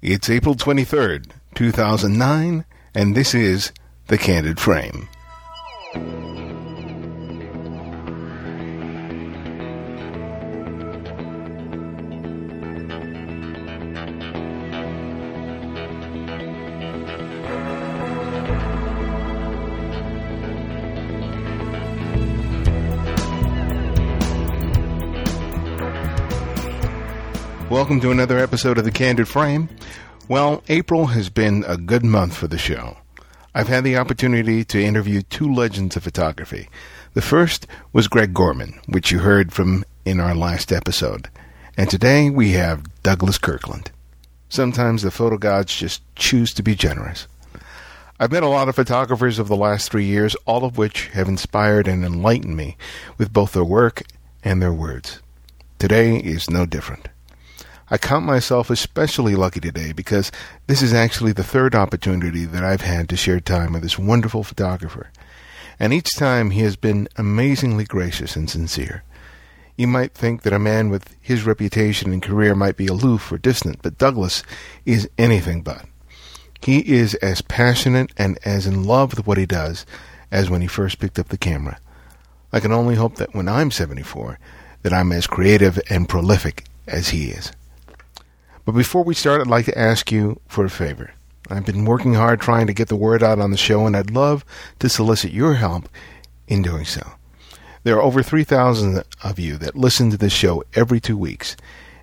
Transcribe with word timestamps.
It's 0.00 0.30
April 0.30 0.54
23rd, 0.54 1.32
2009, 1.56 2.64
and 2.94 3.16
this 3.16 3.34
is 3.34 3.72
The 4.06 4.16
Candid 4.16 4.60
Frame. 4.60 5.08
Welcome 27.88 28.02
to 28.02 28.10
another 28.10 28.38
episode 28.38 28.76
of 28.76 28.84
The 28.84 28.90
Candid 28.90 29.28
Frame. 29.28 29.70
Well, 30.28 30.62
April 30.68 31.06
has 31.06 31.30
been 31.30 31.64
a 31.66 31.78
good 31.78 32.04
month 32.04 32.36
for 32.36 32.46
the 32.46 32.58
show. 32.58 32.98
I've 33.54 33.68
had 33.68 33.82
the 33.82 33.96
opportunity 33.96 34.62
to 34.62 34.84
interview 34.84 35.22
two 35.22 35.50
legends 35.50 35.96
of 35.96 36.02
photography. 36.02 36.68
The 37.14 37.22
first 37.22 37.66
was 37.94 38.06
Greg 38.06 38.34
Gorman, 38.34 38.78
which 38.88 39.10
you 39.10 39.20
heard 39.20 39.54
from 39.54 39.86
in 40.04 40.20
our 40.20 40.34
last 40.34 40.70
episode. 40.70 41.30
And 41.78 41.88
today 41.88 42.28
we 42.28 42.50
have 42.50 43.02
Douglas 43.02 43.38
Kirkland. 43.38 43.90
Sometimes 44.50 45.00
the 45.00 45.10
photo 45.10 45.38
gods 45.38 45.74
just 45.74 46.02
choose 46.14 46.52
to 46.52 46.62
be 46.62 46.74
generous. 46.74 47.26
I've 48.20 48.32
met 48.32 48.42
a 48.42 48.48
lot 48.48 48.68
of 48.68 48.76
photographers 48.76 49.38
of 49.38 49.48
the 49.48 49.56
last 49.56 49.90
three 49.90 50.04
years, 50.04 50.36
all 50.44 50.66
of 50.66 50.76
which 50.76 51.06
have 51.14 51.26
inspired 51.26 51.88
and 51.88 52.04
enlightened 52.04 52.54
me 52.54 52.76
with 53.16 53.32
both 53.32 53.52
their 53.52 53.64
work 53.64 54.02
and 54.44 54.60
their 54.60 54.74
words. 54.74 55.22
Today 55.78 56.18
is 56.18 56.50
no 56.50 56.66
different. 56.66 57.08
I 57.90 57.96
count 57.96 58.26
myself 58.26 58.68
especially 58.68 59.34
lucky 59.34 59.60
today 59.60 59.92
because 59.92 60.30
this 60.66 60.82
is 60.82 60.92
actually 60.92 61.32
the 61.32 61.42
third 61.42 61.74
opportunity 61.74 62.44
that 62.44 62.62
I've 62.62 62.82
had 62.82 63.08
to 63.08 63.16
share 63.16 63.40
time 63.40 63.72
with 63.72 63.82
this 63.82 63.98
wonderful 63.98 64.44
photographer. 64.44 65.10
And 65.80 65.94
each 65.94 66.14
time 66.16 66.50
he 66.50 66.60
has 66.62 66.76
been 66.76 67.08
amazingly 67.16 67.84
gracious 67.84 68.36
and 68.36 68.50
sincere. 68.50 69.04
You 69.76 69.86
might 69.86 70.12
think 70.12 70.42
that 70.42 70.52
a 70.52 70.58
man 70.58 70.90
with 70.90 71.16
his 71.20 71.46
reputation 71.46 72.12
and 72.12 72.22
career 72.22 72.54
might 72.54 72.76
be 72.76 72.88
aloof 72.88 73.32
or 73.32 73.38
distant, 73.38 73.80
but 73.80 73.96
Douglas 73.96 74.42
is 74.84 75.08
anything 75.16 75.62
but. 75.62 75.86
He 76.60 76.80
is 76.80 77.14
as 77.16 77.40
passionate 77.40 78.12
and 78.18 78.38
as 78.44 78.66
in 78.66 78.84
love 78.84 79.16
with 79.16 79.26
what 79.26 79.38
he 79.38 79.46
does 79.46 79.86
as 80.30 80.50
when 80.50 80.60
he 80.60 80.66
first 80.66 80.98
picked 80.98 81.18
up 81.18 81.28
the 81.28 81.38
camera. 81.38 81.78
I 82.52 82.60
can 82.60 82.72
only 82.72 82.96
hope 82.96 83.16
that 83.16 83.34
when 83.34 83.48
I'm 83.48 83.70
74, 83.70 84.38
that 84.82 84.92
I'm 84.92 85.12
as 85.12 85.26
creative 85.26 85.80
and 85.88 86.08
prolific 86.08 86.64
as 86.86 87.10
he 87.10 87.28
is. 87.28 87.52
But 88.68 88.74
before 88.74 89.02
we 89.02 89.14
start, 89.14 89.40
I'd 89.40 89.46
like 89.46 89.64
to 89.64 89.78
ask 89.78 90.12
you 90.12 90.42
for 90.46 90.62
a 90.66 90.68
favor. 90.68 91.12
I've 91.48 91.64
been 91.64 91.86
working 91.86 92.12
hard 92.12 92.38
trying 92.38 92.66
to 92.66 92.74
get 92.74 92.88
the 92.88 92.96
word 92.96 93.22
out 93.22 93.38
on 93.38 93.50
the 93.50 93.56
show, 93.56 93.86
and 93.86 93.96
I'd 93.96 94.10
love 94.10 94.44
to 94.80 94.90
solicit 94.90 95.32
your 95.32 95.54
help 95.54 95.88
in 96.48 96.60
doing 96.60 96.84
so. 96.84 97.12
There 97.82 97.96
are 97.96 98.02
over 98.02 98.22
3,000 98.22 99.04
of 99.24 99.38
you 99.38 99.56
that 99.56 99.74
listen 99.74 100.10
to 100.10 100.18
this 100.18 100.34
show 100.34 100.64
every 100.74 101.00
two 101.00 101.16
weeks. 101.16 101.56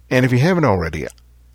And 0.09 0.25
if 0.25 0.31
you 0.31 0.39
haven't 0.39 0.65
already, 0.65 1.05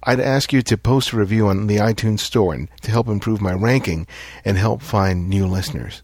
I'd 0.04 0.20
ask 0.20 0.52
you 0.52 0.62
to 0.62 0.78
post 0.78 1.10
a 1.10 1.16
review 1.16 1.48
on 1.48 1.66
the 1.66 1.78
iTunes 1.78 2.20
Store 2.20 2.54
and 2.54 2.68
to 2.82 2.92
help 2.92 3.08
improve 3.08 3.40
my 3.40 3.52
ranking 3.52 4.06
and 4.44 4.56
help 4.56 4.80
find 4.80 5.28
new 5.28 5.44
listeners. 5.44 6.02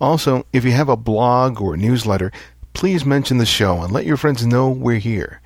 Also, 0.00 0.44
if 0.52 0.64
you 0.64 0.72
have 0.72 0.88
a 0.88 0.96
blog 0.96 1.60
or 1.60 1.76
newsletter, 1.76 2.32
please 2.72 3.04
mention 3.04 3.38
the 3.38 3.46
show 3.46 3.80
and 3.80 3.92
let 3.92 4.06
your 4.06 4.16
friends 4.16 4.44
know 4.44 4.70
we're 4.70 4.98
here. 4.98 5.40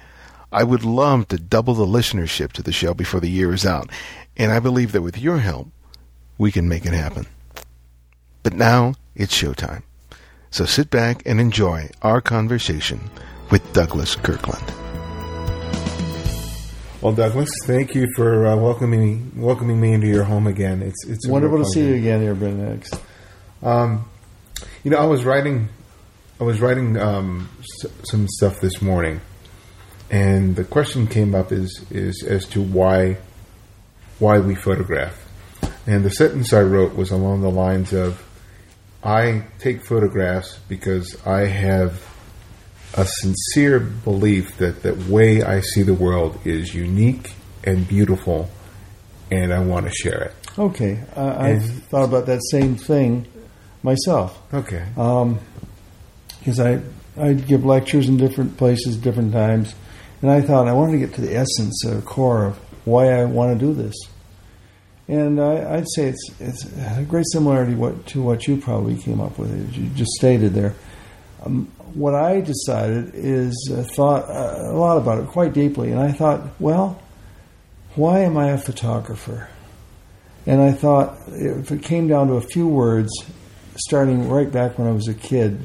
I 0.51 0.65
would 0.65 0.85
love 0.85 1.29
to 1.29 1.37
double 1.37 1.75
the 1.75 1.87
listenership 1.87 2.53
to 2.53 2.63
the 2.63 2.73
show 2.73 2.95
before 2.95 3.21
the 3.21 3.29
year 3.31 3.53
is 3.53 3.67
out, 3.67 3.91
and 4.37 4.51
I 4.51 4.61
believe 4.61 4.93
that 4.93 5.03
with 5.03 5.19
your 5.19 5.39
help, 5.39 5.69
we 6.39 6.51
can 6.51 6.69
make 6.69 6.87
it 6.87 6.95
happen. 6.95 7.27
But 8.43 8.55
now 8.55 8.95
it's 9.15 9.37
showtime. 9.37 9.83
So 10.51 10.65
sit 10.65 10.89
back 10.91 11.23
and 11.27 11.39
enjoy 11.41 11.91
our 12.01 12.21
conversation 12.23 13.11
with 13.51 13.73
Douglas 13.75 14.17
Kirkland. 14.17 14.65
Well, 17.03 17.13
Douglas, 17.13 17.51
thank 17.67 17.95
you 17.95 18.09
for 18.17 18.47
uh, 18.47 18.57
welcoming 18.57 19.01
me, 19.05 19.23
welcoming 19.41 19.81
me 19.81 19.93
into 19.93 20.07
your 20.09 20.25
home 20.25 20.47
again. 20.47 20.83
It's 20.83 21.07
it's 21.07 21.29
wonderful 21.29 21.59
to 21.59 21.65
see 21.67 21.87
you 21.87 21.95
again 21.95 22.21
here, 22.23 22.35
Ben 22.35 22.73
X. 22.73 22.91
Um, 23.63 24.09
you 24.83 24.91
know, 24.91 24.97
I 24.99 25.05
was 25.05 25.25
writing, 25.25 25.69
I 26.41 26.45
was 26.45 26.61
writing 26.61 26.97
um, 26.97 27.49
s- 27.61 27.91
some 28.05 28.27
stuff 28.29 28.61
this 28.61 28.83
morning, 28.83 29.21
and 30.11 30.57
the 30.57 30.65
question 30.65 31.07
came 31.07 31.35
up 31.35 31.53
is 31.53 31.85
is 31.91 32.25
as 32.27 32.47
to 32.49 32.63
why 32.63 33.19
why 34.19 34.39
we 34.39 34.55
photograph. 34.55 35.25
And 35.87 36.05
the 36.05 36.11
sentence 36.11 36.53
I 36.53 36.63
wrote 36.63 36.95
was 36.95 37.11
along 37.11 37.43
the 37.43 37.51
lines 37.51 37.93
of 37.93 38.23
I 39.03 39.45
take 39.59 39.83
photographs 39.83 40.59
because 40.69 41.17
I 41.27 41.47
have 41.47 42.03
a 42.95 43.07
sincere 43.07 43.79
belief 43.81 44.57
that 44.59 44.83
the 44.83 44.95
way 45.11 45.43
I 45.43 45.61
see 45.61 45.83
the 45.83 45.95
world 45.95 46.41
is 46.45 46.75
unique 46.75 47.33
and 47.63 47.87
beautiful 47.87 48.51
and 49.31 49.53
I 49.53 49.61
want 49.61 49.87
to 49.87 49.93
share 49.93 50.23
it. 50.25 50.35
Okay, 50.59 50.99
uh, 51.15 51.37
I've 51.39 51.65
thought 51.85 52.05
about 52.05 52.27
that 52.27 52.41
same 52.51 52.77
thing 52.77 53.27
myself 53.83 54.37
Okay. 54.53 54.85
because 56.41 56.59
I 56.59 56.81
I 57.17 57.33
give 57.35 57.65
lectures 57.65 58.09
in 58.09 58.17
different 58.17 58.57
places, 58.57 58.97
different 58.97 59.33
times, 59.33 59.75
and 60.23 60.31
I 60.31 60.41
thought 60.41 60.69
I 60.69 60.73
wanted 60.73 60.93
to 60.93 60.99
get 60.99 61.15
to 61.15 61.21
the 61.21 61.37
essence 61.37 61.85
or 61.87 62.01
core 62.01 62.47
of 62.47 62.57
why 62.85 63.13
I 63.13 63.25
want 63.25 63.59
to 63.59 63.67
do 63.67 63.73
this. 63.73 63.95
And 65.07 65.41
I, 65.41 65.77
I'd 65.77 65.89
say 65.95 66.09
it's 66.09 66.31
it's 66.39 66.65
a 66.65 67.05
great 67.09 67.25
similarity 67.33 67.75
what, 67.75 68.07
to 68.09 68.23
what 68.23 68.47
you 68.47 68.59
probably 68.59 68.97
came 68.97 69.21
up 69.21 69.39
with, 69.39 69.51
as 69.51 69.77
you 69.77 69.89
just 69.91 70.11
stated 70.13 70.53
there. 70.53 70.75
Um, 71.45 71.67
what 71.95 72.15
I 72.15 72.41
decided 72.41 73.13
is 73.15 73.73
uh, 73.73 73.83
thought 73.95 74.29
uh, 74.29 74.71
a 74.71 74.77
lot 74.77 74.99
about 74.99 75.23
it 75.23 75.29
quite 75.29 75.55
deeply, 75.55 75.93
and 75.93 76.01
I 76.01 76.13
thought, 76.13 76.43
well, 76.61 77.01
why 77.95 78.21
am 78.21 78.37
I 78.37 78.51
a 78.51 78.59
photographer? 78.59 79.49
And 80.47 80.61
I 80.61 80.73
thought 80.73 81.19
if 81.29 81.71
it 81.73 81.83
came 81.83 82.09
down 82.09 82.29
to 82.29 82.35
a 82.35 82.41
few 82.41 82.69
words, 82.69 83.11
starting 83.77 84.29
right 84.29 84.51
back 84.51 84.79
when 84.79 84.89
I 84.89 84.93
was 84.93 85.09
a 85.09 85.15
kid, 85.15 85.65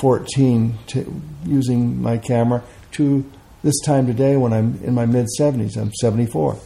14, 0.00 0.78
to 0.88 1.20
using 1.44 2.02
my 2.02 2.18
camera, 2.18 2.62
to 2.92 3.24
this 3.64 3.80
time 3.80 4.06
today 4.06 4.36
when 4.36 4.52
I'm 4.52 4.78
in 4.84 4.94
my 4.94 5.06
mid 5.06 5.26
70s, 5.40 5.76
I'm 5.78 5.92
74, 5.94 6.58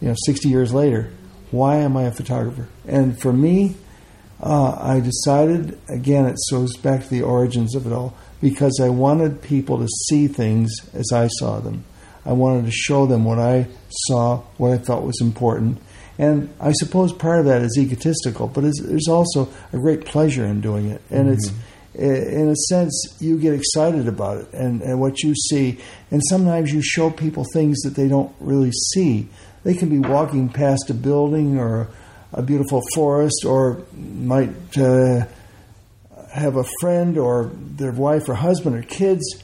you 0.00 0.08
know, 0.08 0.16
60 0.26 0.48
years 0.48 0.74
later, 0.74 1.10
why 1.52 1.76
am 1.76 1.96
I 1.96 2.02
a 2.02 2.10
photographer? 2.10 2.68
And 2.86 3.18
for 3.18 3.32
me, 3.32 3.76
uh, 4.42 4.76
I 4.80 5.00
decided, 5.00 5.78
again, 5.88 6.26
it 6.26 6.36
goes 6.50 6.76
back 6.76 7.04
to 7.04 7.08
the 7.08 7.22
origins 7.22 7.76
of 7.76 7.86
it 7.86 7.92
all, 7.92 8.16
because 8.40 8.80
I 8.82 8.88
wanted 8.88 9.42
people 9.42 9.78
to 9.78 9.86
see 10.08 10.26
things 10.26 10.70
as 10.92 11.12
I 11.12 11.28
saw 11.28 11.60
them. 11.60 11.84
I 12.26 12.32
wanted 12.32 12.64
to 12.66 12.72
show 12.72 13.06
them 13.06 13.24
what 13.24 13.38
I 13.38 13.68
saw, 14.08 14.38
what 14.56 14.72
I 14.72 14.78
thought 14.78 15.04
was 15.04 15.20
important. 15.20 15.80
And 16.18 16.52
I 16.60 16.72
suppose 16.72 17.12
part 17.12 17.40
of 17.40 17.46
that 17.46 17.62
is 17.62 17.78
egotistical, 17.78 18.48
but 18.48 18.62
there's 18.62 19.08
also 19.08 19.48
a 19.72 19.78
great 19.78 20.04
pleasure 20.04 20.44
in 20.44 20.60
doing 20.60 20.90
it. 20.90 21.00
And 21.10 21.30
it's, 21.30 21.52
in 21.94 22.48
a 22.48 22.56
sense, 22.68 23.16
you 23.20 23.38
get 23.38 23.54
excited 23.54 24.06
about 24.06 24.38
it 24.38 24.52
and, 24.52 24.80
and 24.82 25.00
what 25.00 25.22
you 25.22 25.34
see. 25.34 25.78
And 26.10 26.22
sometimes 26.28 26.72
you 26.72 26.82
show 26.82 27.10
people 27.10 27.44
things 27.52 27.80
that 27.80 27.94
they 27.96 28.08
don't 28.08 28.34
really 28.38 28.72
see. 28.72 29.28
They 29.64 29.74
can 29.74 29.88
be 29.88 29.98
walking 29.98 30.48
past 30.48 30.88
a 30.88 30.94
building 30.94 31.58
or 31.58 31.88
a 32.32 32.42
beautiful 32.42 32.82
forest 32.94 33.44
or 33.44 33.82
might 33.94 34.78
uh, 34.78 35.26
have 36.32 36.56
a 36.56 36.64
friend 36.80 37.18
or 37.18 37.50
their 37.54 37.92
wife 37.92 38.28
or 38.28 38.34
husband 38.34 38.76
or 38.76 38.82
kids. 38.82 39.42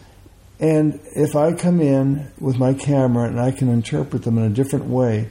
And 0.61 1.01
if 1.15 1.35
I 1.35 1.53
come 1.53 1.81
in 1.81 2.31
with 2.39 2.59
my 2.59 2.75
camera 2.75 3.29
and 3.29 3.41
I 3.41 3.51
can 3.51 3.69
interpret 3.69 4.23
them 4.23 4.39
in 4.39 4.45
a 4.45 4.55
different 4.55 4.87
way, 4.87 5.31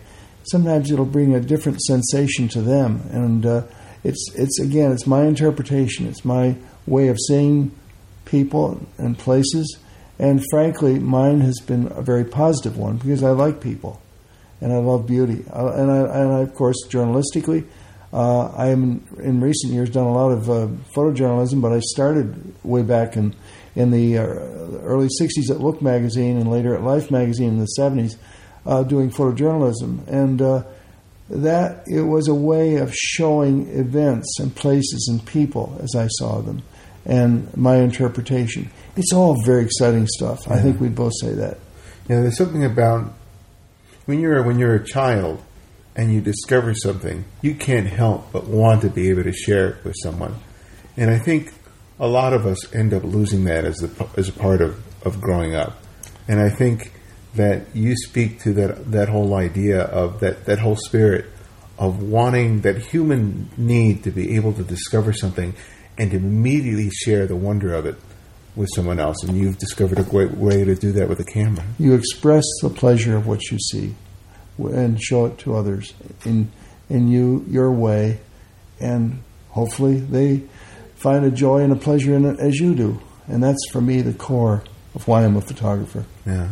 sometimes 0.52 0.92
it'll 0.92 1.06
bring 1.06 1.34
a 1.34 1.40
different 1.40 1.82
sensation 1.82 2.48
to 2.50 2.62
them. 2.62 3.02
And 3.12 3.46
uh, 3.46 3.64
it's 4.04 4.30
it's 4.36 4.60
again, 4.60 4.92
it's 4.92 5.08
my 5.08 5.24
interpretation. 5.24 6.08
It's 6.08 6.24
my 6.24 6.56
way 6.88 7.08
of 7.08 7.18
seeing 7.28 7.72
people 8.26 8.86
and 8.98 9.18
places. 9.18 9.78
And 10.18 10.44
frankly, 10.52 11.00
mine 11.00 11.42
has 11.42 11.60
been 11.66 11.92
a 11.92 12.02
very 12.02 12.24
positive 12.24 12.78
one 12.78 12.98
because 12.98 13.24
I 13.24 13.32
like 13.32 13.62
people 13.62 14.02
and 14.62 14.72
I 14.72 14.78
love 14.78 15.06
beauty. 15.06 15.44
And 15.52 15.92
I, 15.92 15.98
and 15.98 16.32
I, 16.32 16.40
of 16.42 16.54
course, 16.56 16.78
journalistically, 16.88 17.66
uh, 18.14 18.48
I 18.56 18.68
am 18.68 19.06
in 19.20 19.42
recent 19.42 19.74
years 19.74 19.90
done 19.90 20.06
a 20.06 20.14
lot 20.14 20.32
of 20.32 20.50
uh, 20.50 20.68
photojournalism, 20.96 21.62
but 21.62 21.74
I 21.74 21.80
started 21.82 22.56
way 22.64 22.82
back 22.82 23.18
in 23.18 23.36
in 23.76 23.92
the 23.92 24.18
uh, 24.18 24.24
early 24.24 25.10
'60s 25.20 25.52
at 25.52 25.60
Look 25.60 25.82
magazine 25.82 26.38
and 26.38 26.50
later 26.50 26.74
at 26.74 26.82
Life 26.82 27.12
magazine 27.12 27.50
in 27.50 27.60
the 27.60 27.68
'70s, 27.78 28.16
uh, 28.66 28.84
doing 28.84 29.12
photojournalism, 29.12 30.08
and 30.08 30.42
uh, 30.42 30.64
that 31.30 31.84
it 31.88 32.04
was 32.04 32.30
a 32.30 32.34
way 32.34 32.76
of 32.76 32.94
showing 32.96 33.68
events 33.68 34.40
and 34.40 34.56
places 34.56 35.10
and 35.12 35.26
people 35.26 35.78
as 35.82 35.94
I 35.98 36.08
saw 36.08 36.40
them, 36.40 36.64
and 37.06 37.56
my 37.56 37.78
interpretation. 37.78 38.70
It's 38.96 39.14
all 39.14 39.36
very 39.46 39.64
exciting 39.64 40.08
stuff. 40.08 40.50
I 40.50 40.60
think 40.60 40.80
we'd 40.80 40.96
both 40.96 41.14
say 41.20 41.34
that. 41.34 41.58
Yeah, 42.10 42.22
there's 42.22 42.38
something 42.38 42.64
about 42.64 43.14
when 44.06 44.20
you're 44.20 44.44
when 44.44 44.60
you're 44.60 44.76
a 44.76 44.86
child, 44.86 45.42
and 45.96 46.14
you 46.14 46.22
discover 46.22 46.74
something, 46.74 47.26
you 47.42 47.56
can't 47.56 47.88
help 47.88 48.32
but 48.32 48.46
want 48.46 48.82
to 48.82 48.90
be 48.90 49.10
able 49.10 49.24
to 49.24 49.32
share 49.32 49.70
it 49.70 49.84
with 49.84 49.96
someone. 50.04 50.36
And 50.98 51.10
I 51.10 51.18
think 51.18 51.54
a 52.00 52.08
lot 52.08 52.34
of 52.34 52.46
us 52.46 52.74
end 52.74 52.94
up 52.94 53.04
losing 53.04 53.46
that 53.46 53.64
as 53.64 53.82
a, 53.82 53.90
as 54.18 54.28
a 54.28 54.34
part 54.34 54.62
of, 54.62 54.84
of 55.06 55.22
growing 55.22 55.56
up. 55.56 55.82
And 56.28 56.40
I 56.42 56.50
think 56.50 56.92
that 57.36 57.74
you 57.74 57.96
speak 57.96 58.42
to 58.42 58.54
that, 58.54 58.92
that 58.92 59.10
whole 59.10 59.36
idea 59.36 59.82
of 59.82 60.20
that, 60.20 60.46
that 60.46 60.60
whole 60.60 60.76
spirit 60.76 61.26
of 61.78 62.02
wanting 62.02 62.62
that 62.62 62.78
human 62.78 63.50
need 63.58 64.04
to 64.04 64.12
be 64.12 64.36
able 64.36 64.54
to 64.54 64.64
discover 64.64 65.14
something 65.14 65.54
and 65.98 66.14
immediately 66.14 66.90
share 66.90 67.28
the 67.28 67.36
wonder 67.36 67.74
of 67.74 67.86
it 67.86 67.96
with 68.56 68.70
someone 68.76 69.00
else. 69.00 69.24
And 69.24 69.38
you've 69.38 69.58
discovered 69.58 70.00
a 70.00 70.04
great 70.04 70.32
way 70.32 70.64
to 70.64 70.76
do 70.76 70.92
that 70.94 71.10
with 71.10 71.20
a 71.20 71.26
camera. 71.26 71.66
You 71.78 71.94
express 71.94 72.44
the 72.62 72.70
pleasure 72.70 73.16
of 73.16 73.28
what 73.28 73.42
you 73.52 73.60
see 73.60 73.96
and 74.58 75.02
show 75.02 75.26
it 75.26 75.38
to 75.40 75.56
others 75.56 75.94
in 76.24 76.52
in 76.90 77.08
you 77.08 77.46
your 77.50 77.72
way, 77.72 78.20
and 78.80 79.22
hopefully 79.50 80.00
they 80.00 80.44
find 80.96 81.26
a 81.26 81.32
joy 81.32 81.62
and 81.62 81.74
a 81.74 81.76
pleasure 81.76 82.14
in 82.14 82.26
it 82.26 82.40
as 82.40 82.60
you 82.60 82.76
do. 82.76 83.02
And 83.28 83.44
that's 83.44 83.64
for 83.72 83.82
me 83.82 84.02
the 84.02 84.14
core 84.14 84.64
of 84.94 85.08
why 85.08 85.26
I'm 85.26 85.36
a 85.36 85.42
photographer. 85.42 86.06
Yeah, 86.26 86.50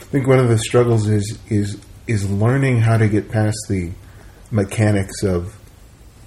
I 0.00 0.04
think 0.04 0.26
one 0.26 0.40
of 0.40 0.48
the 0.48 0.58
struggles 0.58 1.08
is 1.08 1.38
is 1.48 1.80
is 2.06 2.28
learning 2.30 2.80
how 2.80 2.98
to 2.98 3.08
get 3.08 3.30
past 3.30 3.56
the 3.68 3.92
mechanics 4.50 5.22
of 5.22 5.56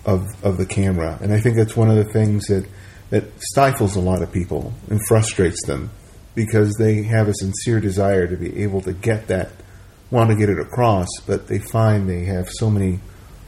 of 0.05 0.23
of 0.43 0.57
the 0.57 0.65
camera, 0.65 1.17
and 1.21 1.33
I 1.33 1.39
think 1.39 1.55
that's 1.55 1.75
one 1.75 1.89
of 1.89 1.97
the 1.97 2.11
things 2.11 2.47
that 2.47 2.65
that 3.09 3.23
stifles 3.41 3.95
a 3.95 4.01
lot 4.01 4.21
of 4.21 4.31
people 4.31 4.73
and 4.89 4.99
frustrates 5.07 5.65
them 5.67 5.91
because 6.33 6.73
they 6.77 7.03
have 7.03 7.27
a 7.27 7.33
sincere 7.33 7.79
desire 7.79 8.27
to 8.27 8.35
be 8.35 8.63
able 8.63 8.81
to 8.81 8.93
get 8.93 9.27
that 9.27 9.51
want 10.11 10.29
to 10.29 10.35
get 10.35 10.49
it 10.49 10.59
across, 10.59 11.07
but 11.25 11.47
they 11.47 11.59
find 11.59 12.07
they 12.07 12.25
have 12.25 12.47
so 12.49 12.69
many 12.69 12.99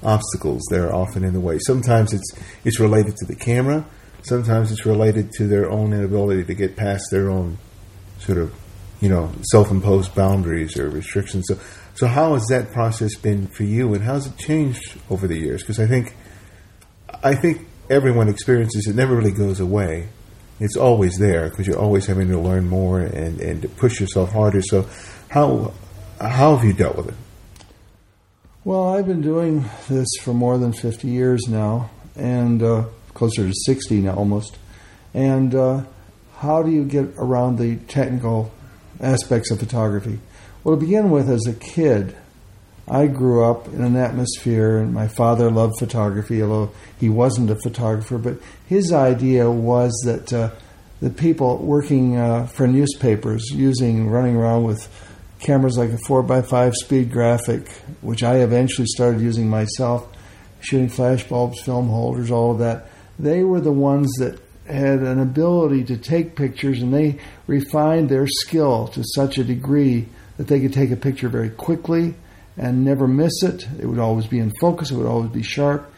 obstacles 0.03 0.61
that 0.69 0.79
are 0.79 0.93
often 0.93 1.23
in 1.23 1.33
the 1.33 1.39
way. 1.39 1.57
Sometimes 1.59 2.13
it's 2.13 2.31
it's 2.63 2.79
related 2.79 3.15
to 3.17 3.25
the 3.25 3.35
camera. 3.35 3.85
Sometimes 4.23 4.71
it's 4.71 4.85
related 4.85 5.31
to 5.33 5.47
their 5.47 5.69
own 5.69 5.93
inability 5.93 6.43
to 6.43 6.53
get 6.53 6.75
past 6.75 7.05
their 7.11 7.29
own 7.29 7.57
sort 8.19 8.37
of 8.37 8.53
you 8.99 9.09
know 9.09 9.31
self-imposed 9.51 10.13
boundaries 10.15 10.77
or 10.77 10.89
restrictions. 10.89 11.45
So 11.47 11.57
so 11.93 12.07
how 12.07 12.33
has 12.33 12.45
that 12.49 12.71
process 12.71 13.15
been 13.15 13.47
for 13.47 13.63
you, 13.63 13.93
and 13.93 14.03
how 14.03 14.13
has 14.13 14.27
it 14.27 14.37
changed 14.37 14.99
over 15.09 15.27
the 15.27 15.37
years? 15.37 15.61
Because 15.61 15.79
I 15.79 15.87
think 15.87 16.15
I 17.23 17.35
think 17.35 17.67
everyone 17.89 18.27
experiences 18.29 18.87
it. 18.87 18.95
Never 18.95 19.15
really 19.15 19.31
goes 19.31 19.59
away. 19.59 20.09
It's 20.59 20.75
always 20.75 21.17
there 21.17 21.49
because 21.49 21.67
you're 21.67 21.79
always 21.79 22.05
having 22.05 22.29
to 22.29 22.39
learn 22.39 22.67
more 22.67 22.99
and, 22.99 23.39
and 23.39 23.61
to 23.61 23.67
push 23.67 23.99
yourself 23.99 24.31
harder. 24.31 24.61
So 24.61 24.87
how 25.29 25.73
how 26.19 26.55
have 26.55 26.65
you 26.65 26.73
dealt 26.73 26.97
with 26.97 27.09
it? 27.09 27.15
Well, 28.63 28.89
I've 28.89 29.07
been 29.07 29.21
doing 29.21 29.69
this 29.87 30.07
for 30.21 30.33
more 30.33 30.57
than 30.57 30.73
50 30.73 31.07
years 31.07 31.47
now, 31.47 31.89
and 32.15 32.61
uh, 32.61 32.85
closer 33.13 33.47
to 33.47 33.53
60 33.65 34.01
now 34.01 34.15
almost. 34.15 34.57
And 35.13 35.55
uh, 35.55 35.83
how 36.37 36.63
do 36.63 36.71
you 36.71 36.83
get 36.83 37.13
around 37.17 37.57
the 37.57 37.77
technical 37.77 38.51
aspects 38.99 39.51
of 39.51 39.59
photography? 39.59 40.19
Well, 40.63 40.75
to 40.75 40.81
begin 40.81 41.11
with, 41.11 41.29
as 41.29 41.47
a 41.47 41.53
kid, 41.53 42.15
I 42.89 43.07
grew 43.07 43.43
up 43.43 43.67
in 43.67 43.83
an 43.83 43.97
atmosphere, 43.97 44.77
and 44.77 44.93
my 44.93 45.09
father 45.09 45.51
loved 45.51 45.73
photography, 45.77 46.41
although 46.41 46.71
he 46.97 47.09
wasn't 47.09 47.49
a 47.49 47.55
photographer. 47.55 48.17
But 48.17 48.39
his 48.65 48.93
idea 48.93 49.51
was 49.51 49.91
that 50.05 50.31
uh, 50.31 50.51
the 51.01 51.09
people 51.09 51.57
working 51.57 52.15
uh, 52.15 52.47
for 52.47 52.65
newspapers, 52.65 53.43
using 53.51 54.09
running 54.09 54.37
around 54.37 54.63
with 54.63 54.87
cameras 55.39 55.77
like 55.77 55.89
a 55.89 55.97
4x5 55.97 56.73
speed 56.75 57.11
graphic, 57.11 57.69
which 58.01 58.23
I 58.23 58.37
eventually 58.37 58.87
started 58.87 59.19
using 59.19 59.49
myself, 59.49 60.07
shooting 60.61 60.87
flash 60.87 61.27
bulbs, 61.27 61.61
film 61.61 61.89
holders, 61.89 62.31
all 62.31 62.51
of 62.51 62.59
that. 62.59 62.89
They 63.19 63.43
were 63.43 63.61
the 63.61 63.71
ones 63.71 64.09
that 64.19 64.39
had 64.65 64.99
an 64.99 65.19
ability 65.19 65.83
to 65.85 65.97
take 65.97 66.35
pictures 66.35 66.81
and 66.81 66.93
they 66.93 67.19
refined 67.47 68.09
their 68.09 68.27
skill 68.27 68.87
to 68.89 69.03
such 69.15 69.37
a 69.37 69.43
degree 69.43 70.07
that 70.37 70.47
they 70.47 70.59
could 70.59 70.73
take 70.73 70.91
a 70.91 70.97
picture 70.97 71.29
very 71.29 71.49
quickly 71.49 72.15
and 72.57 72.83
never 72.83 73.07
miss 73.07 73.43
it. 73.43 73.67
It 73.79 73.85
would 73.85 73.99
always 73.99 74.27
be 74.27 74.39
in 74.39 74.51
focus, 74.59 74.91
it 74.91 74.95
would 74.95 75.07
always 75.07 75.31
be 75.31 75.43
sharp. 75.43 75.91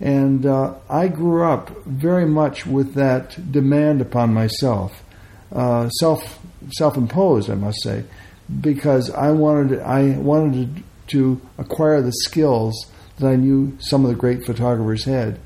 And 0.00 0.44
uh, 0.44 0.74
I 0.90 1.08
grew 1.08 1.44
up 1.44 1.70
very 1.84 2.26
much 2.26 2.66
with 2.66 2.94
that 2.94 3.50
demand 3.50 4.00
upon 4.00 4.34
myself, 4.34 5.02
uh, 5.52 5.88
self 5.88 6.38
self 6.72 6.96
imposed, 6.96 7.50
I 7.50 7.54
must 7.54 7.82
say 7.82 8.04
because 8.60 9.10
I 9.10 9.30
wanted 9.32 9.80
I 9.80 10.10
wanted 10.18 10.82
to, 11.08 11.40
acquire 11.56 12.02
the 12.02 12.12
skills 12.12 12.90
that 13.18 13.28
I 13.28 13.36
knew 13.36 13.76
some 13.78 14.04
of 14.04 14.10
the 14.10 14.16
great 14.16 14.44
photographers 14.44 15.04
had, 15.04 15.38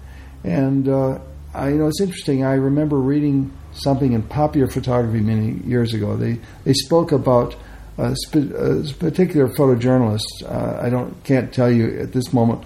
and 0.42 0.88
uh, 0.88 1.18
I 1.54 1.70
you 1.70 1.76
know 1.76 1.88
it's 1.88 2.00
interesting. 2.00 2.44
I 2.44 2.54
remember 2.54 2.96
reading 2.96 3.52
something 3.72 4.12
in 4.12 4.22
Popular 4.22 4.68
Photography 4.68 5.20
many 5.20 5.62
years 5.66 5.94
ago. 5.94 6.16
They 6.16 6.38
they 6.64 6.72
spoke 6.72 7.12
about 7.12 7.54
a, 8.00 8.12
a 8.12 8.82
particular 8.94 9.48
photojournalist. 9.48 10.20
Uh, 10.44 10.80
I 10.82 10.88
don't 10.88 11.22
can't 11.24 11.52
tell 11.52 11.70
you 11.70 12.00
at 12.00 12.12
this 12.12 12.32
moment 12.32 12.64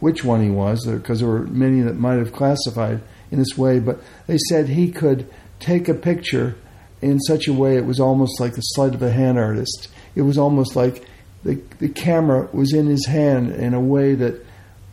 which 0.00 0.24
one 0.24 0.42
he 0.42 0.50
was 0.50 0.86
because 0.86 1.20
there 1.20 1.28
were 1.28 1.46
many 1.46 1.80
that 1.82 1.96
might 1.96 2.18
have 2.18 2.32
classified 2.32 3.02
in 3.30 3.38
this 3.38 3.56
way, 3.56 3.78
but 3.78 4.00
they 4.26 4.38
said 4.48 4.68
he 4.68 4.90
could 4.90 5.28
take 5.60 5.88
a 5.88 5.94
picture 5.94 6.56
in 7.02 7.18
such 7.20 7.46
a 7.46 7.52
way 7.52 7.76
it 7.76 7.84
was 7.84 8.00
almost 8.00 8.40
like 8.40 8.54
the 8.54 8.62
sleight 8.62 8.94
of 8.94 9.02
a 9.02 9.10
hand 9.10 9.38
artist. 9.38 9.88
It 10.14 10.22
was 10.22 10.38
almost 10.38 10.76
like 10.76 11.04
the, 11.44 11.60
the 11.78 11.88
camera 11.88 12.48
was 12.52 12.72
in 12.72 12.86
his 12.86 13.06
hand 13.06 13.52
in 13.52 13.74
a 13.74 13.80
way 13.80 14.14
that, 14.14 14.44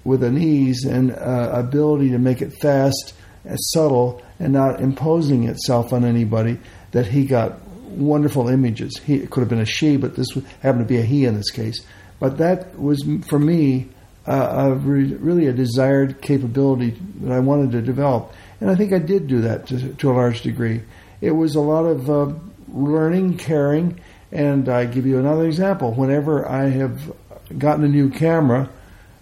with 0.03 0.23
an 0.23 0.37
ease 0.37 0.83
and 0.83 1.11
uh, 1.11 1.49
ability 1.53 2.09
to 2.09 2.19
make 2.19 2.41
it 2.41 2.53
fast 2.61 3.13
and 3.45 3.57
subtle 3.59 4.21
and 4.39 4.53
not 4.53 4.81
imposing 4.81 5.47
itself 5.47 5.93
on 5.93 6.03
anybody, 6.03 6.59
that 6.91 7.07
he 7.07 7.25
got 7.25 7.62
wonderful 7.93 8.49
images. 8.49 8.99
He, 9.05 9.15
it 9.15 9.29
could 9.29 9.41
have 9.41 9.49
been 9.49 9.59
a 9.59 9.65
she, 9.65 9.97
but 9.97 10.15
this 10.15 10.27
happened 10.61 10.87
to 10.87 10.93
be 10.93 10.99
a 10.99 11.03
he 11.03 11.25
in 11.25 11.35
this 11.35 11.51
case. 11.51 11.85
But 12.19 12.37
that 12.37 12.79
was, 12.79 13.03
for 13.27 13.39
me, 13.39 13.89
uh, 14.25 14.71
a 14.71 14.75
re- 14.75 15.15
really 15.15 15.47
a 15.47 15.53
desired 15.53 16.21
capability 16.21 16.91
that 17.21 17.31
I 17.31 17.39
wanted 17.39 17.71
to 17.71 17.81
develop. 17.81 18.33
And 18.61 18.69
I 18.69 18.75
think 18.75 18.93
I 18.93 18.99
did 18.99 19.27
do 19.27 19.41
that 19.41 19.67
to, 19.67 19.93
to 19.93 20.11
a 20.11 20.13
large 20.13 20.41
degree 20.41 20.83
it 21.23 21.31
was 21.31 21.55
a 21.55 21.61
lot 21.61 21.85
of 21.85 22.09
uh, 22.09 22.33
learning, 22.67 23.37
caring, 23.37 23.97
and 24.33 24.67
I 24.67 24.83
give 24.83 25.05
you 25.05 25.19
another 25.19 25.45
example. 25.45 25.93
Whenever 25.93 26.45
I 26.45 26.65
have 26.65 27.13
gotten 27.57 27.85
a 27.85 27.87
new 27.87 28.09
camera 28.09 28.69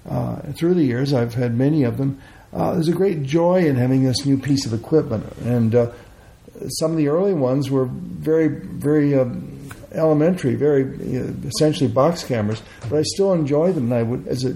uh, 0.09 0.37
through 0.53 0.73
the 0.73 0.83
years, 0.83 1.13
I've 1.13 1.35
had 1.35 1.55
many 1.55 1.83
of 1.83 1.99
them. 1.99 2.19
Uh, 2.51 2.73
there's 2.73 2.87
a 2.87 2.93
great 2.93 3.21
joy 3.21 3.67
in 3.67 3.75
having 3.75 4.03
this 4.03 4.25
new 4.25 4.39
piece 4.39 4.65
of 4.65 4.73
equipment, 4.73 5.31
and 5.43 5.75
uh, 5.75 5.91
some 6.69 6.91
of 6.91 6.97
the 6.97 7.07
early 7.07 7.33
ones 7.33 7.69
were 7.69 7.85
very, 7.85 8.47
very 8.47 9.17
um, 9.17 9.69
elementary, 9.93 10.55
very 10.55 10.83
essentially 11.45 11.89
box 11.89 12.23
cameras. 12.23 12.61
But 12.89 12.99
I 12.99 13.03
still 13.03 13.33
enjoy 13.33 13.71
them, 13.71 13.91
and 13.91 13.93
I 13.93 14.03
would, 14.03 14.27
as 14.27 14.45
a 14.45 14.55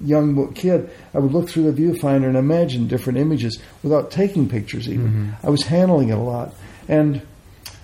young 0.00 0.52
kid, 0.54 0.90
I 1.14 1.18
would 1.18 1.32
look 1.32 1.48
through 1.48 1.70
the 1.70 1.82
viewfinder 1.82 2.26
and 2.26 2.36
imagine 2.36 2.88
different 2.88 3.18
images 3.18 3.58
without 3.82 4.10
taking 4.10 4.48
pictures. 4.48 4.88
Even 4.88 5.08
mm-hmm. 5.08 5.46
I 5.46 5.50
was 5.50 5.62
handling 5.62 6.10
it 6.10 6.18
a 6.18 6.20
lot, 6.20 6.54
and 6.88 7.22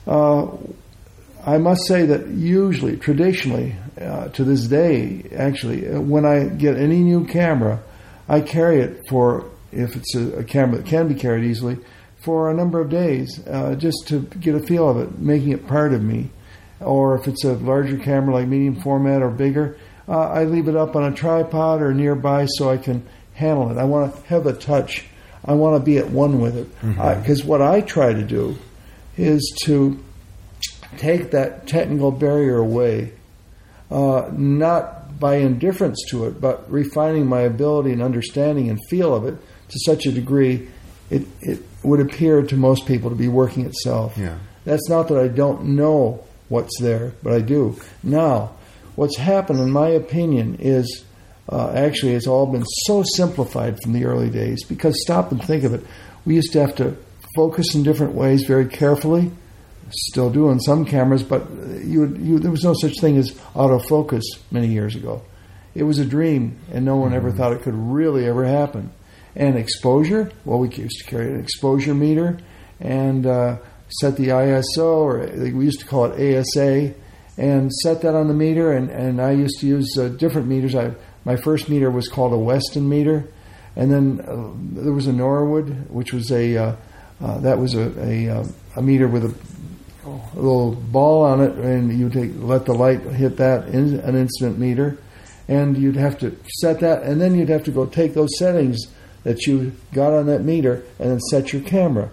uh, 0.07 0.49
I 1.47 1.59
must 1.59 1.87
say 1.87 2.07
that 2.07 2.27
usually, 2.29 2.97
traditionally, 2.97 3.75
uh, 4.01 4.29
to 4.29 4.45
this 4.45 4.67
day, 4.67 5.25
actually, 5.35 5.89
uh, 5.89 6.01
when 6.01 6.27
I 6.27 6.45
get 6.45 6.77
any 6.77 7.01
new 7.01 7.27
camera, 7.27 7.83
I 8.29 8.41
carry 8.41 8.81
it 8.81 9.01
for, 9.09 9.47
if 9.73 9.97
it's 9.97 10.15
a, 10.15 10.41
a 10.41 10.45
camera 10.45 10.79
that 10.79 10.87
can 10.87 11.09
be 11.09 11.15
carried 11.15 11.45
easily, 11.45 11.79
for 12.21 12.51
a 12.51 12.55
number 12.55 12.81
of 12.81 12.91
days, 12.91 13.45
uh, 13.47 13.75
just 13.75 14.09
to 14.09 14.21
get 14.21 14.55
a 14.55 14.61
feel 14.61 14.89
of 14.89 14.99
it, 14.99 15.19
making 15.19 15.51
it 15.51 15.67
part 15.67 15.93
of 15.93 16.03
me. 16.03 16.31
Or 16.81 17.19
if 17.19 17.27
it's 17.27 17.45
a 17.45 17.55
larger 17.55 17.99
camera 17.99 18.35
like 18.35 18.47
medium 18.47 18.77
format 18.81 19.23
or 19.23 19.31
bigger, 19.31 19.77
uh, 20.09 20.29
I 20.29 20.45
leave 20.45 20.69
it 20.69 20.77
up 20.77 20.97
on 20.97 21.05
a 21.05 21.15
tripod 21.15 21.83
or 21.83 21.95
nearby 21.95 22.47
so 22.47 22.71
I 22.71 22.77
can 22.77 23.07
handle 23.35 23.71
it. 23.71 23.79
I 23.79 23.85
want 23.85 24.15
to 24.15 24.23
have 24.29 24.47
a 24.47 24.53
touch. 24.53 25.05
I 25.45 25.55
want 25.55 25.81
to 25.81 25.85
be 25.85 25.99
at 25.99 26.11
one 26.11 26.41
with 26.41 26.57
it. 26.57 26.69
Because 26.81 27.41
mm-hmm. 27.41 27.49
what 27.49 27.63
I 27.63 27.81
try 27.81 28.13
to 28.13 28.23
do 28.23 28.57
is 29.17 29.57
to 29.65 30.03
take 30.97 31.31
that 31.31 31.67
technical 31.67 32.11
barrier 32.11 32.59
away, 32.59 33.13
uh, 33.91 34.31
not 34.33 35.19
by 35.19 35.37
indifference 35.37 35.99
to 36.11 36.25
it, 36.27 36.41
but 36.41 36.71
refining 36.71 37.27
my 37.27 37.43
ability 37.43 37.93
and 37.93 38.03
understanding 38.03 38.69
and 38.69 38.79
feel 38.89 39.15
of 39.15 39.25
it 39.25 39.37
to 39.69 39.79
such 39.85 40.07
a 40.07 40.13
degree 40.13 40.69
it, 41.11 41.27
it 41.41 41.63
would 41.83 42.01
appear 42.01 42.43
to 42.43 42.57
most 42.57 42.87
people 42.87 43.11
to 43.11 43.17
be 43.17 43.29
working 43.29 43.65
itself. 43.67 44.17
Yeah. 44.17 44.39
That's 44.65 44.89
not 44.89 45.09
that 45.09 45.19
I 45.19 45.29
don't 45.29 45.77
know 45.77 46.25
what's 46.49 46.79
there, 46.81 47.13
but 47.23 47.33
I 47.33 47.41
do. 47.41 47.81
Now, 48.03 48.53
what's 48.97 49.17
happened, 49.17 49.61
in 49.61 49.71
my 49.71 49.89
opinion, 49.89 50.57
is 50.59 51.05
uh, 51.49 51.73
actually 51.73 52.15
it's 52.15 52.27
all 52.27 52.47
been 52.47 52.65
so 52.85 53.03
simplified 53.17 53.79
from 53.83 53.93
the 53.93 54.05
early 54.05 54.31
days 54.31 54.63
because 54.65 55.01
stop 55.01 55.33
and 55.33 55.43
think 55.43 55.65
of 55.65 55.73
it. 55.75 55.85
We 56.25 56.35
used 56.35 56.53
to 56.53 56.61
have 56.61 56.75
to 56.77 56.97
focus 57.35 57.75
in 57.75 57.83
different 57.83 58.15
ways 58.15 58.45
very 58.45 58.67
carefully. 58.67 59.31
Still 59.93 60.31
do 60.31 60.49
on 60.49 60.61
some 60.61 60.85
cameras, 60.85 61.23
but 61.23 61.51
you, 61.51 62.07
you, 62.17 62.39
there 62.39 62.51
was 62.51 62.63
no 62.63 62.75
such 62.75 63.01
thing 63.01 63.17
as 63.17 63.33
autofocus 63.55 64.23
many 64.51 64.69
years 64.69 64.95
ago. 64.95 65.23
it 65.75 65.83
was 65.83 65.99
a 65.99 66.05
dream, 66.05 66.59
and 66.73 66.85
no 66.85 66.97
one 66.97 67.13
ever 67.13 67.33
thought 67.33 67.53
it 67.53 67.63
could 67.63 67.75
really 67.75 68.27
ever 68.27 68.45
happen. 68.45 68.93
And 69.37 69.57
exposure, 69.57 70.31
well, 70.45 70.59
we 70.59 70.69
used 70.71 70.99
to 70.99 71.05
carry 71.05 71.29
an 71.33 71.41
exposure 71.41 71.95
meter 71.95 72.39
and 72.81 73.27
uh, 73.27 73.59
set 74.01 74.17
the 74.17 74.29
ISO, 74.29 74.79
or 74.79 75.19
we 75.37 75.65
used 75.65 75.81
to 75.81 75.87
call 75.87 76.07
it 76.07 76.39
ASA, 76.39 76.95
and 77.37 77.73
set 77.73 78.03
that 78.03 78.15
on 78.15 78.29
the 78.29 78.35
meter. 78.35 78.73
And, 78.73 78.91
and 78.91 79.21
I 79.21 79.33
used 79.33 79.61
to 79.61 79.67
use 79.67 79.97
uh, 79.99 80.09
different 80.09 80.49
meters. 80.49 80.75
I, 80.75 80.93
my 81.25 81.37
first 81.37 81.69
meter 81.69 81.91
was 81.91 82.09
called 82.09 82.33
a 82.33 82.39
Weston 82.39 82.89
meter, 82.89 83.29
and 83.77 83.91
then 83.91 84.21
uh, 84.21 84.83
there 84.83 84.93
was 84.93 85.07
a 85.07 85.13
Norwood, 85.13 85.89
which 85.91 86.13
was 86.13 86.31
a 86.33 86.57
uh, 86.57 86.77
uh, 87.21 87.39
that 87.41 87.59
was 87.59 87.75
a, 87.75 87.93
a, 88.03 88.29
uh, 88.29 88.47
a 88.77 88.83
meter 88.83 89.07
with 89.07 89.25
a, 89.25 89.35
a 90.07 90.41
little 90.41 90.73
ball 90.73 91.23
on 91.23 91.41
it, 91.43 91.53
and 91.57 91.99
you 91.99 92.09
take 92.09 92.31
let 92.37 92.65
the 92.65 92.73
light 92.73 93.01
hit 93.03 93.37
that 93.37 93.69
in 93.69 94.01
an 94.01 94.17
incident 94.17 94.59
meter, 94.59 94.99
and 95.47 95.77
you'd 95.77 95.97
have 95.97 96.19
to 96.19 96.35
set 96.61 96.81
that, 96.81 97.03
and 97.03 97.21
then 97.21 97.39
you'd 97.39 97.51
have 97.51 97.65
to 97.65 97.71
go 97.71 97.85
take 97.85 98.15
those 98.15 98.31
settings 98.39 98.87
that 99.25 99.47
you 99.47 99.73
got 99.93 100.13
on 100.13 100.27
that 100.27 100.43
meter 100.43 100.83
and 100.99 101.11
then 101.11 101.21
set 101.31 101.53
your 101.53 101.63
camera. 101.63 102.11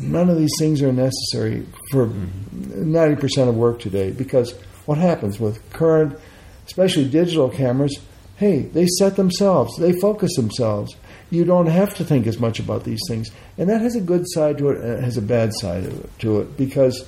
None 0.00 0.30
of 0.30 0.38
these 0.38 0.54
things 0.58 0.80
are 0.82 0.92
necessary 0.92 1.66
for 1.90 2.06
ninety 2.06 3.20
percent 3.20 3.48
of 3.48 3.56
work 3.56 3.80
today 3.80 4.10
because 4.10 4.52
what 4.86 4.98
happens 4.98 5.40
with 5.40 5.70
current, 5.72 6.18
especially 6.66 7.08
digital 7.08 7.48
cameras? 7.48 7.98
Hey, 8.36 8.62
they 8.62 8.86
set 8.86 9.16
themselves, 9.16 9.76
they 9.78 9.92
focus 9.98 10.36
themselves. 10.36 10.94
You 11.30 11.44
don't 11.44 11.66
have 11.66 11.94
to 11.96 12.04
think 12.04 12.26
as 12.26 12.38
much 12.38 12.60
about 12.60 12.84
these 12.84 13.00
things, 13.08 13.28
and 13.58 13.68
that 13.68 13.80
has 13.80 13.96
a 13.96 14.00
good 14.00 14.24
side 14.28 14.58
to 14.58 14.70
it, 14.70 14.78
and 14.78 14.92
it 14.92 15.04
has 15.04 15.16
a 15.16 15.22
bad 15.22 15.50
side 15.52 15.92
to 16.20 16.40
it 16.40 16.56
because 16.56 17.06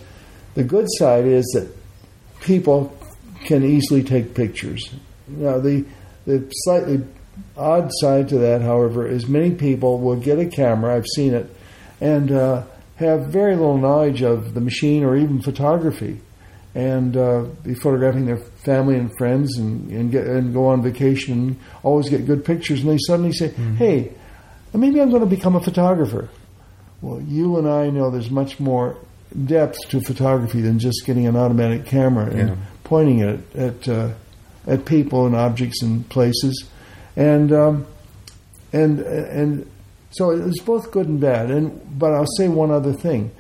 the 0.55 0.65
good 0.65 0.87
side 0.99 1.25
is 1.25 1.47
that 1.55 1.75
people 2.41 2.95
can 3.45 3.65
easily 3.65 4.03
take 4.03 4.35
pictures. 4.35 4.91
Now, 5.29 5.59
the 5.59 5.85
the 6.27 6.51
slightly 6.65 7.03
odd 7.57 7.91
side 8.01 8.29
to 8.31 8.39
that, 8.39 8.63
however, 8.63 9.07
is 9.07 9.27
many 9.29 9.51
people 9.53 9.99
will 9.99 10.17
get 10.17 10.39
a 10.39 10.47
camera. 10.47 10.97
I've 10.97 11.07
seen 11.15 11.35
it, 11.35 11.55
and 12.01 12.31
uh, 12.33 12.63
have 12.97 13.27
very 13.27 13.55
little 13.57 13.79
knowledge 13.79 14.23
of 14.23 14.55
the 14.55 14.61
machine 14.61 15.05
or 15.05 15.17
even 15.17 15.41
photography, 15.43 16.21
and 16.75 17.17
uh, 17.17 17.43
be 17.65 17.75
photographing 17.75 18.27
their 18.27 18.37
family 18.37 18.97
and 18.97 19.11
friends 19.19 19.57
and, 19.59 19.91
and 19.91 20.11
get 20.13 20.27
and 20.27 20.53
go 20.55 20.67
on 20.67 20.83
vacation, 20.83 21.33
and 21.33 21.57
always 21.83 22.09
get 22.09 22.27
good 22.27 22.45
pictures, 22.45 22.81
and 22.83 22.91
they 22.91 22.99
suddenly 23.07 23.33
say, 23.33 23.49
"Hey, 23.77 24.13
maybe 24.73 25.01
I'm 25.01 25.11
going 25.11 25.23
to 25.23 25.27
become 25.37 25.57
a 25.57 25.61
photographer." 25.61 26.29
Well, 27.03 27.21
you 27.23 27.57
and 27.59 27.67
I 27.69 27.89
know 27.91 28.11
there's 28.11 28.31
much 28.31 28.61
more 28.61 28.97
depth 29.47 29.79
to 29.89 30.01
photography 30.03 30.61
than 30.61 30.79
just 30.79 31.07
getting 31.07 31.27
an 31.27 31.37
automatic 31.37 31.87
camera 31.87 32.27
and 32.27 32.49
Yeah. 32.51 32.57
pointing 32.85 33.21
it 33.21 33.57
at 33.57 33.89
uh, 33.89 34.11
at 34.67 34.85
people 34.85 35.25
and 35.27 35.35
objects 35.35 35.83
and 35.83 36.07
places, 36.11 36.69
and 37.17 37.53
um, 37.53 37.87
and 38.73 39.01
and 39.01 39.71
so 40.11 40.31
it's 40.31 40.61
both 40.63 40.91
good 40.91 41.09
and 41.09 41.21
bad. 41.21 41.51
And 41.51 41.99
but 41.99 42.13
I'll 42.13 42.27
say 42.37 42.49
one 42.49 42.71
other 42.71 42.93
thing: 42.93 43.31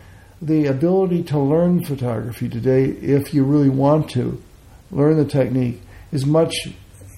the 0.41 0.67
ability 0.67 1.23
to 1.25 1.39
learn 1.39 1.85
photography 1.85 2.49
today, 2.49 2.85
if 2.85 3.35
you 3.35 3.45
really 3.45 3.69
want 3.69 4.11
to 4.11 4.43
learn 4.91 5.17
the 5.17 5.25
technique, 5.25 5.81
is 6.13 6.27
much 6.27 6.55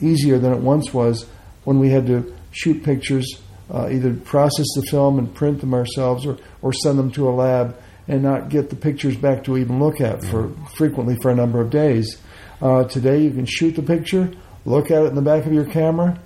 easier 0.00 0.38
than 0.38 0.52
it 0.52 0.60
once 0.60 0.92
was 0.92 1.26
when 1.64 1.78
we 1.78 1.90
had 1.90 2.06
to 2.06 2.34
shoot 2.50 2.82
pictures, 2.82 3.40
uh, 3.72 3.88
either 3.90 4.14
process 4.14 4.66
the 4.74 4.86
film 4.90 5.18
and 5.18 5.34
print 5.34 5.60
them 5.60 5.74
ourselves, 5.74 6.26
or 6.26 6.38
or 6.60 6.72
send 6.72 6.98
them 6.98 7.10
to 7.12 7.28
a 7.28 7.32
lab 7.32 7.76
and 8.08 8.22
not 8.22 8.48
get 8.48 8.68
the 8.68 8.76
pictures 8.76 9.16
back 9.16 9.44
to 9.44 9.56
even 9.56 9.78
look 9.78 10.00
at 10.00 10.24
for 10.24 10.50
frequently 10.76 11.16
for 11.22 11.30
a 11.30 11.34
number 11.34 11.60
of 11.60 11.70
days. 11.70 12.20
Uh, 12.60 12.84
today, 12.84 13.22
you 13.22 13.30
can 13.30 13.46
shoot 13.46 13.72
the 13.72 13.82
picture, 13.82 14.30
look 14.64 14.90
at 14.90 15.02
it 15.02 15.06
in 15.06 15.14
the 15.14 15.22
back 15.22 15.46
of 15.46 15.52
your 15.52 15.64
camera. 15.64 16.18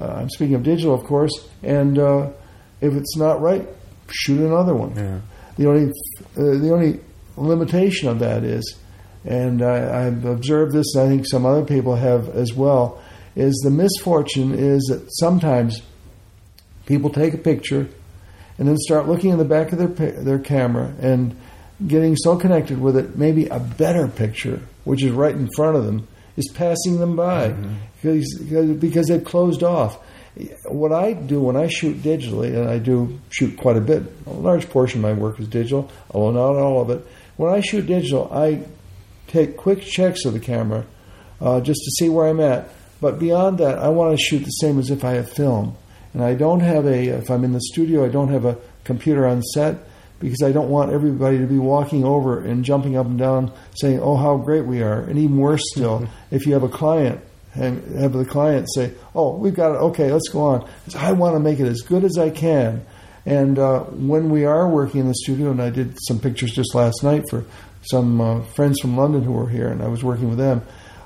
Uh, 0.00 0.06
I'm 0.06 0.30
speaking 0.30 0.54
of 0.54 0.62
digital, 0.62 0.94
of 0.94 1.04
course, 1.04 1.48
and 1.62 1.98
uh, 1.98 2.30
if 2.80 2.94
it's 2.94 3.16
not 3.16 3.40
right, 3.40 3.66
shoot 4.10 4.40
another 4.40 4.74
one. 4.74 4.94
Yeah. 4.96 5.20
The 5.56 5.68
only 5.68 5.92
uh, 6.36 6.58
the 6.58 6.70
only 6.72 7.00
limitation 7.36 8.08
of 8.08 8.18
that 8.18 8.42
is, 8.44 8.76
and 9.24 9.62
I, 9.62 10.06
I've 10.06 10.24
observed 10.24 10.72
this, 10.72 10.94
and 10.94 11.04
I 11.04 11.08
think 11.08 11.26
some 11.26 11.46
other 11.46 11.64
people 11.64 11.94
have 11.96 12.28
as 12.30 12.52
well, 12.52 13.00
is 13.36 13.54
the 13.64 13.70
misfortune 13.70 14.54
is 14.54 14.82
that 14.90 15.06
sometimes 15.10 15.82
people 16.86 17.10
take 17.10 17.34
a 17.34 17.38
picture 17.38 17.88
and 18.58 18.68
then 18.68 18.76
start 18.78 19.08
looking 19.08 19.30
in 19.30 19.38
the 19.38 19.44
back 19.44 19.72
of 19.72 19.78
their 19.78 20.10
their 20.10 20.38
camera 20.38 20.92
and 21.00 21.36
getting 21.86 22.16
so 22.16 22.36
connected 22.36 22.80
with 22.80 22.96
it, 22.96 23.16
maybe 23.16 23.46
a 23.46 23.58
better 23.58 24.08
picture, 24.08 24.60
which 24.84 25.02
is 25.02 25.10
right 25.10 25.34
in 25.34 25.48
front 25.56 25.76
of 25.76 25.84
them, 25.84 26.06
is 26.36 26.50
passing 26.54 26.98
them 26.98 27.16
by 27.16 27.54
because, 28.02 28.38
because 28.38 28.76
because 28.76 29.06
they've 29.06 29.24
closed 29.24 29.62
off. 29.62 29.98
What 30.66 30.92
I 30.92 31.12
do 31.12 31.40
when 31.40 31.56
I 31.56 31.68
shoot 31.68 32.02
digitally, 32.02 32.48
and 32.48 32.68
I 32.68 32.78
do 32.78 33.20
shoot 33.30 33.56
quite 33.56 33.76
a 33.76 33.80
bit, 33.80 34.02
a 34.26 34.30
large 34.30 34.68
portion 34.68 34.98
of 34.98 35.02
my 35.02 35.12
work 35.12 35.38
is 35.38 35.46
digital, 35.46 35.90
although 36.10 36.52
not 36.52 36.60
all 36.60 36.82
of 36.82 36.90
it. 36.90 37.06
When 37.36 37.52
I 37.52 37.60
shoot 37.60 37.86
digital, 37.86 38.28
I 38.32 38.64
take 39.28 39.56
quick 39.56 39.82
checks 39.82 40.24
of 40.24 40.32
the 40.32 40.40
camera 40.40 40.86
uh, 41.40 41.60
just 41.60 41.80
to 41.80 41.90
see 41.98 42.08
where 42.08 42.26
I'm 42.26 42.40
at. 42.40 42.68
But 43.00 43.18
beyond 43.18 43.58
that, 43.58 43.78
I 43.78 43.90
want 43.90 44.16
to 44.16 44.22
shoot 44.22 44.40
the 44.40 44.50
same 44.50 44.78
as 44.78 44.90
if 44.90 45.04
I 45.04 45.12
have 45.12 45.30
film. 45.30 45.76
And 46.14 46.22
I 46.22 46.34
don't 46.34 46.60
have 46.60 46.86
a, 46.86 47.06
if 47.08 47.30
I'm 47.30 47.44
in 47.44 47.52
the 47.52 47.60
studio, 47.60 48.04
I 48.04 48.08
don't 48.08 48.28
have 48.28 48.44
a 48.44 48.56
computer 48.84 49.26
on 49.26 49.42
set 49.42 49.76
because 50.24 50.42
I 50.42 50.52
don't 50.52 50.70
want 50.70 50.90
everybody 50.90 51.36
to 51.38 51.46
be 51.46 51.58
walking 51.58 52.02
over 52.02 52.40
and 52.40 52.64
jumping 52.64 52.96
up 52.96 53.04
and 53.04 53.18
down 53.18 53.52
saying, 53.76 54.00
oh, 54.00 54.16
how 54.16 54.38
great 54.38 54.64
we 54.64 54.82
are. 54.82 55.00
And 55.00 55.18
even 55.18 55.36
worse 55.36 55.60
still, 55.72 56.08
if 56.30 56.46
you 56.46 56.54
have 56.54 56.62
a 56.62 56.68
client, 56.68 57.20
and 57.54 58.00
have 58.00 58.14
the 58.14 58.24
client 58.24 58.66
say, 58.74 58.92
oh, 59.14 59.36
we've 59.36 59.54
got 59.54 59.72
it, 59.74 59.78
okay, 59.78 60.10
let's 60.10 60.28
go 60.30 60.40
on. 60.40 60.60
'Cause 60.62 60.96
I 60.96 61.12
want 61.12 61.36
to 61.36 61.40
make 61.40 61.60
it 61.60 61.68
as 61.68 61.82
good 61.82 62.02
as 62.02 62.16
I 62.18 62.30
can. 62.30 62.84
And 63.26 63.58
uh, 63.58 63.80
when 63.80 64.30
we 64.30 64.44
are 64.44 64.68
working 64.68 65.00
in 65.02 65.08
the 65.08 65.14
studio, 65.14 65.50
and 65.50 65.60
I 65.60 65.68
did 65.70 65.96
some 66.08 66.18
pictures 66.18 66.52
just 66.52 66.74
last 66.74 67.04
night 67.04 67.24
for 67.30 67.44
some 67.82 68.20
uh, 68.20 68.42
friends 68.42 68.80
from 68.80 68.96
London 68.96 69.22
who 69.22 69.32
were 69.32 69.48
here, 69.48 69.68
and 69.68 69.82
I 69.82 69.88
was 69.88 70.02
working 70.02 70.30
with 70.30 70.38
them, 70.38 70.62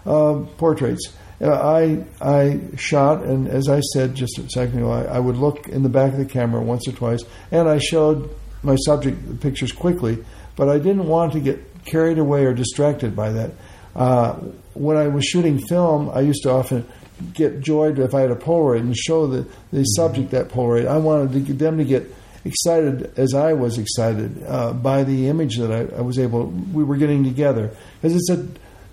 uh, 0.07 0.45
portraits. 0.57 1.13
Uh, 1.41 1.53
I 1.53 2.05
I 2.21 2.61
shot, 2.77 3.23
and 3.25 3.47
as 3.47 3.69
I 3.69 3.81
said 3.81 4.15
just 4.15 4.39
a 4.39 4.49
second 4.49 4.79
ago, 4.79 4.91
I, 4.91 5.05
I 5.05 5.19
would 5.19 5.37
look 5.37 5.69
in 5.69 5.83
the 5.83 5.89
back 5.89 6.13
of 6.13 6.19
the 6.19 6.25
camera 6.25 6.63
once 6.63 6.89
or 6.89 6.93
twice, 6.93 7.23
and 7.53 7.69
I 7.69 7.79
showed 7.79 8.31
my 8.62 8.77
subject 8.77 9.41
pictures 9.41 9.73
quickly, 9.73 10.25
but 10.57 10.69
I 10.69 10.79
didn't 10.79 11.07
want 11.07 11.33
to 11.35 11.41
get 11.41 11.85
carried 11.85 12.19
away 12.19 12.45
or 12.45 12.53
distracted 12.55 13.15
by 13.17 13.33
that. 13.33 13.50
Uh, 13.95 14.35
when 14.75 14.97
I 14.97 15.09
was 15.09 15.25
shooting 15.25 15.59
film, 15.59 16.11
I 16.11 16.21
used 16.21 16.43
to 16.43 16.50
often 16.50 16.87
get 17.35 17.61
joyed 17.61 17.99
if 17.99 18.15
I 18.15 18.21
had 18.21 18.31
a 18.31 18.37
Polaroid 18.37 18.81
and 18.81 18.97
show 18.97 19.27
the, 19.27 19.47
the 19.73 19.83
subject 19.85 20.31
that 20.31 20.49
Polaroid. 20.50 20.87
I 20.87 20.99
wanted 20.99 21.47
to 21.47 21.53
them 21.53 21.79
to 21.79 21.85
get 21.85 22.05
excited 22.45 23.12
as 23.19 23.35
I 23.35 23.53
was 23.53 23.79
excited 23.79 24.43
uh, 24.47 24.73
by 24.73 25.03
the 25.03 25.29
image 25.29 25.57
that 25.57 25.73
I, 25.73 25.99
I 25.99 26.00
was 26.03 26.19
able 26.19 26.47
we 26.47 26.85
were 26.85 26.97
getting 26.97 27.25
together 27.25 27.75
because 28.00 28.15
it's 28.15 28.31
a 28.31 28.47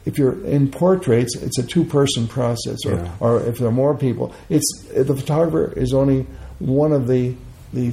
if 0.05 0.17
you're 0.17 0.43
in 0.45 0.69
portraits 0.71 1.35
it's 1.37 1.57
a 1.59 1.63
two 1.63 1.85
person 1.85 2.27
process 2.27 2.77
or, 2.85 2.95
Yeah. 2.95 3.11
or 3.19 3.41
if 3.45 3.59
there 3.59 3.67
are 3.67 3.71
more 3.71 3.95
people 3.95 4.33
it's 4.49 4.67
the 4.93 5.15
photographer 5.15 5.71
is 5.79 5.93
only 5.93 6.25
one 6.57 6.91
of 6.91 7.07
the 7.07 7.35
the 7.75 7.87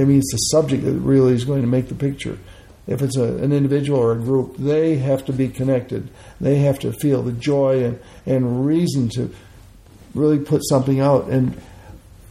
I 0.00 0.04
mean 0.04 0.18
it's 0.18 0.32
the 0.32 0.38
subject 0.58 0.84
that 0.84 0.92
really 0.92 1.32
is 1.32 1.44
going 1.44 1.62
to 1.62 1.68
make 1.68 1.88
the 1.88 1.94
picture. 1.94 2.38
If 2.86 3.02
it's 3.02 3.16
a, 3.16 3.36
an 3.36 3.52
individual 3.52 4.00
or 4.00 4.12
a 4.12 4.16
group 4.16 4.56
they 4.56 4.96
have 4.96 5.24
to 5.26 5.32
be 5.32 5.48
connected. 5.48 6.08
They 6.40 6.56
have 6.56 6.80
to 6.80 6.92
feel 6.92 7.22
the 7.22 7.32
joy 7.32 7.84
and, 7.84 8.00
and 8.26 8.66
reason 8.66 9.08
to 9.10 9.32
really 10.14 10.38
put 10.38 10.62
something 10.68 11.00
out. 11.00 11.28
And 11.28 11.60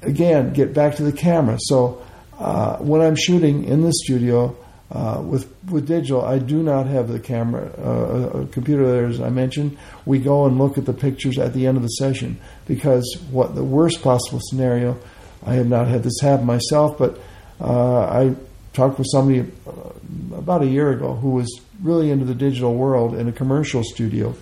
again 0.02 0.54
get 0.54 0.74
back 0.74 0.96
to 0.98 1.04
the 1.04 1.14
camera. 1.14 1.58
So 1.62 2.06
uh, 2.38 2.78
when 2.78 3.02
i'm 3.02 3.16
shooting 3.16 3.66
in 3.66 3.82
the 3.82 3.92
studio 3.92 4.56
uh, 4.92 5.22
with 5.24 5.54
with 5.70 5.86
digital 5.88 6.24
i 6.24 6.40
do 6.40 6.64
not 6.64 6.88
have 6.88 7.10
the 7.10 7.20
camera 7.20 7.70
uh, 7.78 8.40
a 8.40 8.48
computer 8.48 8.90
there 8.90 9.08
as 9.08 9.20
i 9.20 9.30
mentioned. 9.30 9.78
We 10.06 10.20
go 10.20 10.46
and 10.46 10.58
look 10.58 10.78
at 10.78 10.86
the 10.86 10.94
pictures 10.94 11.38
at 11.38 11.54
the 11.54 11.68
end 11.68 11.78
of 11.78 11.84
the 11.84 11.90
session 11.90 12.40
because 12.66 13.06
what 13.30 13.56
the 13.56 13.64
worst 13.64 14.02
possible 14.02 14.40
scenario 14.42 14.98
i 15.46 15.54
have 15.54 15.68
not 15.68 15.88
had 15.88 16.04
this 16.04 16.20
happen 16.22 16.46
myself 16.46 16.98
but 16.98 17.20
uh, 17.62 18.02
i 18.02 18.36
talked 18.74 18.98
with 18.98 19.08
somebody 19.12 19.42
uh, 19.68 20.36
about 20.36 20.62
a 20.62 20.68
year 20.68 20.92
ago 20.92 21.16
who 21.16 21.32
was 21.32 21.62
really 21.82 22.12
into 22.12 22.26
the 22.26 22.36
digital 22.36 22.76
world 22.76 23.16
in 23.16 23.28
a 23.28 23.32
commercial 23.32 23.84
studio 23.84 24.34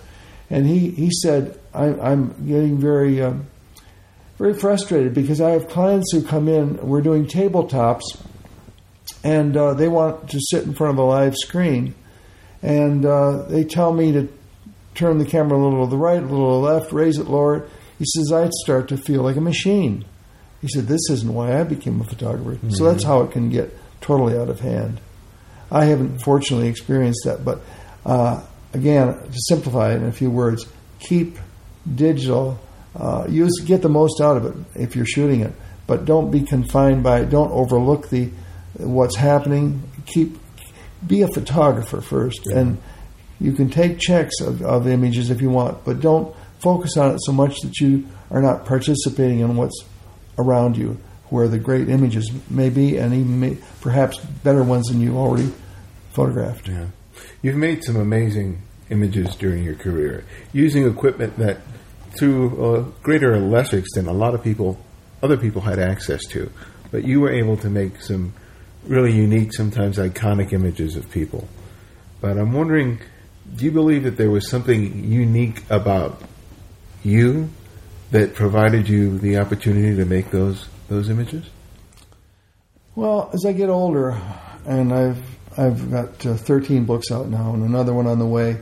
and 0.50 0.66
he, 0.66 0.89
he 0.92 1.10
said 1.12 1.60
I, 1.74 1.86
i'm 2.00 2.48
getting 2.48 2.77
very 2.77 3.22
um, 3.22 3.48
very 4.38 4.54
frustrated 4.54 5.13
because 5.13 5.42
I 5.42 5.51
have 5.51 5.68
clients 5.68 6.12
who 6.12 6.22
come 6.22 6.48
in. 6.48 6.77
We're 6.77 7.01
doing 7.01 7.25
tabletops, 7.25 8.04
and 9.24 9.58
uh, 9.58 9.74
they 9.74 9.88
want 9.88 10.30
to 10.30 10.39
sit 10.39 10.63
in 10.63 10.74
front 10.74 10.94
of 10.94 11.00
a 11.00 11.04
live 11.04 11.36
screen, 11.36 11.96
and 12.62 13.06
uh, 13.06 13.44
they 13.44 13.63
tell 13.63 13.94
me 13.94 14.12
to 14.12 14.30
turn 14.94 15.18
the 15.18 15.25
camera 15.25 15.58
a 15.58 15.62
little 15.62 15.86
to 15.86 15.89
the 15.89 15.98
right, 15.98 16.22
a 16.22 16.25
little 16.25 16.62
to 16.62 16.68
the 16.68 16.74
left, 16.74 16.92
raise 16.92 17.18
it, 17.18 17.27
lower 17.27 17.58
it. 17.58 17.70
He 17.98 18.06
says 18.06 18.32
I'd 18.32 18.54
start 18.54 18.89
to 18.89 18.98
feel 18.98 19.24
like 19.24 19.38
a 19.38 19.42
machine. 19.42 20.06
He 20.62 20.68
said 20.68 20.88
this 20.88 21.10
isn't 21.12 21.34
why 21.34 21.60
I 21.60 21.64
became 21.64 22.02
a 22.02 22.04
photographer. 22.04 22.58
So 22.72 22.86
that's 22.86 23.04
how 23.04 23.22
it 23.22 23.32
can 23.32 23.50
get 23.50 23.78
totally 24.02 24.38
out 24.38 24.50
of 24.50 24.60
hand. 24.60 25.00
I 25.72 25.86
haven't 25.86 26.20
fortunately 26.20 26.68
experienced 26.70 27.22
that, 27.26 27.44
but 27.46 27.62
uh, 28.06 28.42
again, 28.74 29.08
to 29.14 29.38
simplify 29.50 29.92
it 29.94 29.98
in 29.98 30.06
a 30.06 30.12
few 30.12 30.32
words, 30.32 30.66
keep 31.00 31.38
digital 31.94 32.60
uh, 32.96 33.26
use 33.30 33.60
get 33.64 33.82
the 33.84 33.90
most 33.90 34.20
out 34.22 34.38
of 34.38 34.46
it 34.46 34.56
if 34.82 34.96
you're 34.96 35.06
shooting 35.06 35.42
it, 35.42 35.54
but 35.86 36.06
don't 36.06 36.32
be 36.32 36.42
confined 36.42 37.04
by 37.04 37.20
it. 37.22 37.30
Don't 37.30 37.52
overlook 37.52 38.10
the 38.10 38.32
what's 38.78 39.16
happening. 39.16 39.84
Keep 40.08 40.40
be 41.06 41.22
a 41.22 41.28
photographer 41.28 42.02
first, 42.02 42.42
Yeah. 42.50 42.60
and 42.60 42.78
you 43.40 43.52
can 43.54 43.70
take 43.70 44.00
checks 44.00 44.42
of, 44.42 44.64
of 44.64 44.88
images 44.88 45.30
if 45.30 45.42
you 45.42 45.52
want, 45.52 45.86
but 45.86 46.00
don't 46.00 46.36
focus 46.60 46.98
on 46.98 47.12
it 47.14 47.20
so 47.22 47.32
much 47.32 47.60
that 47.62 47.80
you 47.80 48.08
are 48.32 48.42
not 48.42 48.66
participating 48.66 49.42
in 49.42 49.56
what's 49.58 49.80
around 50.38 50.77
you, 50.77 50.98
where 51.29 51.48
the 51.48 51.60
great 51.60 51.89
images 51.89 52.32
may 52.50 52.70
be, 52.70 52.98
and 52.98 53.13
even 53.13 53.39
may, 53.39 53.58
perhaps 53.82 54.17
better 54.17 54.63
ones 54.63 54.88
than 54.88 55.01
you 55.01 55.17
already 55.17 55.51
photographed. 56.13 56.67
Yeah. 56.67 56.88
You've 57.41 57.56
made 57.56 57.84
some 57.84 57.96
amazing 57.96 58.62
images 58.89 59.36
during 59.36 59.63
your 59.63 59.75
career 59.75 60.24
using 60.53 60.88
equipment 60.88 61.38
that, 61.38 61.58
to 62.17 62.65
a 62.75 62.82
greater 63.03 63.34
or 63.34 63.39
lesser 63.39 63.77
extent, 63.77 64.08
a 64.08 64.13
lot 64.13 64.34
of 64.34 64.44
people, 64.44 64.79
other 65.22 65.38
people 65.38 65.62
had 65.62 65.79
access 65.79 66.25
to. 66.27 66.51
But 66.91 67.03
you 67.03 67.20
were 67.20 67.32
able 67.32 67.58
to 67.58 67.70
make 67.70 68.01
some 68.01 68.34
really 68.86 69.12
unique, 69.12 69.53
sometimes 69.53 69.98
iconic 69.98 70.53
images 70.53 70.96
of 70.96 71.12
people. 71.12 71.48
But 72.22 72.38
I'm 72.38 72.53
wondering, 72.53 73.00
do 73.56 73.65
you 73.65 73.72
believe 73.72 74.03
that 74.03 74.17
there 74.17 74.32
was 74.32 74.50
something 74.50 75.03
unique 75.03 75.63
about 75.70 76.22
you 77.03 77.50
that 78.12 78.36
provided 78.36 78.88
you 78.88 79.18
the 79.18 79.38
opportunity 79.38 79.96
to 79.96 80.06
make 80.06 80.32
those 80.32 80.68
those 80.88 81.10
images? 81.10 81.46
Well, 82.96 83.30
as 83.34 83.46
I 83.46 83.54
get 83.54 83.70
older, 83.70 84.20
and 84.66 84.94
I've 84.94 85.24
I've 85.58 85.92
got 85.92 86.26
uh, 86.26 86.36
13 86.36 86.86
books 86.86 87.12
out 87.12 87.30
now, 87.30 87.54
and 87.54 87.64
another 87.64 87.94
one 87.94 88.08
on 88.08 88.20
the 88.20 88.26
way. 88.26 88.58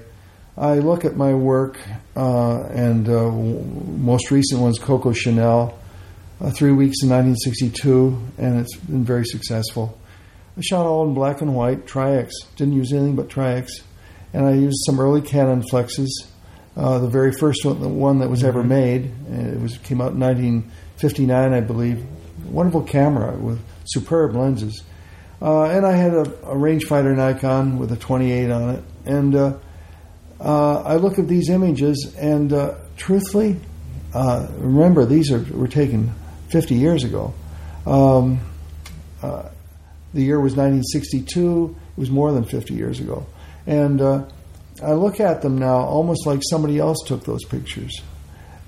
I 0.57 0.75
look 0.75 1.03
at 1.03 1.17
my 1.17 1.33
work, 1.33 1.77
uh, 2.15 2.63
and 2.67 3.09
uh, 3.09 3.29
most 3.29 4.31
recent 4.31 4.61
one's 4.61 4.79
Coco 4.79 5.11
Chanel, 5.11 5.77
uh, 6.39 6.51
three 6.51 6.71
weeks 6.71 7.03
in 7.03 7.09
1962, 7.09 8.17
and 8.37 8.61
it's 8.61 8.75
been 8.77 9.03
very 9.03 9.25
successful. 9.25 9.99
I 10.57 10.61
shot 10.61 10.85
all 10.85 11.05
in 11.05 11.13
black 11.13 11.41
and 11.41 11.53
white, 11.53 11.85
Tri-X. 11.85 12.33
Didn't 12.55 12.75
use 12.75 12.93
anything 12.93 13.17
but 13.17 13.27
Tri-X, 13.27 13.81
and 14.31 14.45
I 14.45 14.53
used 14.53 14.77
some 14.85 15.01
early 15.01 15.19
Canonflexes. 15.19 16.07
Uh, 16.75 16.99
the 16.99 17.07
very 17.07 17.31
first 17.31 17.63
one, 17.63 17.79
the 17.79 17.87
one 17.87 18.19
that 18.19 18.29
was 18.29 18.43
ever 18.43 18.63
made, 18.63 19.11
it 19.29 19.59
was 19.59 19.77
came 19.77 20.01
out 20.01 20.11
in 20.11 20.19
1959, 20.19 21.53
I 21.53 21.61
believe. 21.61 22.05
Wonderful 22.45 22.83
camera 22.83 23.35
with 23.37 23.59
superb 23.85 24.35
lenses. 24.35 24.83
Uh, 25.41 25.65
and 25.65 25.85
I 25.85 25.93
had 25.93 26.13
a, 26.13 26.21
a 26.21 26.55
rangefinder 26.55 27.15
Nikon 27.15 27.77
with 27.77 27.91
a 27.91 27.95
28 27.95 28.51
on 28.51 28.75
it. 28.75 28.83
And 29.05 29.35
uh, 29.35 29.57
uh, 30.39 30.81
I 30.81 30.95
look 30.95 31.17
at 31.17 31.27
these 31.27 31.49
images, 31.49 32.13
and 32.19 32.51
uh, 32.51 32.75
truthfully, 32.97 33.59
uh, 34.13 34.47
remember 34.57 35.05
these 35.05 35.31
are 35.31 35.39
were 35.53 35.67
taken 35.67 36.13
50 36.49 36.75
years 36.75 37.03
ago. 37.03 37.33
Um, 37.85 38.39
uh, 39.21 39.49
the 40.13 40.23
year 40.23 40.39
was 40.39 40.53
1962. 40.53 41.75
It 41.97 41.99
was 41.99 42.09
more 42.09 42.31
than 42.31 42.43
50 42.43 42.73
years 42.73 42.99
ago, 42.99 43.25
and 43.65 44.01
uh, 44.01 44.25
I 44.83 44.93
look 44.93 45.19
at 45.19 45.41
them 45.41 45.57
now 45.57 45.77
almost 45.77 46.25
like 46.25 46.41
somebody 46.49 46.79
else 46.79 46.97
took 47.05 47.23
those 47.23 47.43
pictures. 47.45 48.01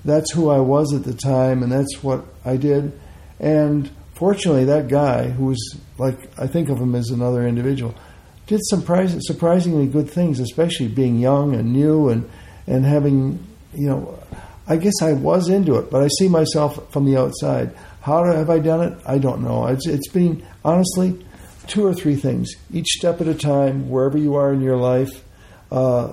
That's 0.04 0.30
who 0.32 0.48
I 0.48 0.60
was 0.60 0.94
at 0.94 1.04
the 1.04 1.14
time, 1.14 1.62
and 1.62 1.70
that's 1.70 2.02
what 2.02 2.24
I 2.44 2.56
did. 2.56 2.98
And 3.40 3.90
fortunately, 4.14 4.64
that 4.66 4.88
guy, 4.88 5.28
who 5.28 5.46
was 5.46 5.76
like 5.98 6.18
I 6.38 6.46
think 6.46 6.68
of 6.68 6.78
him 6.78 6.94
as 6.94 7.10
another 7.10 7.46
individual, 7.46 7.94
did 8.46 8.60
some 8.64 8.80
surprisingly 9.20 9.86
good 9.86 10.08
things, 10.08 10.40
especially 10.40 10.88
being 10.88 11.18
young 11.18 11.54
and 11.54 11.72
new 11.72 12.08
and 12.08 12.28
and 12.66 12.84
having 12.84 13.44
you 13.74 13.88
know. 13.88 14.18
I 14.70 14.76
guess 14.76 15.00
I 15.00 15.14
was 15.14 15.48
into 15.48 15.78
it, 15.78 15.90
but 15.90 16.02
I 16.02 16.08
see 16.08 16.28
myself 16.28 16.92
from 16.92 17.06
the 17.06 17.16
outside. 17.16 17.74
How 18.02 18.22
have 18.24 18.50
I 18.50 18.58
done 18.58 18.82
it? 18.82 18.98
I 19.06 19.16
don't 19.16 19.42
know. 19.42 19.66
It's, 19.66 19.86
it's 19.88 20.08
been 20.08 20.46
honestly 20.62 21.24
two 21.66 21.86
or 21.86 21.94
three 21.94 22.16
things, 22.16 22.50
each 22.72 22.86
step 22.86 23.20
at 23.20 23.28
a 23.28 23.34
time, 23.34 23.88
wherever 23.88 24.18
you 24.18 24.34
are 24.34 24.52
in 24.52 24.60
your 24.60 24.76
life, 24.76 25.24
uh, 25.70 26.08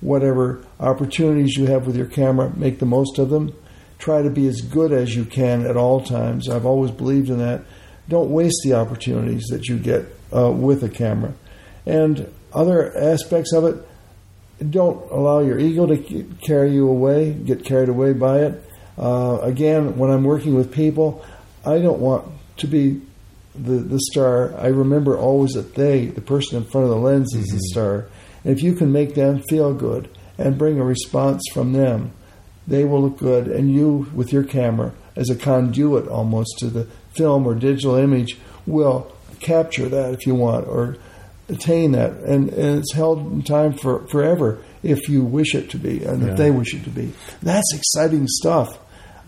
whatever 0.00 0.64
opportunities 0.80 1.56
you 1.56 1.66
have 1.66 1.86
with 1.86 1.96
your 1.96 2.06
camera, 2.06 2.52
make 2.56 2.78
the 2.78 2.86
most 2.86 3.18
of 3.18 3.30
them. 3.30 3.54
Try 3.98 4.22
to 4.22 4.30
be 4.30 4.48
as 4.48 4.60
good 4.60 4.92
as 4.92 5.14
you 5.14 5.24
can 5.24 5.66
at 5.66 5.76
all 5.76 6.00
times. 6.02 6.48
I've 6.48 6.66
always 6.66 6.90
believed 6.90 7.30
in 7.30 7.38
that. 7.38 7.62
Don't 8.08 8.30
waste 8.30 8.60
the 8.64 8.74
opportunities 8.74 9.46
that 9.50 9.68
you 9.68 9.78
get 9.78 10.06
uh, 10.34 10.50
with 10.50 10.82
a 10.82 10.88
camera. 10.88 11.34
And 11.86 12.32
other 12.52 12.96
aspects 12.96 13.52
of 13.52 13.64
it, 13.64 14.70
don't 14.70 15.10
allow 15.10 15.40
your 15.40 15.58
ego 15.58 15.86
to 15.86 16.24
carry 16.42 16.72
you 16.72 16.88
away, 16.88 17.32
get 17.32 17.64
carried 17.64 17.88
away 17.88 18.12
by 18.12 18.40
it. 18.40 18.64
Uh, 18.98 19.38
again, 19.40 19.96
when 19.96 20.10
I'm 20.10 20.24
working 20.24 20.54
with 20.54 20.72
people, 20.72 21.24
I 21.64 21.78
don't 21.78 22.00
want 22.00 22.26
to 22.58 22.66
be 22.66 23.00
the, 23.54 23.76
the 23.76 23.98
star. 24.10 24.54
I 24.58 24.68
remember 24.68 25.16
always 25.16 25.52
that 25.52 25.74
they, 25.74 26.06
the 26.06 26.20
person 26.20 26.58
in 26.58 26.64
front 26.64 26.84
of 26.84 26.90
the 26.90 26.96
lens, 26.96 27.34
is 27.34 27.48
the 27.48 27.60
star. 27.70 28.06
And 28.44 28.56
if 28.56 28.62
you 28.62 28.74
can 28.74 28.92
make 28.92 29.14
them 29.14 29.42
feel 29.48 29.72
good 29.74 30.08
and 30.38 30.58
bring 30.58 30.78
a 30.80 30.84
response 30.84 31.42
from 31.52 31.72
them, 31.72 32.12
they 32.66 32.84
will 32.84 33.02
look 33.02 33.18
good. 33.18 33.48
And 33.48 33.72
you, 33.72 34.10
with 34.14 34.32
your 34.32 34.44
camera, 34.44 34.92
as 35.16 35.30
a 35.30 35.36
conduit 35.36 36.08
almost 36.08 36.58
to 36.60 36.68
the 36.68 36.84
film 37.14 37.46
or 37.46 37.54
digital 37.54 37.96
image, 37.96 38.38
will 38.66 39.12
capture 39.40 39.88
that 39.88 40.14
if 40.14 40.26
you 40.26 40.34
want 40.34 40.66
or 40.68 40.96
attain 41.48 41.92
that. 41.92 42.12
And, 42.12 42.48
and 42.50 42.78
it's 42.78 42.94
held 42.94 43.30
in 43.32 43.42
time 43.42 43.74
for 43.74 44.06
forever 44.08 44.62
if 44.82 45.08
you 45.08 45.22
wish 45.24 45.54
it 45.54 45.70
to 45.70 45.76
be 45.78 46.04
and 46.04 46.22
Yeah. 46.22 46.30
if 46.30 46.36
they 46.38 46.50
wish 46.50 46.74
it 46.74 46.84
to 46.84 46.90
be. 46.90 47.12
That's 47.42 47.74
exciting 47.74 48.26
stuff. 48.28 48.78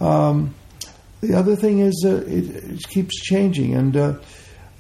Um, 0.01 0.55
the 1.27 1.39
other 1.39 1.57
thing 1.57 1.79
is 1.81 2.05
uh, 2.07 2.17
it, 2.27 2.73
it 2.73 2.89
keeps 2.89 3.21
changing, 3.21 3.75
and 3.75 3.97
uh, 3.97 4.15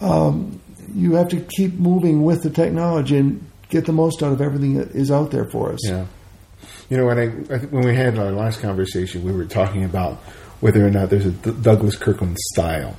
um, 0.00 0.60
you 0.94 1.14
have 1.14 1.28
to 1.28 1.40
keep 1.40 1.74
moving 1.74 2.22
with 2.22 2.42
the 2.42 2.50
technology 2.50 3.16
and 3.16 3.44
get 3.68 3.86
the 3.86 3.92
most 3.92 4.22
out 4.22 4.32
of 4.32 4.40
everything 4.40 4.74
that 4.74 4.90
is 4.90 5.10
out 5.10 5.30
there 5.30 5.46
for 5.46 5.72
us. 5.72 5.80
Yeah. 5.88 6.06
You 6.90 6.98
know, 6.98 7.06
when 7.06 7.18
I, 7.18 7.26
when 7.66 7.84
we 7.84 7.94
had 7.94 8.18
our 8.18 8.30
last 8.30 8.60
conversation, 8.60 9.24
we 9.24 9.32
were 9.32 9.46
talking 9.46 9.84
about 9.84 10.16
whether 10.60 10.86
or 10.86 10.90
not 10.90 11.10
there's 11.10 11.26
a 11.26 11.30
D- 11.30 11.54
Douglas 11.62 11.96
Kirkland 11.96 12.38
style, 12.52 12.96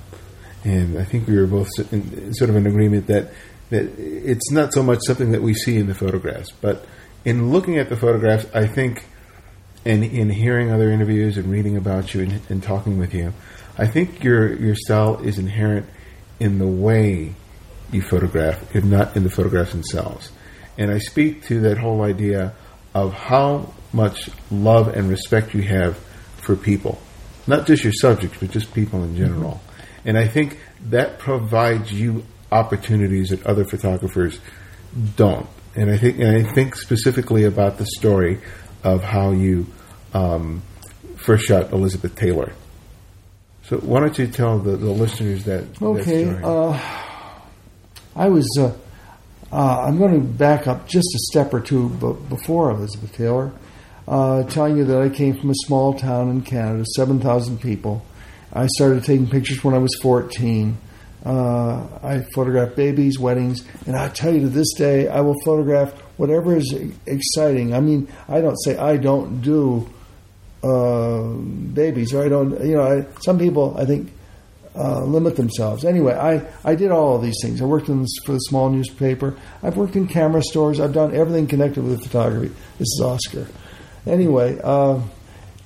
and 0.63 0.97
I 0.97 1.03
think 1.03 1.27
we 1.27 1.38
were 1.38 1.47
both 1.47 1.69
in, 1.91 2.34
sort 2.34 2.49
of 2.49 2.55
in 2.55 2.65
agreement 2.65 3.08
that 3.08 3.31
that 3.69 3.97
it's 3.97 4.51
not 4.51 4.73
so 4.73 4.84
much 4.84 4.99
something 5.05 5.31
that 5.31 5.41
we 5.41 5.53
see 5.53 5.77
in 5.77 5.88
the 5.88 5.95
photographs, 5.95 6.51
but 6.51 6.86
in 7.23 7.51
looking 7.51 7.77
at 7.77 7.89
the 7.89 7.95
photographs, 7.95 8.45
I 8.53 8.67
think, 8.67 9.05
and 9.86 10.04
in 10.04 10.30
hearing 10.30 10.71
other 10.71 10.89
interviews 10.89 11.38
and 11.38 11.50
reading 11.50 11.78
about 11.78 12.13
you 12.13 12.21
and, 12.24 12.41
and 12.50 12.63
talking 12.63 12.98
with 12.98 13.13
you, 13.13 13.34
I 13.78 13.88
think 13.88 14.24
your 14.24 14.54
your 14.54 14.76
style 14.76 15.19
is 15.19 15.38
inherent 15.38 15.88
in 16.39 16.58
the 16.58 16.67
way 16.67 17.36
you 17.91 18.02
photograph, 18.02 18.76
if 18.76 18.84
not 18.84 19.15
in 19.15 19.24
the 19.24 19.30
photographs 19.30 19.71
themselves. 19.71 20.32
And 20.78 20.91
I 20.91 20.98
speak 20.98 21.45
to 21.45 21.62
that 21.62 21.78
whole 21.78 22.02
idea 22.02 22.54
of 22.93 23.13
how 23.13 23.74
much 23.93 24.30
love 24.52 24.88
and 24.89 25.10
respect 25.10 25.54
you 25.54 25.62
have 25.62 25.98
for 26.38 26.56
people, 26.56 27.00
not 27.48 27.65
just 27.65 27.84
your 27.84 27.93
subjects, 27.93 28.38
but 28.39 28.52
just 28.52 28.74
people 28.74 29.04
in 29.04 29.15
general. 29.15 29.52
Mm-hmm. 29.52 30.10
And 30.10 30.17
I 30.17 30.28
think 30.28 30.60
that 30.89 31.19
provides 31.19 31.91
you 31.91 32.26
opportunities 32.52 33.30
that 33.30 33.45
other 33.45 33.65
photographers 33.65 34.39
don't. 35.15 35.48
And 35.76 35.89
I 35.89 35.98
think, 35.98 36.19
and 36.19 36.38
I 36.38 36.43
think 36.54 36.76
specifically 36.76 37.43
about 37.43 37.78
the 37.78 37.86
story 37.86 38.39
of 38.84 39.04
how 39.04 39.32
you 39.32 39.67
um, 40.15 40.62
first 41.17 41.45
shot 41.45 41.71
Elizabeth 41.73 42.15
Taylor. 42.15 42.54
So 43.63 43.78
why 43.78 43.99
don't 43.99 44.17
you 44.17 44.28
tell 44.28 44.60
the, 44.60 44.78
the 44.78 44.91
listeners 44.91 45.43
that? 45.45 45.82
Okay, 45.82 46.25
uh, 46.43 46.80
I 48.15 48.30
was. 48.30 48.47
Uh, 48.60 48.73
uh, 49.51 49.86
I'm 49.88 49.97
going 49.97 50.13
to 50.13 50.19
back 50.19 50.67
up 50.67 50.88
just 50.88 51.08
a 51.15 51.19
step 51.32 51.54
or 51.54 51.60
two 51.62 51.89
b- 51.89 52.15
before 52.30 52.71
Elizabeth 52.71 53.15
Taylor, 53.15 53.51
uh, 54.08 54.43
telling 54.43 54.78
you 54.78 54.86
that 54.86 55.01
I 55.01 55.10
came 55.10 55.39
from 55.39 55.49
a 55.49 55.56
small 55.65 55.93
town 55.93 56.30
in 56.30 56.41
Canada, 56.41 56.84
7,000 56.95 57.62
people. 57.62 58.06
I 58.51 58.67
started 58.67 59.04
taking 59.04 59.30
pictures 59.30 59.63
when 59.63 59.73
I 59.73 59.78
was 59.78 59.95
14. 60.01 60.78
Uh, 61.25 61.88
I 62.04 62.25
photographed 62.34 62.75
babies, 62.75 63.17
weddings, 63.17 63.65
and 63.86 63.95
I 63.95 64.10
tell 64.10 64.34
you 64.34 64.41
to 64.41 64.49
this 64.49 64.73
day, 64.73 65.08
I 65.08 65.21
will 65.21 65.36
photograph 65.45 65.93
whatever 66.17 66.56
is 66.58 66.73
exciting. 67.06 67.73
I 67.73 67.80
mean, 67.80 68.08
I 68.28 68.41
don't 68.41 68.58
say 68.58 68.78
I 68.78 68.97
don't 68.97 69.41
do 69.41 69.89
uh, 70.65 71.23
babies, 71.73 72.13
or 72.13 72.25
I 72.25 72.30
don't. 72.30 72.51
You 72.65 72.75
know, 72.75 72.84
I, 72.84 73.21
some 73.21 73.38
people 73.38 73.75
I 73.78 73.86
think 73.86 74.12
uh, 74.75 75.04
limit 75.04 75.36
themselves. 75.36 75.86
Anyway, 75.86 76.13
I, 76.13 76.45
I 76.63 76.75
did 76.75 76.91
all 76.91 77.15
of 77.15 77.21
these 77.21 77.38
things. 77.41 77.62
I 77.62 77.65
worked 77.65 77.88
in 77.88 78.01
this, 78.01 78.15
for 78.25 78.34
the 78.34 78.39
small 78.39 78.69
newspaper. 78.69 79.38
I've 79.63 79.78
worked 79.78 79.95
in 79.95 80.08
camera 80.08 80.41
stores. 80.41 80.80
I've 80.80 80.93
done 80.93 81.15
everything 81.15 81.47
connected 81.47 81.84
with 81.84 82.04
photography. 82.04 82.54
This 82.78 82.88
is 82.88 83.01
Oscar. 83.04 83.47
Anyway, 84.06 84.60
uh, 84.63 85.01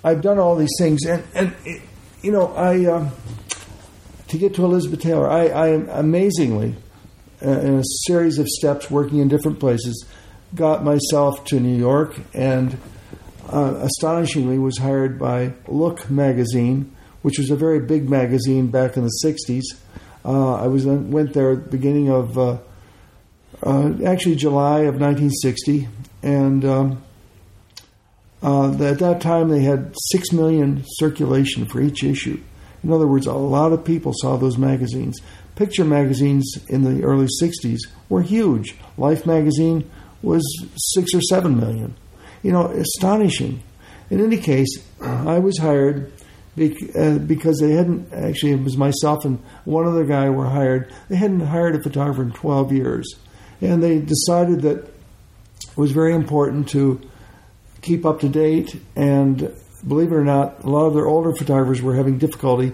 I've 0.04 0.22
done 0.22 0.38
all 0.40 0.56
these 0.56 0.76
things, 0.78 1.06
and 1.06 1.24
and 1.34 1.56
it, 1.66 1.82
you 2.22 2.32
know, 2.32 2.54
I 2.54 2.86
um, 2.86 3.12
to 4.30 4.38
get 4.38 4.54
to 4.56 4.66
Elizabeth 4.66 5.02
Taylor, 5.02 5.30
I, 5.30 5.48
I 5.48 5.68
am 5.70 5.90
amazingly 5.90 6.76
uh, 7.44 7.50
in 7.50 7.80
a 7.80 7.84
series 8.06 8.38
of 8.38 8.48
steps, 8.48 8.90
working 8.92 9.20
in 9.20 9.28
different 9.28 9.60
places, 9.60 10.06
got 10.54 10.84
myself 10.84 11.44
to 11.46 11.60
New 11.60 11.76
York, 11.76 12.20
and 12.34 12.78
uh, 13.52 13.80
astonishingly, 13.82 14.60
was 14.60 14.78
hired 14.78 15.20
by 15.20 15.54
Look 15.68 16.10
magazine, 16.10 16.96
which 17.22 17.38
was 17.38 17.50
a 17.50 17.56
very 17.56 17.80
big 17.80 18.10
magazine 18.10 18.68
back 18.68 18.98
in 18.98 19.04
the 19.04 19.20
'60s. 19.24 19.64
Uh, 20.24 20.56
I 20.56 20.68
was 20.68 20.86
went 20.86 21.34
there 21.34 21.52
at 21.52 21.64
the 21.66 21.70
beginning 21.70 22.10
of 22.10 22.38
uh, 22.38 22.58
uh, 23.64 23.94
actually 24.06 24.36
July 24.36 24.82
of 24.82 25.00
1960, 25.00 25.88
and 26.24 26.66
um, 26.66 27.04
uh, 28.42 28.72
at 28.84 29.00
that 29.00 29.22
time 29.22 29.50
they 29.50 29.62
had 29.62 29.94
six 30.12 30.32
million 30.32 30.84
circulation 30.98 31.66
for 31.66 31.82
each 31.82 32.04
issue. 32.04 32.42
In 32.84 32.92
other 32.92 33.08
words, 33.08 33.28
a 33.28 33.34
lot 33.34 33.74
of 33.74 33.84
people 33.84 34.14
saw 34.16 34.38
those 34.38 34.58
magazines. 34.58 35.20
Picture 35.56 35.84
magazines 35.84 36.50
in 36.70 36.84
the 36.84 37.04
early 37.04 37.28
60s 37.42 37.80
were 38.08 38.22
huge. 38.22 38.76
Life 38.98 39.26
magazine 39.26 39.90
was 40.22 40.44
six 40.94 41.14
or 41.14 41.22
seven 41.22 41.60
million. 41.60 41.96
You 42.44 42.52
know, 42.52 42.68
astonishing. 42.68 43.62
In 44.10 44.22
any 44.22 44.38
case, 44.38 44.70
I 45.02 45.40
was 45.40 45.58
hired 45.58 46.12
uh, 46.60 47.20
because 47.20 47.60
they 47.60 47.72
hadn't 47.72 48.12
actually 48.12 48.52
it 48.52 48.64
was 48.64 48.76
myself 48.76 49.24
and 49.24 49.40
one 49.64 49.86
other 49.88 50.04
guy 50.04 50.30
were 50.30 50.48
hired. 50.48 50.92
They 51.08 51.16
hadn't 51.16 51.42
hired 51.42 51.76
a 51.76 51.82
photographer 51.82 52.24
in 52.24 52.32
12 52.32 52.74
years, 52.74 53.16
and 53.62 53.82
they 53.82 54.00
decided 54.00 54.62
that 54.64 54.80
it 54.80 55.78
was 55.78 55.92
very 55.92 56.14
important 56.14 56.68
to 56.70 57.00
keep 57.82 58.06
up 58.06 58.20
to 58.22 58.30
date. 58.30 58.76
And 58.96 59.54
believe 59.88 60.12
it 60.12 60.16
or 60.16 60.26
not, 60.26 60.64
a 60.64 60.70
lot 60.70 60.88
of 60.88 60.96
their 60.96 61.06
older 61.06 61.34
photographers 61.34 61.82
were 61.82 61.96
having 61.96 62.18
difficulty 62.18 62.74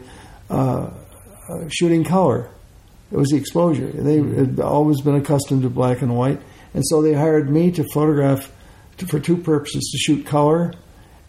uh, 0.50 0.90
shooting 1.68 2.04
color. 2.04 2.50
It 3.12 3.18
was 3.18 3.30
the 3.30 3.38
exposure. 3.38 3.88
They 3.88 4.18
had 4.18 4.60
always 4.60 5.02
been 5.02 5.16
accustomed 5.16 5.62
to 5.62 5.70
black 5.70 6.02
and 6.02 6.18
white, 6.18 6.42
and 6.74 6.84
so 6.88 7.04
they 7.04 7.14
hired 7.14 7.52
me 7.52 7.72
to 7.72 7.86
photograph 7.94 8.52
to, 8.98 9.08
for 9.08 9.20
two 9.20 9.38
purposes: 9.38 9.90
to 9.92 9.98
shoot 9.98 10.26
color 10.26 10.74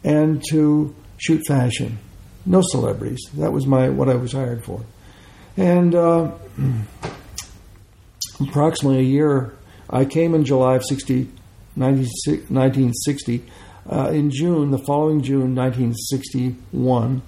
and 0.04 0.42
to 0.50 0.94
shoot 1.18 1.42
fashion. 1.46 1.98
No 2.44 2.62
celebrities. 2.62 3.20
That 3.34 3.52
was 3.52 3.66
my 3.66 3.88
what 3.88 4.08
I 4.08 4.14
was 4.14 4.32
hired 4.32 4.64
for. 4.64 4.84
And 5.56 5.94
uh, 5.94 6.32
approximately 8.40 9.00
a 9.00 9.02
year, 9.02 9.56
I 9.88 10.04
came 10.04 10.34
in 10.34 10.44
July 10.44 10.76
of 10.76 10.84
60, 10.84 11.24
1960. 11.74 13.44
Uh, 13.88 14.10
in 14.10 14.30
June, 14.30 14.70
the 14.70 14.78
following 14.78 15.22
June, 15.22 15.54
1961, 15.54 17.22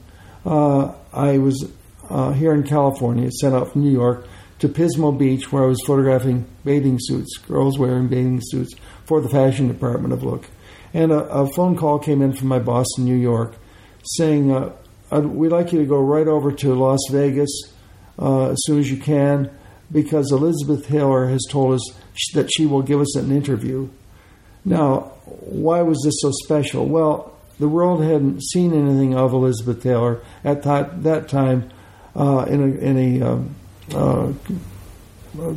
uh, 0.44 0.92
I 1.12 1.38
was 1.38 1.70
uh, 2.10 2.32
here 2.32 2.52
in 2.52 2.64
California, 2.64 3.30
sent 3.30 3.54
out 3.54 3.72
from 3.72 3.82
New 3.84 3.92
York 3.92 4.26
to 4.58 4.68
Pismo 4.68 5.16
Beach, 5.16 5.52
where 5.52 5.64
I 5.64 5.66
was 5.66 5.82
photographing 5.86 6.46
bathing 6.64 6.98
suits, 7.00 7.36
girls 7.38 7.78
wearing 7.78 8.08
bathing 8.08 8.40
suits 8.42 8.74
for 9.04 9.20
the 9.20 9.28
fashion 9.28 9.68
department 9.68 10.12
of 10.12 10.22
Look. 10.22 10.46
And 10.92 11.12
a, 11.12 11.24
a 11.28 11.46
phone 11.46 11.76
call 11.76 11.98
came 11.98 12.22
in 12.22 12.32
from 12.32 12.48
my 12.48 12.58
boss 12.58 12.86
in 12.96 13.04
New 13.04 13.16
York 13.16 13.54
saying, 14.02 14.52
uh, 14.52 14.72
We'd 15.10 15.52
like 15.52 15.72
you 15.72 15.78
to 15.78 15.86
go 15.86 16.00
right 16.00 16.26
over 16.26 16.52
to 16.52 16.74
Las 16.74 17.00
Vegas 17.10 17.50
uh, 18.18 18.50
as 18.50 18.58
soon 18.62 18.78
as 18.78 18.90
you 18.90 18.98
can 18.98 19.50
because 19.90 20.30
Elizabeth 20.32 20.86
Taylor 20.86 21.28
has 21.28 21.44
told 21.48 21.74
us 21.74 21.94
that 22.34 22.50
she 22.52 22.66
will 22.66 22.82
give 22.82 23.00
us 23.00 23.16
an 23.16 23.32
interview. 23.32 23.88
Now, 24.64 25.12
why 25.24 25.82
was 25.82 26.02
this 26.04 26.20
so 26.20 26.30
special? 26.44 26.86
Well, 26.86 27.34
the 27.58 27.68
world 27.68 28.02
hadn't 28.02 28.42
seen 28.42 28.74
anything 28.74 29.14
of 29.14 29.32
Elizabeth 29.32 29.82
Taylor 29.82 30.22
at 30.44 30.62
that, 30.64 31.02
that 31.04 31.28
time 31.28 31.70
uh, 32.14 32.44
in 32.48 32.62
a, 32.62 32.76
in 32.76 32.98
a, 32.98 33.26
um, 33.26 33.54
uh, 33.94 34.32
a, 35.40 35.56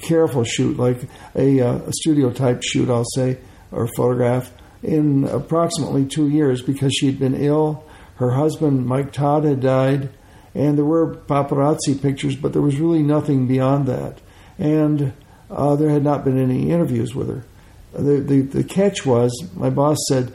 careful 0.00 0.44
shoot, 0.44 0.76
like 0.76 0.98
a, 1.34 1.60
uh, 1.60 1.78
a 1.78 1.92
studio 1.92 2.30
type 2.30 2.62
shoot, 2.62 2.90
I'll 2.90 3.04
say, 3.14 3.38
or 3.72 3.88
photograph, 3.96 4.52
in 4.82 5.24
approximately 5.24 6.04
two 6.04 6.28
years 6.28 6.62
because 6.62 6.92
she'd 6.94 7.18
been 7.18 7.34
ill. 7.34 7.84
Her 8.16 8.32
husband, 8.32 8.86
Mike 8.86 9.12
Todd, 9.12 9.44
had 9.44 9.60
died 9.60 10.10
and 10.56 10.78
there 10.78 10.86
were 10.86 11.14
paparazzi 11.14 12.00
pictures, 12.00 12.34
but 12.34 12.54
there 12.54 12.62
was 12.62 12.80
really 12.80 13.02
nothing 13.02 13.46
beyond 13.46 13.86
that. 13.88 14.18
And 14.58 15.12
uh, 15.50 15.76
there 15.76 15.90
had 15.90 16.02
not 16.02 16.24
been 16.24 16.38
any 16.38 16.70
interviews 16.70 17.14
with 17.14 17.28
her. 17.28 17.44
The, 17.92 18.20
the, 18.20 18.40
the 18.40 18.64
catch 18.64 19.04
was, 19.04 19.30
my 19.54 19.68
boss 19.68 19.98
said, 20.08 20.32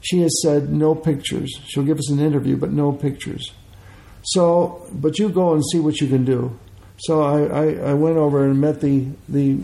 she 0.00 0.20
has 0.20 0.42
said 0.42 0.70
no 0.70 0.94
pictures. 0.94 1.60
She'll 1.66 1.82
give 1.82 1.98
us 1.98 2.08
an 2.08 2.20
interview, 2.20 2.56
but 2.56 2.70
no 2.70 2.92
pictures. 2.92 3.52
So, 4.22 4.86
but 4.92 5.18
you 5.18 5.28
go 5.28 5.54
and 5.54 5.62
see 5.72 5.80
what 5.80 6.00
you 6.00 6.06
can 6.06 6.24
do. 6.24 6.56
So 6.98 7.22
I, 7.22 7.42
I, 7.42 7.90
I 7.90 7.94
went 7.94 8.16
over 8.16 8.44
and 8.44 8.60
met 8.60 8.80
the, 8.80 9.08
the 9.28 9.58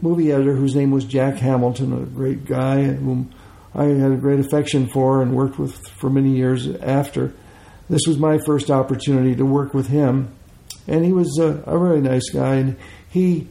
movie 0.00 0.32
editor 0.32 0.54
whose 0.54 0.74
name 0.74 0.90
was 0.90 1.04
Jack 1.04 1.36
Hamilton, 1.36 1.92
a 1.92 2.06
great 2.06 2.44
guy 2.44 2.84
whom 2.84 3.32
I 3.74 3.84
had 3.84 4.12
a 4.12 4.16
great 4.16 4.40
affection 4.40 4.88
for 4.88 5.22
and 5.22 5.34
worked 5.34 5.58
with 5.58 5.76
for 5.88 6.10
many 6.10 6.36
years 6.36 6.68
after. 6.76 7.32
This 7.90 8.02
was 8.06 8.18
my 8.18 8.38
first 8.44 8.70
opportunity 8.70 9.34
to 9.36 9.44
work 9.44 9.74
with 9.74 9.88
him, 9.88 10.34
and 10.86 11.04
he 11.04 11.12
was 11.12 11.38
a, 11.38 11.62
a 11.66 11.76
really 11.76 12.00
nice 12.00 12.30
guy, 12.30 12.56
and 12.56 12.76
he 13.08 13.48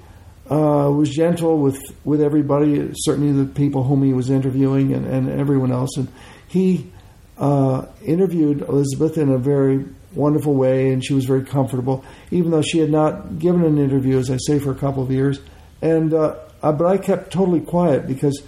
uh, 0.50 0.92
was 0.96 1.10
gentle 1.10 1.58
with 1.60 1.80
with 2.04 2.22
everybody, 2.22 2.92
certainly 2.94 3.32
the 3.32 3.52
people 3.52 3.84
whom 3.84 4.04
he 4.04 4.14
was 4.14 4.30
interviewing, 4.30 4.94
and, 4.94 5.06
and 5.06 5.30
everyone 5.30 5.72
else, 5.72 5.98
and 5.98 6.08
he 6.48 6.92
uh, 7.38 7.86
interviewed 8.04 8.62
Elizabeth 8.62 9.18
in 9.18 9.30
a 9.30 9.38
very 9.38 9.86
wonderful 10.18 10.54
way, 10.54 10.92
and 10.92 11.04
she 11.06 11.14
was 11.14 11.26
very 11.26 11.44
comfortable, 11.46 12.04
even 12.32 12.52
though 12.52 12.62
she 12.62 12.80
had 12.80 12.90
not 12.90 13.40
given 13.40 13.64
an 13.64 13.78
interview, 13.78 14.18
as 14.18 14.30
I 14.30 14.38
say, 14.38 14.60
for 14.60 14.72
a 14.72 14.76
couple 14.76 15.04
of 15.04 15.12
years, 15.12 15.40
and 15.82 16.14
uh, 16.14 16.36
but 16.62 16.86
I 16.86 16.98
kept 16.98 17.32
totally 17.32 17.62
quiet 17.62 18.08
because. 18.08 18.42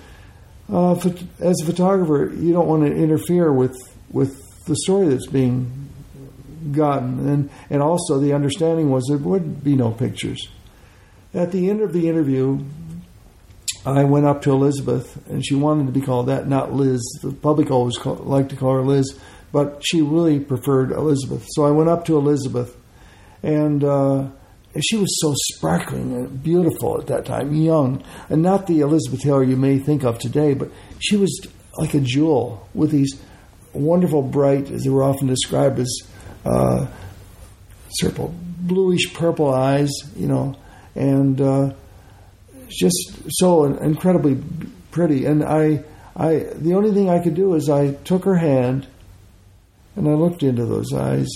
Uh, 0.71 0.93
as 1.39 1.59
a 1.63 1.65
photographer, 1.65 2.31
you 2.31 2.53
don't 2.53 2.67
want 2.67 2.85
to 2.85 2.93
interfere 2.93 3.51
with 3.51 3.75
with 4.11 4.39
the 4.65 4.75
story 4.75 5.07
that's 5.07 5.25
being 5.25 5.89
gotten. 6.71 7.27
And, 7.27 7.49
and 7.69 7.81
also, 7.81 8.19
the 8.19 8.33
understanding 8.33 8.89
was 8.89 9.05
there 9.07 9.17
would 9.17 9.63
be 9.63 9.75
no 9.75 9.91
pictures. 9.91 10.47
At 11.33 11.51
the 11.51 11.69
end 11.69 11.81
of 11.81 11.93
the 11.93 12.07
interview, 12.09 12.63
I 13.85 14.03
went 14.03 14.25
up 14.25 14.41
to 14.43 14.51
Elizabeth, 14.51 15.27
and 15.29 15.45
she 15.45 15.55
wanted 15.55 15.85
to 15.87 15.91
be 15.91 16.01
called 16.01 16.27
that, 16.27 16.47
not 16.47 16.73
Liz. 16.73 17.01
The 17.21 17.31
public 17.31 17.71
always 17.71 17.97
call, 17.97 18.15
like 18.15 18.49
to 18.49 18.55
call 18.55 18.75
her 18.75 18.81
Liz, 18.81 19.17
but 19.51 19.81
she 19.85 20.01
really 20.01 20.39
preferred 20.39 20.91
Elizabeth. 20.91 21.45
So 21.49 21.65
I 21.65 21.71
went 21.71 21.89
up 21.89 22.05
to 22.05 22.17
Elizabeth, 22.17 22.75
and, 23.43 23.83
uh, 23.83 24.27
she 24.81 24.97
was 24.97 25.19
so 25.19 25.33
sparkling 25.55 26.13
and 26.13 26.43
beautiful 26.43 26.99
at 26.99 27.07
that 27.07 27.25
time, 27.25 27.55
young, 27.55 28.03
and 28.29 28.43
not 28.43 28.67
the 28.67 28.81
Elizabeth 28.81 29.21
Taylor 29.21 29.43
you 29.43 29.57
may 29.57 29.79
think 29.79 30.03
of 30.03 30.19
today, 30.19 30.53
but 30.53 30.69
she 30.99 31.17
was 31.17 31.39
like 31.77 31.93
a 31.93 31.99
jewel 31.99 32.67
with 32.73 32.91
these 32.91 33.19
wonderful 33.73 34.21
bright, 34.21 34.69
as 34.69 34.83
they 34.83 34.89
were 34.89 35.03
often 35.03 35.27
described 35.27 35.79
as 35.79 36.01
uh, 36.45 36.85
circle, 37.89 38.33
bluish 38.59 39.13
purple 39.13 39.51
eyes, 39.53 39.91
you 40.15 40.27
know, 40.27 40.55
and 40.95 41.41
uh, 41.41 41.73
just 42.67 43.23
so 43.29 43.65
incredibly 43.65 44.41
pretty. 44.91 45.25
And 45.25 45.43
I, 45.43 45.83
I, 46.15 46.45
the 46.53 46.73
only 46.75 46.91
thing 46.93 47.09
I 47.09 47.23
could 47.23 47.35
do 47.35 47.55
is 47.55 47.69
I 47.69 47.93
took 47.93 48.25
her 48.25 48.35
hand 48.35 48.87
and 49.99 50.07
I 50.07 50.13
looked 50.13 50.43
into 50.43 50.65
those 50.65 50.93
eyes 50.93 51.27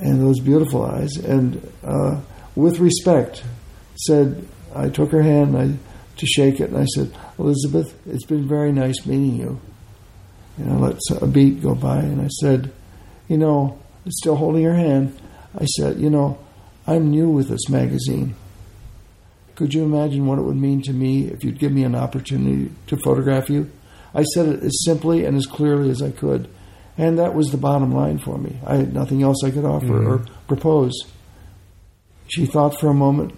and 0.00 0.18
those 0.18 0.40
beautiful 0.40 0.82
eyes, 0.82 1.14
and 1.18 1.60
uh, 1.84 2.18
with 2.56 2.78
respect, 2.78 3.44
said, 3.96 4.48
I 4.74 4.88
took 4.88 5.12
her 5.12 5.20
hand 5.20 5.54
I, 5.58 5.76
to 6.16 6.26
shake 6.26 6.58
it, 6.60 6.70
and 6.70 6.78
I 6.78 6.86
said, 6.86 7.14
Elizabeth, 7.38 7.94
it's 8.06 8.24
been 8.24 8.48
very 8.48 8.72
nice 8.72 9.04
meeting 9.04 9.36
you. 9.36 9.60
And 10.56 10.72
I 10.72 10.76
let 10.76 10.98
a 11.20 11.26
beat 11.26 11.62
go 11.62 11.74
by, 11.74 11.98
and 11.98 12.22
I 12.22 12.28
said, 12.28 12.72
you 13.28 13.36
know, 13.36 13.78
still 14.08 14.36
holding 14.36 14.64
her 14.64 14.74
hand, 14.74 15.20
I 15.54 15.66
said, 15.66 16.00
you 16.00 16.08
know, 16.08 16.38
I'm 16.86 17.10
new 17.10 17.28
with 17.28 17.50
this 17.50 17.68
magazine. 17.68 18.36
Could 19.54 19.74
you 19.74 19.84
imagine 19.84 20.26
what 20.26 20.38
it 20.38 20.42
would 20.42 20.56
mean 20.56 20.80
to 20.84 20.94
me 20.94 21.26
if 21.26 21.44
you'd 21.44 21.58
give 21.58 21.72
me 21.72 21.84
an 21.84 21.94
opportunity 21.94 22.72
to 22.86 22.96
photograph 22.96 23.50
you? 23.50 23.70
I 24.14 24.22
said 24.22 24.46
it 24.46 24.62
as 24.62 24.82
simply 24.82 25.26
and 25.26 25.36
as 25.36 25.44
clearly 25.44 25.90
as 25.90 26.00
I 26.00 26.10
could. 26.10 26.48
And 27.00 27.18
that 27.18 27.34
was 27.34 27.46
the 27.46 27.56
bottom 27.56 27.94
line 27.94 28.18
for 28.18 28.36
me. 28.36 28.58
I 28.66 28.76
had 28.76 28.92
nothing 28.92 29.22
else 29.22 29.42
I 29.42 29.50
could 29.50 29.64
offer 29.64 29.86
mm-hmm. 29.86 30.06
or 30.06 30.18
propose. 30.46 30.92
She 32.28 32.44
thought 32.44 32.78
for 32.78 32.88
a 32.90 32.94
moment 32.94 33.32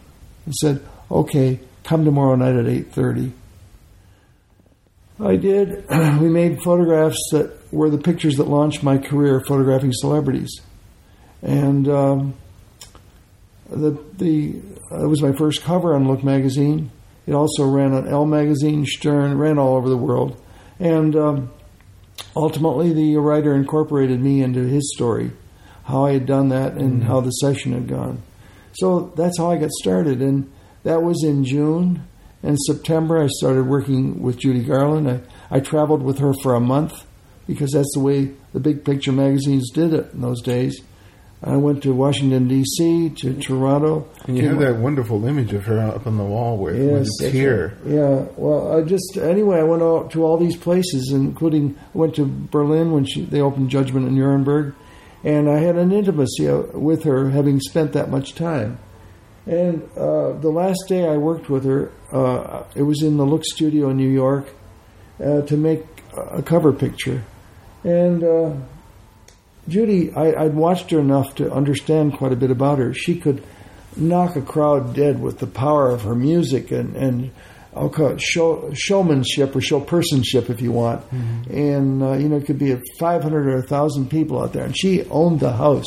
and 0.44 0.52
said, 0.56 0.82
"Okay, 1.08 1.60
come 1.84 2.04
tomorrow 2.04 2.34
night 2.34 2.56
at 2.56 2.66
8:30." 2.66 3.30
I 5.20 5.36
did. 5.36 5.88
we 6.20 6.28
made 6.28 6.60
photographs 6.60 7.20
that 7.30 7.56
were 7.72 7.88
the 7.88 7.98
pictures 7.98 8.34
that 8.38 8.48
launched 8.48 8.82
my 8.82 8.98
career 8.98 9.40
photographing 9.46 9.92
celebrities, 9.92 10.50
and 11.40 11.88
um, 11.88 12.34
the 13.70 13.96
the 14.18 14.56
it 14.90 15.08
was 15.08 15.22
my 15.22 15.34
first 15.34 15.62
cover 15.62 15.94
on 15.94 16.08
Look 16.08 16.24
magazine. 16.24 16.90
It 17.28 17.34
also 17.34 17.64
ran 17.68 17.92
on 17.92 18.08
Elle 18.08 18.26
magazine, 18.26 18.84
Stern, 18.86 19.38
ran 19.38 19.56
all 19.56 19.76
over 19.76 19.88
the 19.88 19.96
world, 19.96 20.36
and 20.80 21.14
um, 21.14 21.52
ultimately 22.34 22.92
the 22.92 23.16
writer 23.16 23.54
incorporated 23.54 24.20
me 24.20 24.42
into 24.42 24.64
his 24.64 24.92
story, 24.94 25.32
how 25.84 26.06
I 26.06 26.12
had 26.12 26.26
done 26.26 26.48
that, 26.50 26.72
and 26.74 27.00
mm-hmm. 27.00 27.08
how 27.08 27.20
the 27.20 27.30
session 27.30 27.72
had 27.72 27.88
gone. 27.88 28.22
So 28.74 29.12
that's 29.16 29.38
how 29.38 29.50
I 29.50 29.58
got 29.58 29.70
started, 29.70 30.22
and 30.22 30.50
that 30.84 31.02
was 31.02 31.22
in 31.24 31.44
June 31.44 32.04
in 32.42 32.56
September, 32.56 33.22
I 33.22 33.28
started 33.28 33.68
working 33.68 34.20
with 34.20 34.38
Judy 34.38 34.64
Garland. 34.64 35.08
I, 35.08 35.20
I 35.56 35.60
traveled 35.60 36.02
with 36.02 36.18
her 36.18 36.32
for 36.42 36.54
a 36.54 36.60
month 36.60 37.06
because 37.46 37.70
that's 37.70 37.92
the 37.94 38.00
way 38.00 38.32
the 38.52 38.60
big 38.60 38.84
picture 38.84 39.12
magazines 39.12 39.70
did 39.70 39.94
it 39.94 40.12
in 40.12 40.22
those 40.22 40.42
days. 40.42 40.80
I 41.44 41.56
went 41.56 41.82
to 41.82 41.92
Washington 41.92 42.46
D.C. 42.46 43.10
to 43.16 43.34
Toronto. 43.34 44.08
And 44.26 44.38
you 44.38 44.48
have 44.48 44.60
that 44.60 44.76
wonderful 44.76 45.24
image 45.26 45.52
of 45.52 45.64
her 45.64 45.80
up 45.80 46.06
on 46.06 46.16
the 46.16 46.24
wall 46.24 46.56
with, 46.56 46.76
yes, 46.76 47.08
with 47.20 47.28
a 47.28 47.32
tear. 47.32 47.78
Right. 47.82 47.94
Yeah. 47.94 48.26
Well, 48.36 48.78
I 48.78 48.82
just 48.82 49.16
anyway, 49.16 49.58
I 49.58 49.64
went 49.64 50.12
to 50.12 50.24
all 50.24 50.38
these 50.38 50.56
places, 50.56 51.10
including 51.12 51.76
I 51.94 51.98
went 51.98 52.14
to 52.16 52.26
Berlin 52.26 52.92
when 52.92 53.04
she, 53.04 53.22
they 53.24 53.40
opened 53.40 53.70
Judgment 53.70 54.06
in 54.06 54.14
Nuremberg, 54.14 54.74
and 55.24 55.50
I 55.50 55.58
had 55.58 55.76
an 55.76 55.90
intimacy 55.90 56.48
uh, 56.48 56.62
with 56.74 57.02
her, 57.04 57.30
having 57.30 57.58
spent 57.58 57.92
that 57.94 58.08
much 58.08 58.36
time. 58.36 58.78
And 59.44 59.82
uh, 59.96 60.34
the 60.34 60.50
last 60.50 60.84
day 60.86 61.08
I 61.08 61.16
worked 61.16 61.50
with 61.50 61.64
her, 61.64 61.90
uh, 62.12 62.62
it 62.76 62.82
was 62.82 63.02
in 63.02 63.16
the 63.16 63.26
Look 63.26 63.44
Studio 63.44 63.90
in 63.90 63.96
New 63.96 64.08
York 64.08 64.46
uh, 65.18 65.42
to 65.42 65.56
make 65.56 65.84
a 66.16 66.42
cover 66.42 66.72
picture, 66.72 67.24
and 67.82 68.22
uh, 68.22 68.54
Judy, 69.68 70.12
I, 70.12 70.44
would 70.44 70.54
watched 70.54 70.90
her 70.90 70.98
enough 70.98 71.36
to 71.36 71.52
understand 71.52 72.14
quite 72.14 72.32
a 72.32 72.36
bit 72.36 72.50
about 72.50 72.78
her. 72.78 72.92
She 72.92 73.18
could 73.18 73.44
knock 73.96 74.36
a 74.36 74.42
crowd 74.42 74.94
dead 74.94 75.20
with 75.20 75.38
the 75.38 75.46
power 75.46 75.90
of 75.90 76.02
her 76.02 76.14
music 76.14 76.70
and, 76.70 76.96
and 76.96 77.30
I'll 77.74 77.88
call 77.88 78.08
it 78.08 78.20
show, 78.20 78.72
showmanship 78.74 79.56
or 79.56 79.60
show 79.60 79.80
personship 79.80 80.50
if 80.50 80.60
you 80.60 80.72
want. 80.72 81.08
Mm-hmm. 81.10 81.56
And, 81.56 82.02
uh, 82.02 82.12
you 82.12 82.28
know, 82.28 82.36
it 82.36 82.46
could 82.46 82.58
be 82.58 82.72
a 82.72 82.80
500 82.98 83.46
or 83.46 83.58
1,000 83.60 84.10
people 84.10 84.42
out 84.42 84.52
there. 84.52 84.64
And 84.64 84.76
she 84.76 85.04
owned 85.04 85.40
the 85.40 85.52
house 85.52 85.86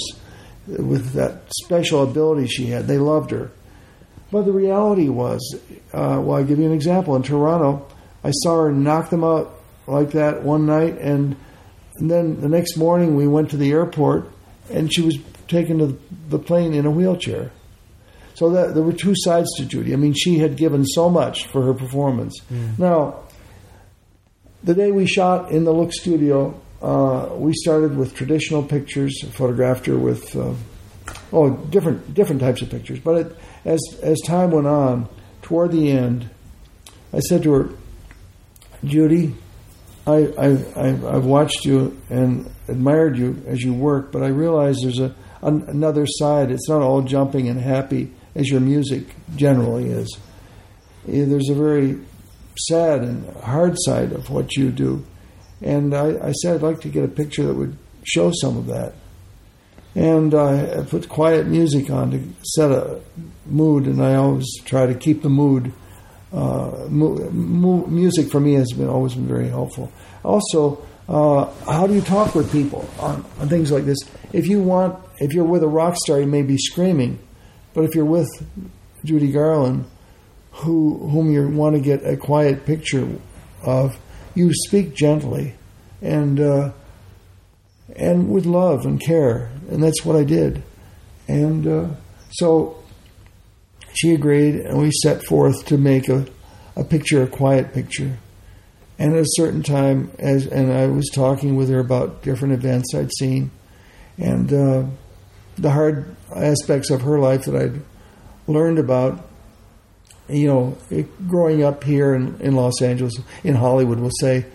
with 0.68 1.14
that 1.14 1.44
special 1.64 2.04
ability 2.04 2.48
she 2.48 2.68
had. 2.68 2.88
They 2.88 2.98
loved 2.98 3.32
her. 3.32 3.52
But 4.32 4.44
the 4.44 4.52
reality 4.52 5.10
was, 5.10 5.60
uh, 5.94 6.20
well, 6.24 6.38
I'll 6.38 6.44
give 6.44 6.58
you 6.58 6.66
an 6.66 6.74
example. 6.74 7.16
In 7.16 7.22
Toronto, 7.22 7.88
I 8.24 8.32
saw 8.32 8.64
her 8.64 8.72
knock 8.72 9.12
them 9.12 9.24
out 9.24 9.62
like 9.86 10.12
that 10.12 10.42
one 10.44 10.66
night, 10.66 10.98
and 10.98 11.36
and 11.98 12.12
then 12.12 12.42
the 12.42 12.50
next 12.50 12.78
morning 12.78 13.16
we 13.16 13.28
went 13.28 13.50
to 13.52 13.58
the 13.58 13.72
airport, 13.72 14.30
and 14.72 14.94
she 14.94 15.02
was 15.02 15.18
taken 15.48 15.80
to 15.80 16.00
the 16.30 16.40
plane 16.40 16.74
in 16.74 16.86
a 16.86 16.92
wheelchair. 16.92 17.52
So 18.34 18.50
that, 18.50 18.74
there 18.74 18.84
were 18.84 18.94
two 18.94 19.14
sides 19.16 19.48
to 19.58 19.66
Judy. 19.66 19.94
I 19.94 19.96
mean, 19.96 20.14
she 20.14 20.40
had 20.40 20.58
given 20.58 20.86
so 20.86 21.10
much 21.10 21.48
for 21.48 21.62
her 21.64 21.74
performance. 21.74 22.38
Mm. 22.52 22.78
Now, 22.80 23.24
the 24.64 24.74
day 24.74 24.92
we 24.92 25.06
shot 25.06 25.52
in 25.52 25.64
the 25.64 25.72
Look 25.72 25.94
Studio, 25.94 26.60
uh, 26.82 27.30
we 27.34 27.54
started 27.54 27.96
with 27.96 28.14
traditional 28.14 28.62
pictures, 28.62 29.24
photographed 29.32 29.86
her 29.86 29.98
with 29.98 30.36
uh, 30.36 30.54
oh 31.32 31.52
different 31.52 32.14
different 32.14 32.42
types 32.42 32.62
of 32.62 32.70
pictures. 32.70 33.00
But 33.00 33.18
it, 33.18 33.38
as 33.64 33.80
as 34.02 34.20
time 34.22 34.52
went 34.52 34.68
on, 34.68 35.08
toward 35.42 35.72
the 35.72 35.92
end, 35.92 36.30
I 37.14 37.20
said 37.20 37.44
to 37.44 37.54
her, 37.54 37.70
Judy, 38.84 39.36
I, 40.08 40.32
I, 40.38 40.50
I've 40.76 41.26
watched 41.26 41.66
you 41.66 42.00
and 42.10 42.52
admired 42.68 43.18
you 43.18 43.44
as 43.48 43.64
you 43.64 43.74
work, 43.74 44.12
but 44.12 44.22
I 44.22 44.28
realize 44.28 44.78
there's 44.82 45.00
a, 45.00 45.16
an, 45.42 45.64
another 45.68 46.06
side. 46.08 46.52
It's 46.52 46.70
not 46.70 46.82
all 46.82 47.02
jumping 47.02 47.50
and 47.50 47.60
happy 47.60 48.14
as 48.36 48.50
your 48.50 48.62
music 48.62 49.16
generally 49.36 49.90
is. 49.90 50.18
There's 51.08 51.50
a 51.50 51.56
very 51.56 52.00
sad 52.58 53.02
and 53.02 53.36
hard 53.38 53.76
side 53.78 54.12
of 54.12 54.30
what 54.30 54.56
you 54.56 54.72
do. 54.72 55.06
And 55.62 55.96
I, 55.96 56.28
I 56.28 56.32
said 56.34 56.56
I'd 56.56 56.62
like 56.62 56.82
to 56.82 56.90
get 56.90 57.04
a 57.04 57.08
picture 57.08 57.44
that 57.44 57.54
would 57.54 57.78
show 58.04 58.32
some 58.32 58.58
of 58.58 58.68
that. 58.68 58.94
And 59.96 60.36
I 60.36 60.84
put 60.84 61.08
quiet 61.08 61.48
music 61.48 61.90
on 61.90 62.12
to 62.12 62.22
set 62.44 62.70
a 62.70 63.02
mood, 63.46 63.86
and 63.86 64.04
I 64.04 64.16
always 64.16 64.46
try 64.66 64.86
to 64.86 64.94
keep 64.94 65.22
the 65.22 65.30
mood 65.30 65.72
uh, 66.36 66.86
mu- 66.90 67.30
mu- 67.32 67.88
music 67.88 68.30
for 68.30 68.42
me 68.42 68.54
has 68.56 68.74
been 68.74 68.90
always 68.90 69.14
been 69.14 69.28
very 69.28 69.48
helpful. 69.48 69.90
Also, 70.24 70.86
uh, 71.08 71.46
how 71.66 71.88
do 71.88 71.94
you 71.94 72.02
talk 72.02 72.36
with 72.36 72.52
people 72.52 72.88
on, 73.00 73.26
on, 73.40 73.48
things 73.48 73.72
like 73.72 73.86
this? 73.86 74.00
If 74.34 74.48
you 74.48 74.62
want, 74.62 75.00
if 75.20 75.34
you're 75.34 75.46
with 75.46 75.64
a 75.64 75.68
rock 75.68 75.96
star, 75.96 76.20
you 76.20 76.28
may 76.28 76.42
be 76.42 76.58
screaming, 76.58 77.20
but 77.74 77.86
if 77.86 77.96
you're 77.96 78.04
with 78.04 78.28
Judy 79.06 79.32
Garland, 79.32 79.86
who 80.52 81.08
whom 81.10 81.32
you 81.32 81.48
want 81.48 81.76
to 81.76 81.82
get 81.82 82.06
a 82.06 82.18
quiet 82.18 82.66
picture 82.66 83.08
of, 83.64 83.98
you 84.34 84.52
speak 84.54 84.94
gently, 84.94 85.56
and 86.02 86.42
uh, 86.42 86.72
and 87.96 88.30
with 88.30 88.46
love 88.46 88.86
and 88.86 89.00
care, 89.00 89.52
and 89.70 89.82
that's 89.82 90.04
what 90.04 90.18
I 90.18 90.26
did, 90.26 90.64
and 91.30 91.66
uh, 91.66 91.88
so 92.32 92.84
she 93.96 94.14
agreed, 94.14 94.56
and 94.56 94.78
we 94.78 94.92
set 95.02 95.24
forth 95.24 95.66
to 95.68 95.78
make 95.78 96.10
a, 96.10 96.26
a 96.76 96.84
picture, 96.84 97.24
a 97.24 97.28
quiet 97.28 97.74
picture. 97.74 98.18
And 99.00 99.14
at 99.14 99.22
a 99.22 99.28
certain 99.36 99.64
time, 99.64 100.12
as 100.20 100.48
and 100.48 100.72
I 100.72 100.88
was 100.88 101.10
talking 101.14 101.56
with 101.56 101.70
her 101.70 101.80
about 101.80 102.22
different 102.22 102.54
events 102.54 102.94
I'd 102.94 103.12
seen, 103.14 103.52
and 104.18 104.52
uh, 104.54 104.86
the 105.58 105.72
hard 105.72 106.16
aspects 106.36 106.90
of 106.90 107.02
her 107.02 107.20
life 107.20 107.46
that 107.46 107.56
I'd 107.56 107.82
learned 108.48 108.80
about. 108.80 109.30
You 110.28 110.48
know, 110.48 110.78
it, 110.90 111.28
growing 111.28 111.64
up 111.64 111.84
here 111.84 112.16
in, 112.16 112.40
in 112.42 112.56
Los 112.56 112.82
Angeles, 112.82 113.14
in 113.44 113.54
Hollywood, 113.54 114.00
we'll 114.00 114.10
say, 114.20 114.46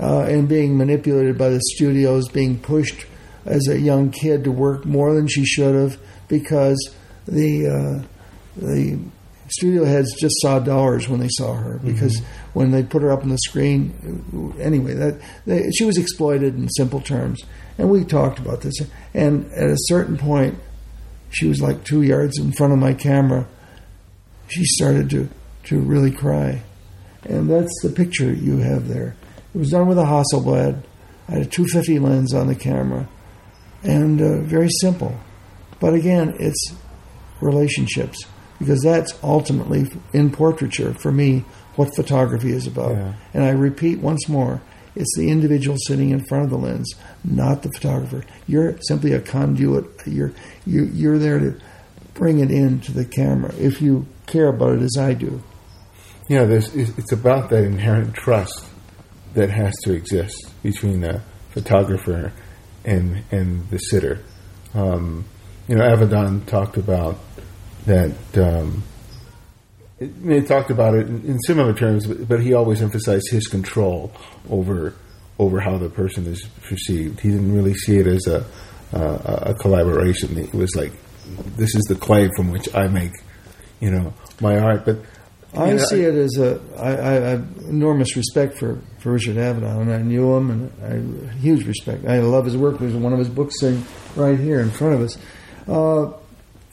uh, 0.00 0.22
and 0.22 0.48
being 0.48 0.78
manipulated 0.78 1.36
by 1.36 1.50
the 1.50 1.60
studios, 1.74 2.28
being 2.28 2.58
pushed 2.58 3.04
as 3.44 3.68
a 3.68 3.78
young 3.78 4.10
kid 4.10 4.44
to 4.44 4.50
work 4.50 4.86
more 4.86 5.14
than 5.14 5.26
she 5.26 5.44
should 5.44 5.74
have 5.74 5.98
because 6.28 6.94
the 7.26 7.66
uh, 7.66 8.06
the 8.58 8.98
studio 9.50 9.84
heads 9.84 10.14
just 10.20 10.34
saw 10.40 10.58
dollars 10.58 11.08
when 11.08 11.20
they 11.20 11.28
saw 11.30 11.54
her 11.54 11.78
because 11.84 12.20
mm-hmm. 12.20 12.58
when 12.58 12.70
they 12.70 12.82
put 12.82 13.02
her 13.02 13.10
up 13.10 13.22
on 13.22 13.30
the 13.30 13.38
screen, 13.38 14.54
anyway, 14.60 14.94
that 14.94 15.20
they, 15.46 15.70
she 15.70 15.84
was 15.84 15.98
exploited 15.98 16.54
in 16.54 16.68
simple 16.70 17.00
terms, 17.00 17.42
and 17.78 17.90
we 17.90 18.04
talked 18.04 18.38
about 18.38 18.60
this. 18.60 18.74
And 19.14 19.50
at 19.52 19.70
a 19.70 19.76
certain 19.76 20.16
point, 20.16 20.58
she 21.30 21.46
was 21.46 21.60
like 21.60 21.84
two 21.84 22.02
yards 22.02 22.38
in 22.38 22.52
front 22.52 22.72
of 22.72 22.78
my 22.78 22.94
camera. 22.94 23.46
She 24.48 24.64
started 24.64 25.10
to 25.10 25.28
to 25.64 25.80
really 25.80 26.10
cry, 26.10 26.62
and 27.24 27.50
that's 27.50 27.82
the 27.82 27.90
picture 27.90 28.32
you 28.32 28.58
have 28.58 28.88
there. 28.88 29.16
It 29.54 29.58
was 29.58 29.70
done 29.70 29.86
with 29.86 29.98
a 29.98 30.04
Hasselblad. 30.04 30.82
I 31.28 31.32
had 31.32 31.42
a 31.42 31.46
250 31.46 31.98
lens 31.98 32.32
on 32.32 32.46
the 32.46 32.54
camera, 32.54 33.06
and 33.82 34.20
uh, 34.20 34.40
very 34.40 34.70
simple. 34.80 35.14
But 35.80 35.94
again, 35.94 36.34
it's 36.38 36.74
relationships 37.40 38.24
because 38.58 38.82
that's 38.82 39.12
ultimately 39.22 39.86
in 40.12 40.30
portraiture 40.30 40.94
for 40.94 41.12
me 41.12 41.44
what 41.76 41.94
photography 41.94 42.52
is 42.52 42.66
about. 42.66 42.92
Yeah. 42.92 43.12
And 43.34 43.44
I 43.44 43.50
repeat 43.50 44.00
once 44.00 44.28
more, 44.28 44.60
it's 44.96 45.16
the 45.16 45.30
individual 45.30 45.76
sitting 45.86 46.10
in 46.10 46.24
front 46.24 46.44
of 46.44 46.50
the 46.50 46.58
lens, 46.58 46.92
not 47.22 47.62
the 47.62 47.70
photographer. 47.70 48.24
You're 48.48 48.78
simply 48.82 49.12
a 49.12 49.20
conduit. 49.20 49.84
You're 50.06 50.32
you, 50.66 50.86
you're 50.86 51.18
there 51.18 51.38
to 51.38 51.60
bring 52.14 52.40
it 52.40 52.50
into 52.50 52.90
the 52.90 53.04
camera 53.04 53.54
if 53.54 53.80
you 53.80 54.06
care 54.26 54.48
about 54.48 54.74
it 54.74 54.82
as 54.82 54.96
I 54.98 55.14
do. 55.14 55.40
Yeah, 56.28 56.44
there's, 56.44 56.74
it's 56.74 57.12
about 57.12 57.48
that 57.50 57.64
inherent 57.64 58.14
trust 58.14 58.66
that 59.34 59.50
has 59.50 59.72
to 59.84 59.92
exist 59.92 60.52
between 60.62 61.00
the 61.00 61.22
photographer 61.50 62.32
and 62.84 63.22
and 63.30 63.68
the 63.70 63.78
sitter. 63.78 64.24
Um, 64.74 65.26
you 65.68 65.76
know, 65.76 65.82
Avedon 65.82 66.44
talked 66.46 66.76
about 66.76 67.18
that 67.86 68.12
um, 68.36 68.82
it, 69.98 70.46
talked 70.46 70.70
about 70.70 70.94
it 70.94 71.06
in, 71.08 71.24
in 71.24 71.38
similar 71.40 71.74
terms, 71.74 72.06
but, 72.06 72.28
but, 72.28 72.40
he 72.40 72.54
always 72.54 72.82
emphasized 72.82 73.28
his 73.30 73.46
control 73.46 74.12
over 74.50 74.94
over 75.38 75.60
how 75.60 75.78
the 75.78 75.88
person 75.88 76.26
is 76.26 76.44
perceived. 76.62 77.20
He 77.20 77.30
didn't 77.30 77.54
really 77.54 77.74
see 77.74 77.98
it 77.98 78.06
as 78.06 78.26
a 78.26 78.44
a 78.92 79.54
collaboration. 79.54 80.38
It 80.38 80.54
was 80.54 80.74
like 80.74 80.92
this 81.56 81.74
is 81.74 81.84
the 81.84 81.94
clay 81.94 82.30
from 82.36 82.50
which 82.50 82.74
I 82.74 82.88
make, 82.88 83.12
you 83.80 83.90
know, 83.90 84.14
my 84.40 84.58
art. 84.58 84.84
But 84.84 84.98
I 85.54 85.72
know, 85.72 85.78
see 85.78 86.04
I, 86.04 86.08
it 86.08 86.14
as 86.14 86.38
a 86.38 86.60
I, 86.76 86.90
I, 86.90 87.10
I 87.10 87.28
have 87.30 87.56
enormous 87.68 88.16
respect 88.16 88.58
for, 88.58 88.80
for 88.98 89.12
Richard 89.12 89.36
Avedon, 89.36 89.82
and 89.82 89.92
I 89.92 90.02
knew 90.02 90.34
him, 90.34 90.50
and 90.50 91.28
I 91.30 91.32
huge 91.34 91.66
respect. 91.66 92.06
I 92.06 92.20
love 92.20 92.44
his 92.44 92.56
work. 92.56 92.78
There's 92.78 92.94
one 92.94 93.12
of 93.12 93.18
his 93.18 93.28
books 93.28 93.60
sitting 93.60 93.84
right 94.16 94.38
here 94.38 94.60
in 94.60 94.70
front 94.70 94.94
of 94.94 95.00
us. 95.02 95.18
Uh, 95.66 96.12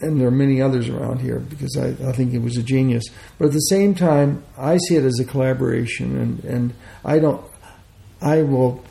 and 0.01 0.19
there 0.19 0.27
are 0.27 0.31
many 0.31 0.61
others 0.61 0.89
around 0.89 1.21
here 1.21 1.39
because 1.39 1.77
I, 1.77 1.89
I 2.07 2.11
think 2.11 2.31
he 2.31 2.37
was 2.37 2.57
a 2.57 2.63
genius. 2.63 3.05
But 3.37 3.47
at 3.47 3.53
the 3.53 3.59
same 3.59 3.95
time, 3.95 4.43
I 4.57 4.77
see 4.77 4.95
it 4.95 5.03
as 5.03 5.19
a 5.19 5.25
collaboration, 5.25 6.17
and, 6.17 6.43
and 6.43 6.73
I 7.03 7.19
don't, 7.19 7.43
I 8.21 8.41
will, 8.41 8.83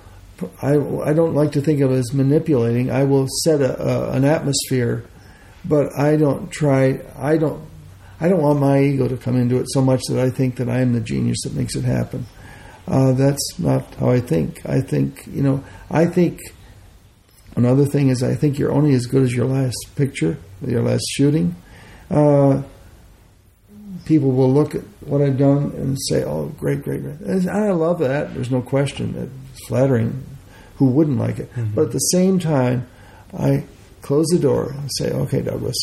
I, 0.63 0.77
I 0.77 1.13
don't 1.13 1.35
like 1.35 1.53
to 1.53 1.61
think 1.61 1.81
of 1.81 1.93
it 1.93 1.97
as 1.97 2.13
manipulating. 2.13 2.91
I 2.91 3.05
will 3.05 3.27
set 3.43 3.61
a, 3.61 3.81
a, 3.81 4.11
an 4.13 4.25
atmosphere, 4.25 5.05
but 5.65 5.97
I 5.99 6.17
don't 6.17 6.51
try. 6.51 7.01
I 7.17 7.37
don't. 7.37 7.73
I 8.21 8.29
don't 8.29 8.41
want 8.41 8.61
my 8.61 8.81
ego 8.81 9.09
to 9.09 9.17
come 9.17 9.37
into 9.37 9.57
it 9.57 9.67
so 9.71 9.83
much 9.83 10.01
that 10.09 10.19
I 10.19 10.31
think 10.31 10.57
that 10.57 10.69
I 10.69 10.81
am 10.81 10.93
the 10.93 11.01
genius 11.01 11.39
that 11.43 11.53
makes 11.53 11.75
it 11.75 11.85
happen. 11.85 12.27
Uh, 12.87 13.13
that's 13.13 13.59
not 13.59 13.93
how 13.97 14.11
I 14.11 14.21
think. 14.21 14.65
I 14.65 14.81
think 14.81 15.27
you 15.27 15.43
know. 15.43 15.65
I 15.91 16.07
think 16.07 16.41
Another 17.57 17.85
thing 17.87 18.09
is, 18.09 18.23
I 18.23 18.35
think 18.35 18.59
you're 18.59 18.73
only 18.73 18.95
as 18.95 19.07
good 19.07 19.23
as 19.23 19.33
your 19.33 19.47
last 19.47 19.77
picture, 19.95 20.37
your 20.67 20.83
last 20.83 21.05
shooting. 21.11 21.55
Uh, 22.11 22.63
people 24.05 24.33
will 24.33 24.53
look 24.53 24.75
at 24.75 24.83
what 25.07 25.23
I've 25.23 25.39
done 25.39 25.73
and 25.77 25.97
say, 26.09 26.25
"Oh, 26.25 26.53
great, 26.59 26.83
great, 26.83 27.03
great." 27.03 27.21
And 27.21 27.49
I 27.49 27.71
love 27.73 28.01
that. 28.01 28.35
There's 28.35 28.51
no 28.51 28.61
question. 28.61 29.15
It's 29.53 29.67
flattering. 29.69 30.23
Who 30.77 30.87
wouldn't 30.87 31.19
like 31.19 31.39
it? 31.39 31.55
Mhm. 31.55 31.75
But 31.75 31.87
at 31.87 31.93
the 31.93 31.99
same 31.99 32.39
time, 32.41 32.87
I 33.37 33.63
close 34.03 34.27
the 34.33 34.39
door 34.39 34.75
and 34.77 34.91
say, 34.99 35.11
"Okay, 35.13 35.41
Douglas." 35.41 35.77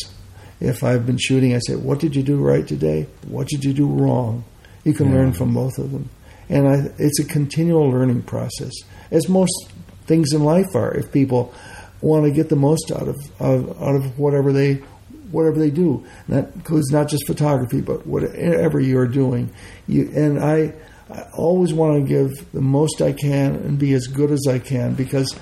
If 0.60 0.84
I've 0.84 1.06
been 1.06 1.16
shooting, 1.18 1.54
I 1.54 1.60
say, 1.66 1.74
"What 1.74 1.98
did 1.98 2.14
you 2.14 2.22
do 2.22 2.36
right 2.36 2.66
today? 2.66 3.06
What 3.26 3.48
did 3.48 3.64
you 3.64 3.72
do 3.72 3.86
wrong?" 3.86 4.44
You 4.84 4.92
can 4.92 5.06
Yeah. 5.08 5.14
learn 5.14 5.32
from 5.32 5.54
both 5.54 5.78
of 5.78 5.90
them, 5.92 6.08
and 6.50 6.68
I, 6.68 6.90
it's 6.98 7.18
a 7.18 7.24
continual 7.24 7.88
learning 7.90 8.22
process, 8.22 8.72
as 9.10 9.28
most 9.28 9.52
things 10.12 10.34
in 10.34 10.44
life 10.44 10.74
are. 10.74 10.92
If 10.94 11.10
people 11.10 11.54
want 12.02 12.24
to 12.24 12.30
get 12.30 12.50
the 12.50 12.56
most 12.56 12.92
out 12.92 13.08
of, 13.08 13.16
of 13.40 13.82
out 13.82 13.96
of 13.96 14.18
whatever 14.18 14.52
they 14.52 14.74
whatever 15.30 15.58
they 15.58 15.70
do. 15.70 16.04
And 16.26 16.36
that 16.36 16.54
includes 16.54 16.90
not 16.90 17.08
just 17.08 17.26
photography, 17.26 17.80
but 17.80 18.06
whatever 18.06 18.78
you're 18.78 19.06
doing. 19.06 19.50
You, 19.88 20.10
and 20.14 20.38
I, 20.38 20.74
I 21.08 21.22
always 21.34 21.72
want 21.72 22.02
to 22.02 22.06
give 22.06 22.52
the 22.52 22.60
most 22.60 23.00
I 23.00 23.12
can 23.12 23.54
and 23.54 23.78
be 23.78 23.94
as 23.94 24.08
good 24.08 24.30
as 24.30 24.46
I 24.46 24.58
can 24.58 24.92
because 24.92 25.34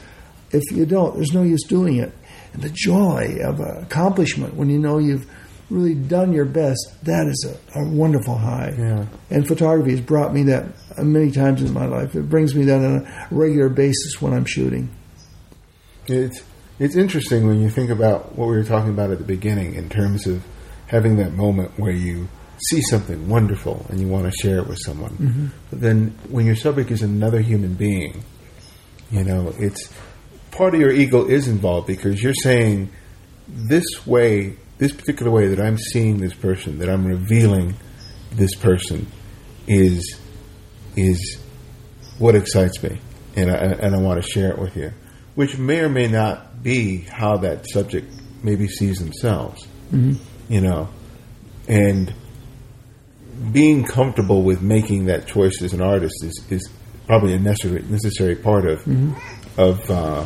if 0.52 0.62
you 0.70 0.87
don't, 0.87 1.16
there's 1.16 1.33
no 1.33 1.42
use 1.42 1.64
doing 1.64 1.96
it. 1.96 2.12
And 2.52 2.62
the 2.62 2.70
joy 2.72 3.38
of 3.42 3.59
accomplishment 3.59 4.54
when 4.54 4.70
you 4.70 4.78
know 4.78 4.98
you've 4.98 5.26
really 5.70 5.94
done 5.94 6.33
your 6.33 6.44
best, 6.44 6.78
that 7.04 7.26
is 7.26 7.46
a, 7.48 7.80
a 7.80 7.88
wonderful 7.88 8.37
high. 8.37 8.74
Yeah. 8.76 9.06
And 9.30 9.46
photography 9.46 9.92
has 9.92 10.00
brought 10.00 10.35
me 10.35 10.42
that 10.44 10.66
many 10.98 11.30
times 11.30 11.62
in 11.62 11.72
my 11.72 11.87
life. 11.87 12.14
It 12.14 12.28
brings 12.28 12.54
me 12.54 12.64
that 12.64 12.76
on 12.76 13.06
a 13.06 13.28
regular 13.30 13.68
basis 13.68 14.20
when 14.20 14.33
I'm 14.33 14.44
shooting. 14.44 14.90
It's 16.06 16.42
it's 16.78 16.96
interesting 16.96 17.46
when 17.46 17.61
you 17.61 17.68
think 17.68 17.90
about 17.90 18.37
what 18.37 18.48
we 18.48 18.56
were 18.56 18.64
talking 18.64 18.90
about 18.90 19.11
at 19.11 19.18
the 19.18 19.24
beginning 19.24 19.74
in 19.74 19.90
terms 19.90 20.26
of 20.26 20.42
having 20.87 21.16
that 21.16 21.35
moment 21.35 21.78
where 21.78 21.92
you 21.92 22.26
see 22.68 22.80
something 22.83 23.28
wonderful 23.28 23.85
and 23.90 24.00
you 24.00 24.09
want 24.09 24.24
to 24.24 24.33
share 24.33 24.59
it 24.59 24.66
with 24.66 24.78
someone. 24.85 25.11
Mm-hmm. 25.12 25.46
But 25.68 25.80
then 25.80 26.18
when 26.30 26.46
your 26.46 26.56
subject 26.56 26.90
is 26.90 27.02
another 27.02 27.40
human 27.40 27.74
being, 27.74 28.24
you 29.11 29.24
know, 29.24 29.52
it's 29.59 29.92
part 30.50 30.74
of 30.74 30.80
your 30.80 30.90
ego 30.90 31.26
is 31.26 31.48
involved 31.48 31.87
because 31.87 32.22
you're 32.22 32.35
saying 32.35 32.90
this 33.46 34.06
way, 34.06 34.56
this 34.81 34.93
particular 34.93 35.31
way 35.31 35.47
that 35.49 35.61
I'm 35.61 35.77
seeing 35.77 36.19
this 36.19 36.33
person, 36.33 36.79
that 36.79 36.88
I'm 36.88 37.07
revealing 37.07 37.77
this 38.33 38.55
person 38.57 39.07
is 39.69 40.19
is 40.97 41.38
what 42.19 42.35
excites 42.35 42.83
me, 42.83 42.99
and 43.37 43.51
I, 43.51 43.55
and 43.55 43.95
I 43.95 43.99
want 43.99 44.23
to 44.23 44.29
share 44.29 44.51
it 44.51 44.59
with 44.59 44.77
you, 44.77 44.93
which 45.35 45.57
may 45.59 45.81
or 45.81 45.88
may 45.88 46.09
not 46.09 46.62
be 46.62 47.03
how 47.03 47.37
that 47.38 47.69
subject 47.69 48.12
maybe 48.43 48.66
sees 48.69 48.99
themselves, 48.99 49.66
mm-hmm. 49.93 50.14
you 50.53 50.62
know, 50.62 50.88
and 51.69 52.12
being 53.53 53.85
comfortable 53.85 54.43
with 54.43 54.62
making 54.62 55.07
that 55.07 55.27
choice 55.27 55.62
as 55.62 55.75
an 55.75 55.83
artist 55.83 56.25
is, 56.25 56.45
is 56.51 56.71
probably 57.07 57.35
a 57.35 57.38
necessary 57.38 57.83
necessary 57.83 58.35
part 58.35 58.66
of 58.66 58.81
mm-hmm. 58.81 59.61
of, 59.61 59.90
uh, 59.90 60.25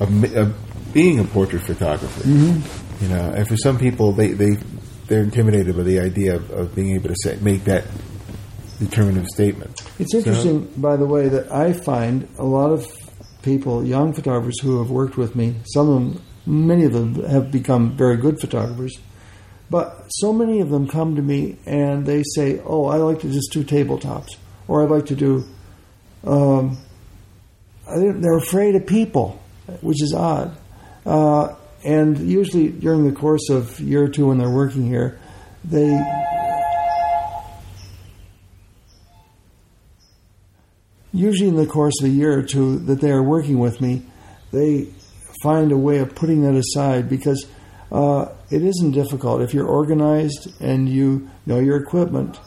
of 0.00 0.34
of 0.34 0.92
being 0.94 1.18
a 1.18 1.24
portrait 1.24 1.62
photographer. 1.62 2.22
Mm-hmm. 2.22 2.79
You 3.00 3.08
know, 3.08 3.32
and 3.34 3.48
for 3.48 3.56
some 3.56 3.78
people, 3.78 4.12
they 4.12 4.28
they 4.32 4.56
they're 5.06 5.22
intimidated 5.22 5.76
by 5.76 5.82
the 5.82 6.00
idea 6.00 6.36
of, 6.36 6.50
of 6.50 6.74
being 6.74 6.94
able 6.94 7.08
to 7.08 7.16
say 7.22 7.38
make 7.40 7.64
that 7.64 7.84
determinative 8.78 9.26
statement. 9.28 9.82
It's 9.98 10.14
interesting, 10.14 10.72
by 10.76 10.96
the 10.96 11.06
way, 11.06 11.28
that 11.28 11.52
I 11.52 11.72
find 11.72 12.28
a 12.38 12.44
lot 12.44 12.70
of 12.70 12.86
people, 13.42 13.84
young 13.84 14.12
photographers 14.12 14.58
who 14.60 14.78
have 14.78 14.90
worked 14.90 15.16
with 15.16 15.36
me, 15.36 15.56
some 15.64 15.88
of 15.88 15.94
them, 15.94 16.22
many 16.46 16.84
of 16.84 16.92
them 16.92 17.22
have 17.24 17.50
become 17.50 17.96
very 17.96 18.16
good 18.16 18.40
photographers, 18.40 18.98
but 19.68 20.06
so 20.08 20.32
many 20.32 20.60
of 20.60 20.70
them 20.70 20.88
come 20.88 21.16
to 21.16 21.22
me 21.22 21.56
and 21.66 22.04
they 22.06 22.22
say, 22.34 22.60
Oh, 22.64 22.86
I 22.86 22.96
like 22.96 23.20
to 23.20 23.30
just 23.30 23.52
do 23.52 23.62
tabletops, 23.62 24.36
or 24.66 24.82
I'd 24.82 24.90
like 24.90 25.06
to 25.06 25.16
do. 25.16 25.44
Um, 26.24 26.78
they're 27.86 28.36
afraid 28.36 28.74
of 28.74 28.86
people, 28.86 29.40
which 29.80 30.02
is 30.02 30.14
odd. 30.14 30.56
Uh, 31.04 31.54
and 31.84 32.18
usually 32.18 32.68
during 32.68 33.08
the 33.08 33.14
course 33.18 33.48
of 33.48 33.80
year 33.80 34.04
or 34.04 34.08
two 34.08 34.28
when 34.28 34.38
they're 34.38 34.50
working 34.50 34.86
here, 34.86 35.18
they 35.64 35.98
usually 41.12 41.48
in 41.48 41.56
the 41.56 41.66
course 41.66 41.94
of 42.00 42.06
a 42.06 42.12
year 42.12 42.38
or 42.38 42.42
two 42.42 42.78
that 42.80 43.00
they 43.00 43.10
are 43.10 43.22
working 43.22 43.58
with 43.58 43.80
me, 43.80 44.02
they 44.52 44.88
find 45.42 45.72
a 45.72 45.76
way 45.76 45.98
of 45.98 46.14
putting 46.14 46.42
that 46.42 46.54
aside 46.54 47.08
because 47.08 47.46
uh, 47.90 48.26
it 48.50 48.62
isn't 48.62 48.92
difficult. 48.92 49.40
If 49.40 49.54
you're 49.54 49.66
organized 49.66 50.52
and 50.60 50.88
you 50.88 51.28
know 51.46 51.58
your 51.58 51.76
equipment, 51.76 52.38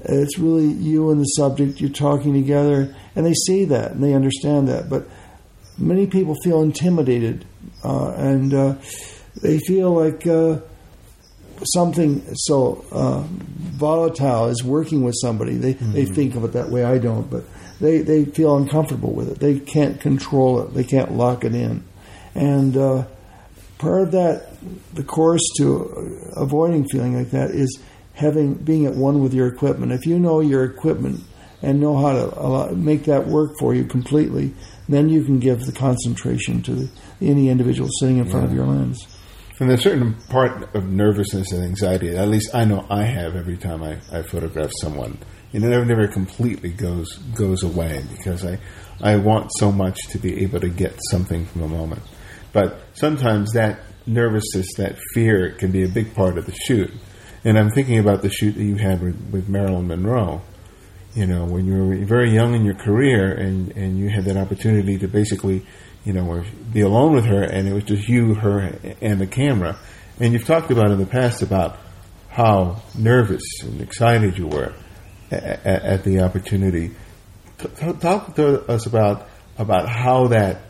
it's 0.00 0.38
really 0.38 0.66
you 0.66 1.10
and 1.10 1.20
the 1.20 1.24
subject, 1.24 1.80
you're 1.80 1.90
talking 1.90 2.32
together, 2.32 2.94
and 3.14 3.26
they 3.26 3.34
see 3.34 3.64
that 3.66 3.92
and 3.92 4.02
they 4.02 4.14
understand 4.14 4.68
that. 4.68 4.88
But 4.88 5.08
many 5.78 6.06
people 6.06 6.34
feel 6.42 6.62
intimidated 6.62 7.44
uh, 7.84 8.10
and 8.12 8.54
uh, 8.54 8.74
they 9.42 9.58
feel 9.58 9.92
like 9.92 10.26
uh, 10.26 10.58
something 11.64 12.22
so 12.34 12.84
uh, 12.90 13.22
volatile 13.28 14.46
is 14.46 14.62
working 14.64 15.02
with 15.02 15.14
somebody. 15.20 15.56
They 15.56 15.72
they 15.74 16.04
think 16.04 16.34
of 16.34 16.44
it 16.44 16.52
that 16.52 16.70
way. 16.70 16.84
I 16.84 16.98
don't, 16.98 17.28
but 17.30 17.44
they 17.80 17.98
they 17.98 18.24
feel 18.24 18.56
uncomfortable 18.56 19.12
with 19.12 19.30
it. 19.30 19.38
They 19.38 19.58
can't 19.58 20.00
control 20.00 20.62
it. 20.62 20.74
They 20.74 20.84
can't 20.84 21.12
lock 21.12 21.44
it 21.44 21.54
in, 21.54 21.84
and 22.34 22.76
uh, 22.76 23.04
part 23.78 24.02
of 24.02 24.12
that, 24.12 24.48
the 24.94 25.02
course 25.02 25.42
to 25.58 26.30
avoiding 26.36 26.86
feeling 26.88 27.16
like 27.16 27.30
that 27.30 27.50
is 27.50 27.78
having 28.14 28.54
being 28.54 28.86
at 28.86 28.94
one 28.94 29.22
with 29.22 29.34
your 29.34 29.46
equipment. 29.46 29.92
If 29.92 30.06
you 30.06 30.18
know 30.18 30.40
your 30.40 30.64
equipment 30.64 31.22
and 31.62 31.80
know 31.80 31.96
how 31.98 32.12
to 32.12 32.38
allow, 32.38 32.70
make 32.70 33.04
that 33.04 33.26
work 33.26 33.52
for 33.58 33.74
you 33.74 33.84
completely, 33.84 34.54
then 34.88 35.08
you 35.08 35.24
can 35.24 35.38
give 35.38 35.66
the 35.66 35.72
concentration 35.72 36.62
to 36.62 36.74
the, 36.74 36.88
any 37.20 37.48
individual 37.48 37.88
sitting 38.00 38.18
in 38.18 38.28
front 38.28 38.46
of 38.46 38.54
your 38.54 38.66
lens. 38.66 39.06
And 39.58 39.70
there's 39.70 39.80
a 39.80 39.82
certain 39.84 40.14
part 40.28 40.74
of 40.74 40.84
nervousness 40.84 41.50
and 41.52 41.64
anxiety, 41.64 42.14
at 42.14 42.28
least 42.28 42.54
I 42.54 42.66
know 42.66 42.86
I 42.90 43.04
have 43.04 43.36
every 43.36 43.56
time 43.56 43.82
I, 43.82 43.98
I 44.12 44.22
photograph 44.22 44.70
someone. 44.80 45.18
And 45.52 45.64
it 45.64 45.68
never, 45.68 45.84
never 45.84 46.08
completely 46.08 46.70
goes 46.70 47.16
goes 47.34 47.62
away 47.62 48.04
because 48.14 48.44
I, 48.44 48.58
I 49.00 49.16
want 49.16 49.50
so 49.56 49.72
much 49.72 49.98
to 50.08 50.18
be 50.18 50.42
able 50.42 50.60
to 50.60 50.68
get 50.68 50.98
something 51.10 51.46
from 51.46 51.62
a 51.62 51.68
moment. 51.68 52.02
But 52.52 52.80
sometimes 52.92 53.52
that 53.52 53.80
nervousness, 54.06 54.74
that 54.76 54.98
fear, 55.14 55.52
can 55.52 55.72
be 55.72 55.84
a 55.84 55.88
big 55.88 56.14
part 56.14 56.36
of 56.36 56.44
the 56.46 56.52
shoot. 56.52 56.90
And 57.44 57.58
I'm 57.58 57.70
thinking 57.70 57.98
about 57.98 58.22
the 58.22 58.30
shoot 58.30 58.52
that 58.52 58.64
you 58.64 58.76
had 58.76 59.00
with, 59.00 59.30
with 59.30 59.48
Marilyn 59.48 59.88
Monroe. 59.88 60.42
You 61.16 61.26
know, 61.26 61.46
when 61.46 61.66
you 61.66 61.82
were 61.82 61.96
very 62.04 62.30
young 62.34 62.54
in 62.54 62.66
your 62.66 62.74
career 62.74 63.32
and, 63.32 63.74
and 63.74 63.98
you 63.98 64.10
had 64.10 64.26
that 64.26 64.36
opportunity 64.36 64.98
to 64.98 65.08
basically, 65.08 65.64
you 66.04 66.12
know, 66.12 66.44
be 66.74 66.82
alone 66.82 67.14
with 67.14 67.24
her 67.24 67.42
and 67.42 67.66
it 67.66 67.72
was 67.72 67.84
just 67.84 68.06
you, 68.06 68.34
her, 68.34 68.78
and 69.00 69.18
the 69.18 69.26
camera. 69.26 69.78
And 70.20 70.34
you've 70.34 70.44
talked 70.44 70.70
about 70.70 70.90
in 70.90 70.98
the 70.98 71.06
past 71.06 71.40
about 71.40 71.78
how 72.28 72.82
nervous 72.94 73.42
and 73.62 73.80
excited 73.80 74.36
you 74.36 74.46
were 74.46 74.74
at, 75.30 75.64
at 75.64 76.04
the 76.04 76.20
opportunity. 76.20 76.94
Talk 77.80 78.34
to 78.34 78.70
us 78.70 78.84
about 78.84 79.26
about 79.56 79.88
how 79.88 80.26
that 80.26 80.60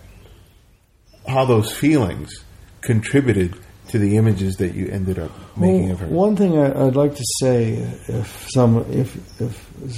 how 1.26 1.44
those 1.44 1.72
feelings 1.72 2.44
contributed 2.82 3.58
to 3.88 3.98
the 3.98 4.16
images 4.16 4.56
that 4.56 4.74
you 4.74 4.88
ended 4.88 5.18
up 5.18 5.30
making 5.56 5.90
of 5.90 6.00
her. 6.00 6.06
One 6.06 6.36
thing 6.36 6.58
I, 6.58 6.86
I'd 6.86 6.96
like 6.96 7.14
to 7.14 7.24
say, 7.40 7.74
if 8.08 8.46
some, 8.50 8.78
if 8.90 9.40
if 9.40 9.56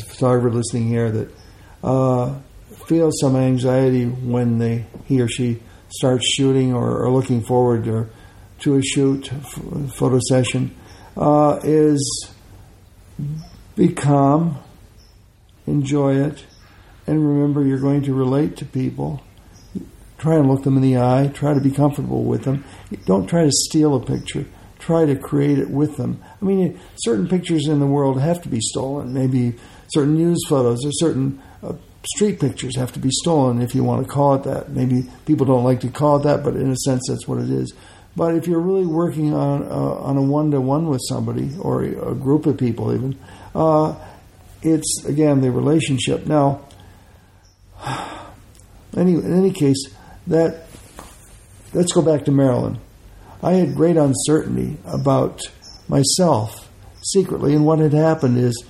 photographer 0.09 0.51
listening 0.51 0.89
here 0.89 1.11
that 1.11 1.35
uh, 1.83 2.39
feels 2.87 3.19
some 3.21 3.37
anxiety 3.37 4.05
when 4.07 4.59
they 4.59 4.87
he 5.07 5.21
or 5.21 5.29
she 5.29 5.63
starts 5.89 6.27
shooting 6.27 6.75
or, 6.75 7.05
or 7.05 7.11
looking 7.11 7.43
forward 7.43 7.85
to, 7.85 8.07
to 8.61 8.77
a 8.77 8.83
shoot 8.83 9.33
f- 9.33 9.95
photo 9.95 10.19
session, 10.29 10.75
uh, 11.17 11.59
is 11.63 12.29
be 13.75 13.89
calm, 13.89 14.59
enjoy 15.67 16.15
it, 16.15 16.45
and 17.07 17.27
remember 17.27 17.65
you're 17.65 17.81
going 17.81 18.03
to 18.03 18.13
relate 18.13 18.57
to 18.59 18.65
people. 18.65 19.23
Try 20.19 20.35
and 20.37 20.49
look 20.49 20.65
them 20.65 20.77
in 20.77 20.83
the 20.83 20.99
eye. 20.99 21.31
Try 21.33 21.55
to 21.55 21.61
be 21.61 21.71
comfortable 21.71 22.25
with 22.25 22.43
them. 22.43 22.65
Don't 23.07 23.29
try 23.29 23.45
to 23.45 23.53
steal 23.53 23.95
a 23.95 24.05
picture. 24.05 24.45
Try 24.79 25.07
to 25.07 25.17
create 25.17 25.59
it 25.59 25.71
with 25.71 25.97
them. 25.97 26.23
I 26.41 26.45
mean, 26.45 26.79
certain 26.97 27.29
pictures 27.29 27.69
in 27.69 27.79
the 27.79 27.87
world 27.87 28.21
have 28.21 28.43
to 28.43 28.49
be 28.49 28.61
stolen. 28.61 29.13
Maybe 29.13 29.55
certain 29.89 30.15
news 30.15 30.39
photos 30.49 30.85
or 30.85 30.91
certain 30.93 31.41
uh, 31.63 31.75
street 32.15 32.41
pictures 32.41 32.77
have 32.77 32.93
to 32.93 32.99
be 32.99 33.11
stolen 33.11 33.61
if 33.61 33.75
you 33.75 33.85
want 33.85 34.07
to 34.07 34.13
call 34.13 34.35
it 34.35 34.45
that. 34.45 34.71
Maybe 34.71 35.09
people 35.27 35.47
don't 35.47 35.65
like 35.65 35.81
to 35.81 35.89
call 35.89 36.17
it 36.17 36.25
that, 36.25 36.43
but 36.43 36.57
in 36.57 36.71
a 36.71 36.77
sense, 36.77 37.03
that's 37.09 37.29
what 37.29 37.39
it 37.39 37.51
is. 37.51 37.73
But 38.17 38.35
if 38.35 38.49
you're 38.49 38.61
really 38.61 38.87
working 38.87 39.33
on 39.33 39.63
uh, 39.63 39.69
on 39.69 40.17
a 40.17 40.23
one 40.23 40.51
to 40.51 40.61
one 40.61 40.89
with 40.89 41.01
somebody 41.09 41.57
or 41.61 41.85
a 41.85 42.15
group 42.15 42.47
of 42.47 42.57
people, 42.59 42.93
even, 42.93 43.17
uh, 43.55 43.95
it's 44.63 45.05
again 45.05 45.41
the 45.41 45.53
relationship. 45.53 46.27
Now, 46.27 46.67
any, 48.97 49.13
in 49.13 49.33
any 49.33 49.53
case, 49.53 49.79
that 50.29 50.67
let's 51.73 51.93
go 51.93 52.03
back 52.03 52.25
to 52.27 52.31
Marilyn. 52.31 52.79
I 53.43 53.53
had 53.53 53.75
great 53.75 53.97
uncertainty 53.97 54.79
about 54.87 55.41
myself 55.89 56.71
secretly. 57.03 57.55
And 57.55 57.65
what 57.65 57.79
had 57.79 57.93
happened 57.93 58.39
is, 58.39 58.65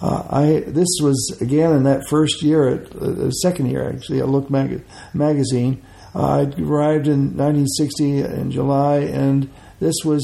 uh, 0.00 0.24
I 0.28 0.64
this 0.66 0.88
was 1.00 1.38
again 1.40 1.72
in 1.72 1.84
that 1.84 2.06
first 2.08 2.42
year, 2.42 2.68
at, 2.68 2.94
uh, 2.96 3.30
second 3.30 3.70
year 3.70 3.88
actually, 3.88 4.20
at 4.20 4.28
Look 4.28 4.50
mag- 4.50 4.84
magazine. 5.14 5.82
Uh, 6.14 6.46
I 6.46 6.62
arrived 6.62 7.08
in 7.08 7.36
1960 7.36 8.20
in 8.20 8.50
July, 8.50 8.98
and 8.98 9.50
this 9.80 9.96
was 10.04 10.22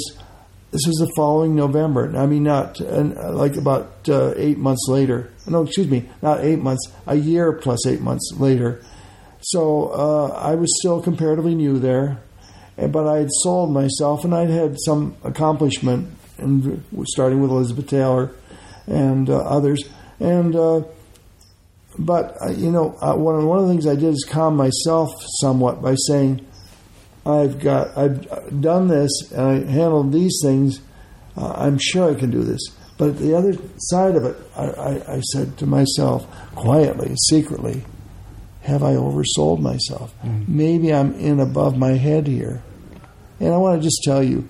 this 0.71 0.83
was 0.87 0.97
the 0.97 1.13
following 1.17 1.57
November. 1.57 2.17
I 2.17 2.27
mean, 2.27 2.45
not 2.45 2.81
uh, 2.81 3.33
like 3.33 3.57
about 3.57 4.09
uh, 4.09 4.35
eight 4.37 4.59
months 4.59 4.87
later. 4.89 5.31
No, 5.47 5.63
excuse 5.63 5.89
me, 5.89 6.09
not 6.23 6.41
eight 6.45 6.61
months. 6.61 6.93
A 7.07 7.17
year 7.17 7.53
plus 7.53 7.87
eight 7.87 8.01
months 8.01 8.33
later. 8.39 8.85
So 9.41 9.89
uh, 9.89 10.29
I 10.29 10.55
was 10.55 10.69
still 10.81 11.01
comparatively 11.03 11.55
new 11.55 11.79
there, 11.79 12.21
but 12.77 13.07
I 13.07 13.19
had 13.19 13.31
sold 13.43 13.73
myself, 13.73 14.25
and 14.25 14.35
I'd 14.35 14.51
had 14.51 14.77
some 14.81 15.17
accomplishment, 15.25 16.11
in, 16.39 16.85
starting 17.07 17.41
with 17.41 17.51
Elizabeth 17.51 17.89
Taylor 17.89 18.31
and 18.87 19.31
uh, 19.31 19.39
others. 19.39 19.83
And 20.19 20.55
uh, 20.55 20.83
but 21.99 22.37
uh, 22.43 22.51
you 22.51 22.71
know, 22.71 22.91
one 23.01 23.47
one 23.47 23.59
of 23.59 23.67
the 23.67 23.73
things 23.73 23.87
I 23.87 23.95
did 23.95 24.13
is 24.15 24.27
calm 24.29 24.57
myself 24.57 25.11
somewhat 25.41 25.81
by 25.81 25.95
saying 25.95 26.47
I've 27.25 27.61
got, 27.61 27.97
I've 27.97 28.61
done 28.61 28.89
this, 28.89 29.11
and 29.33 29.41
I 29.41 29.71
handled 29.71 30.13
these 30.13 30.41
things. 30.43 30.81
Uh, 31.37 31.53
I'm 31.53 31.79
sure 31.79 32.11
I 32.11 32.19
can 32.19 32.31
do 32.31 32.43
this. 32.43 32.61
But 32.97 33.19
the 33.19 33.35
other 33.35 33.55
side 33.79 34.17
of 34.17 34.25
it, 34.25 34.37
I, 34.57 34.65
I, 34.65 35.15
I, 35.17 35.21
said 35.21 35.57
to 35.59 35.67
myself 35.67 36.27
quietly, 36.55 37.15
secretly, 37.29 37.83
have 38.63 38.83
I 38.83 38.93
oversold 38.93 39.61
myself? 39.61 40.15
Mm-hmm. 40.23 40.57
Maybe 40.57 40.93
I'm 40.93 41.15
in 41.15 41.41
above 41.41 41.77
my 41.77 41.93
head 41.93 42.27
here. 42.27 42.63
And 43.39 43.55
I 43.55 43.57
want 43.57 43.81
to 43.81 43.83
just 43.83 44.03
tell 44.05 44.23
you 44.23 44.49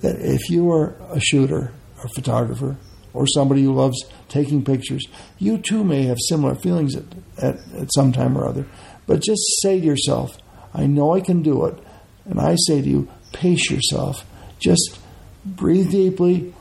that 0.00 0.16
if 0.18 0.50
you 0.50 0.70
are 0.72 0.94
a 1.10 1.20
shooter, 1.20 1.72
a 2.02 2.08
photographer, 2.08 2.76
or 3.14 3.26
somebody 3.26 3.62
who 3.62 3.74
loves 3.74 4.04
taking 4.28 4.64
pictures, 4.64 5.06
you 5.38 5.58
too 5.58 5.84
may 5.84 6.04
have 6.04 6.16
similar 6.28 6.54
feelings 6.54 6.96
at, 6.96 7.04
at, 7.38 7.56
at 7.74 7.94
some 7.94 8.12
time 8.12 8.36
or 8.36 8.46
other. 8.46 8.66
But 9.06 9.20
just 9.20 9.42
say 9.62 9.78
to 9.80 9.86
yourself, 9.86 10.36
I 10.74 10.86
know 10.86 11.14
I 11.14 11.20
can 11.20 11.42
do 11.42 11.66
it. 11.66 11.78
And 12.24 12.40
I 12.40 12.56
say 12.66 12.80
to 12.80 12.88
you, 12.88 13.08
pace 13.32 13.70
yourself. 13.70 14.24
Just 14.58 14.98
breathe 15.44 15.90
deeply. 15.90 16.54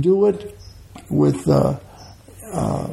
Do 0.00 0.26
it 0.26 0.56
with 1.08 1.48
uh, 1.48 1.78
uh, 2.52 2.90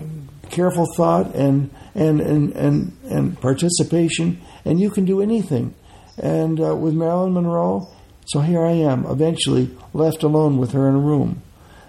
careful 0.49 0.85
thought 0.95 1.35
and, 1.35 1.69
and, 1.93 2.21
and, 2.21 2.53
and, 2.53 2.96
and 3.09 3.39
participation, 3.39 4.41
and 4.65 4.79
you 4.79 4.89
can 4.89 5.05
do 5.05 5.21
anything. 5.21 5.73
And 6.17 6.59
uh, 6.59 6.75
with 6.75 6.93
Marilyn 6.93 7.33
Monroe, 7.33 7.89
so 8.27 8.41
here 8.41 8.65
I 8.65 8.71
am, 8.71 9.05
eventually 9.05 9.69
left 9.93 10.23
alone 10.23 10.57
with 10.57 10.71
her 10.71 10.89
in 10.89 10.95
a 10.95 10.99
room. 10.99 11.41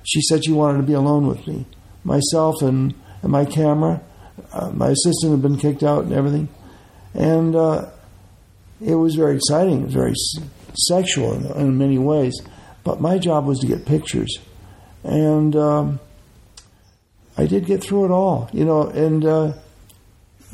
She 0.04 0.20
said 0.22 0.44
she 0.44 0.52
wanted 0.52 0.78
to 0.78 0.84
be 0.84 0.92
alone 0.92 1.26
with 1.26 1.46
me. 1.46 1.66
Myself 2.04 2.62
and, 2.62 2.94
and 3.22 3.32
my 3.32 3.44
camera, 3.44 4.00
uh, 4.52 4.70
my 4.70 4.88
assistant 4.88 5.32
had 5.32 5.42
been 5.42 5.58
kicked 5.58 5.82
out 5.82 6.04
and 6.04 6.12
everything. 6.12 6.48
And 7.14 7.56
uh, 7.56 7.90
it 8.80 8.94
was 8.94 9.16
very 9.16 9.36
exciting. 9.36 9.88
Very 9.88 10.14
sexual 10.74 11.34
in, 11.34 11.60
in, 11.60 11.78
many 11.78 11.98
ways. 11.98 12.40
But 12.84 13.00
my 13.00 13.18
job 13.18 13.46
was 13.46 13.58
to 13.60 13.66
get 13.66 13.84
pictures. 13.84 14.38
And 15.02 15.56
um, 15.56 16.00
I 17.36 17.46
did 17.46 17.66
get 17.66 17.82
through 17.82 18.06
it 18.06 18.10
all, 18.10 18.48
you 18.52 18.64
know, 18.64 18.82
and 18.88 19.24
uh, 19.24 19.52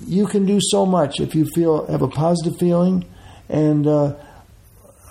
you 0.06 0.26
can 0.26 0.46
do 0.46 0.58
so 0.60 0.84
much 0.84 1.20
if 1.20 1.34
you 1.34 1.46
feel 1.54 1.86
have 1.86 2.02
a 2.02 2.08
positive 2.08 2.58
feeling 2.58 3.04
and 3.48 3.86
uh, 3.86 4.14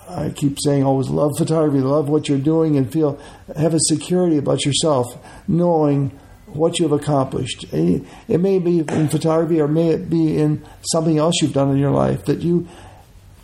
I 0.08 0.30
keep 0.30 0.58
saying 0.62 0.84
always 0.84 1.08
love 1.08 1.32
photography, 1.38 1.80
love 1.80 2.08
what 2.08 2.28
you're 2.28 2.38
doing, 2.38 2.76
and 2.76 2.92
feel 2.92 3.18
have 3.56 3.74
a 3.74 3.80
security 3.80 4.36
about 4.36 4.64
yourself, 4.64 5.06
knowing 5.48 6.10
what 6.46 6.78
you've 6.78 6.92
accomplished. 6.92 7.64
It 7.72 8.40
may 8.40 8.58
be 8.58 8.80
in 8.80 9.08
photography, 9.08 9.60
or 9.60 9.68
may 9.68 9.90
it 9.90 10.10
be 10.10 10.38
in 10.38 10.64
something 10.92 11.18
else 11.18 11.34
you've 11.40 11.52
done 11.52 11.70
in 11.70 11.78
your 11.78 11.90
life 11.90 12.26
that 12.26 12.42
you 12.42 12.68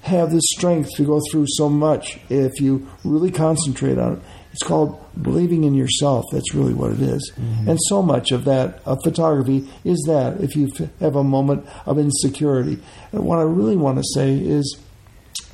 have 0.02 0.30
the 0.30 0.40
strength 0.40 0.90
to 0.96 1.04
go 1.04 1.20
through 1.30 1.46
so 1.48 1.68
much 1.68 2.18
if 2.28 2.60
you 2.60 2.88
really 3.04 3.30
concentrate 3.30 3.98
on 3.98 4.14
it. 4.14 4.22
It's 4.52 4.62
called 4.62 4.98
believing 5.20 5.64
in 5.64 5.74
yourself. 5.74 6.24
That's 6.32 6.54
really 6.54 6.74
what 6.74 6.92
it 6.92 7.00
is. 7.00 7.32
Mm-hmm. 7.36 7.70
And 7.70 7.78
so 7.88 8.02
much 8.02 8.32
of 8.32 8.44
that, 8.46 8.80
of 8.84 8.98
photography, 9.04 9.68
is 9.84 10.02
that 10.06 10.40
if 10.40 10.56
you 10.56 10.68
have 10.98 11.16
a 11.16 11.24
moment 11.24 11.66
of 11.86 11.98
insecurity. 11.98 12.78
And 13.12 13.24
what 13.24 13.38
I 13.38 13.42
really 13.42 13.76
want 13.76 13.98
to 13.98 14.04
say 14.14 14.34
is, 14.34 14.78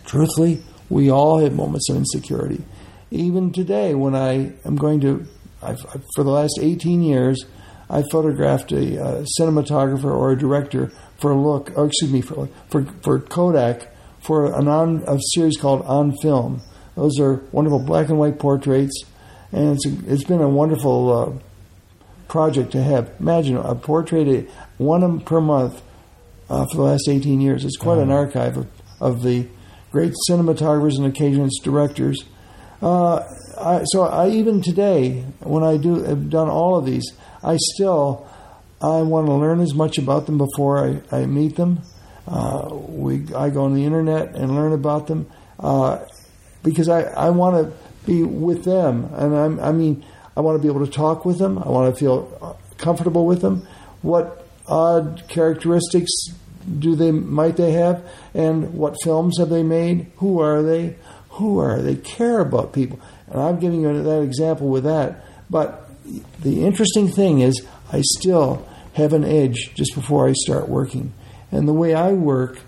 truthfully, 0.06 0.62
we 0.88 1.10
all 1.10 1.40
have 1.40 1.52
moments 1.52 1.90
of 1.90 1.96
insecurity. 1.96 2.64
Even 3.10 3.52
today, 3.52 3.94
when 3.94 4.14
I 4.14 4.54
am 4.64 4.76
going 4.76 5.00
to, 5.00 5.26
I've, 5.62 5.80
for 6.14 6.24
the 6.24 6.30
last 6.30 6.58
18 6.60 7.02
years, 7.02 7.44
I 7.90 8.02
photographed 8.10 8.72
a, 8.72 8.96
a 8.96 9.26
cinematographer 9.38 10.04
or 10.04 10.32
a 10.32 10.38
director 10.38 10.90
for 11.20 11.32
a 11.32 11.40
look, 11.40 11.70
or 11.76 11.86
excuse 11.86 12.12
me, 12.12 12.20
for, 12.22 12.48
for, 12.70 12.84
for 13.02 13.20
Kodak 13.20 13.92
for 14.26 14.52
an 14.58 14.66
on, 14.68 15.04
a 15.06 15.18
series 15.34 15.56
called 15.56 15.82
On 15.82 16.12
Film. 16.20 16.60
Those 16.96 17.20
are 17.20 17.44
wonderful 17.52 17.78
black 17.78 18.08
and 18.08 18.18
white 18.18 18.38
portraits, 18.38 19.04
and 19.52 19.74
it's, 19.74 19.86
a, 19.86 20.12
it's 20.12 20.24
been 20.24 20.40
a 20.40 20.48
wonderful 20.48 21.12
uh, 21.12 21.32
project 22.28 22.72
to 22.72 22.82
have. 22.82 23.12
Imagine 23.20 23.58
a 23.58 23.74
portrait, 23.74 24.50
one 24.78 25.20
per 25.20 25.40
month 25.40 25.82
uh, 26.48 26.66
for 26.70 26.76
the 26.76 26.82
last 26.82 27.08
18 27.08 27.40
years. 27.40 27.64
It's 27.64 27.76
quite 27.76 27.98
an 27.98 28.10
uh-huh. 28.10 28.20
archive 28.20 28.56
of, 28.56 28.66
of 29.00 29.22
the 29.22 29.46
great 29.92 30.14
cinematographers 30.28 30.96
and 30.96 31.06
occasional 31.06 31.48
directors. 31.62 32.24
Uh, 32.82 33.22
I, 33.58 33.82
so 33.84 34.04
I, 34.04 34.30
even 34.30 34.62
today, 34.62 35.22
when 35.40 35.62
I 35.62 35.76
do 35.76 36.02
have 36.02 36.28
done 36.28 36.48
all 36.48 36.76
of 36.76 36.86
these, 36.86 37.04
I 37.42 37.56
still 37.74 38.28
I 38.80 39.02
want 39.02 39.26
to 39.26 39.32
learn 39.32 39.60
as 39.60 39.74
much 39.74 39.96
about 39.96 40.26
them 40.26 40.36
before 40.36 40.84
I, 40.84 41.16
I 41.16 41.26
meet 41.26 41.56
them. 41.56 41.80
Uh, 42.26 42.68
we, 42.72 43.34
I 43.34 43.50
go 43.50 43.64
on 43.64 43.74
the 43.74 43.84
internet 43.84 44.34
and 44.34 44.54
learn 44.54 44.72
about 44.72 45.06
them 45.06 45.30
uh, 45.58 46.04
because 46.66 46.88
I, 46.88 47.02
I 47.02 47.30
want 47.30 47.54
to 47.56 47.72
be 48.06 48.24
with 48.24 48.64
them. 48.64 49.04
And 49.14 49.34
I'm, 49.34 49.60
I 49.60 49.70
mean, 49.70 50.04
I 50.36 50.40
want 50.40 50.58
to 50.58 50.62
be 50.62 50.68
able 50.68 50.84
to 50.84 50.92
talk 50.92 51.24
with 51.24 51.38
them. 51.38 51.58
I 51.58 51.68
want 51.68 51.94
to 51.94 51.98
feel 51.98 52.58
comfortable 52.76 53.24
with 53.24 53.40
them. 53.40 53.66
What 54.02 54.46
odd 54.66 55.22
characteristics 55.28 56.10
do 56.78 56.96
they 56.96 57.12
might 57.12 57.56
they 57.56 57.70
have, 57.72 58.04
and 58.34 58.74
what 58.74 58.96
films 59.04 59.38
have 59.38 59.48
they 59.48 59.62
made? 59.62 60.10
Who 60.16 60.40
are 60.40 60.62
they? 60.62 60.96
Who 61.30 61.60
are 61.60 61.80
they? 61.80 61.94
Care 61.94 62.40
about 62.40 62.72
people, 62.72 62.98
and 63.28 63.40
I'm 63.40 63.60
giving 63.60 63.82
you 63.82 64.02
that 64.02 64.22
example 64.22 64.68
with 64.68 64.82
that. 64.82 65.24
But 65.48 65.88
the 66.40 66.64
interesting 66.64 67.08
thing 67.08 67.38
is, 67.38 67.64
I 67.92 68.00
still 68.00 68.66
have 68.94 69.12
an 69.12 69.24
edge 69.24 69.74
just 69.74 69.94
before 69.94 70.28
I 70.28 70.32
start 70.32 70.68
working. 70.68 71.12
And 71.52 71.68
the 71.68 71.72
way 71.72 71.94
I 71.94 72.12
work 72.14 72.58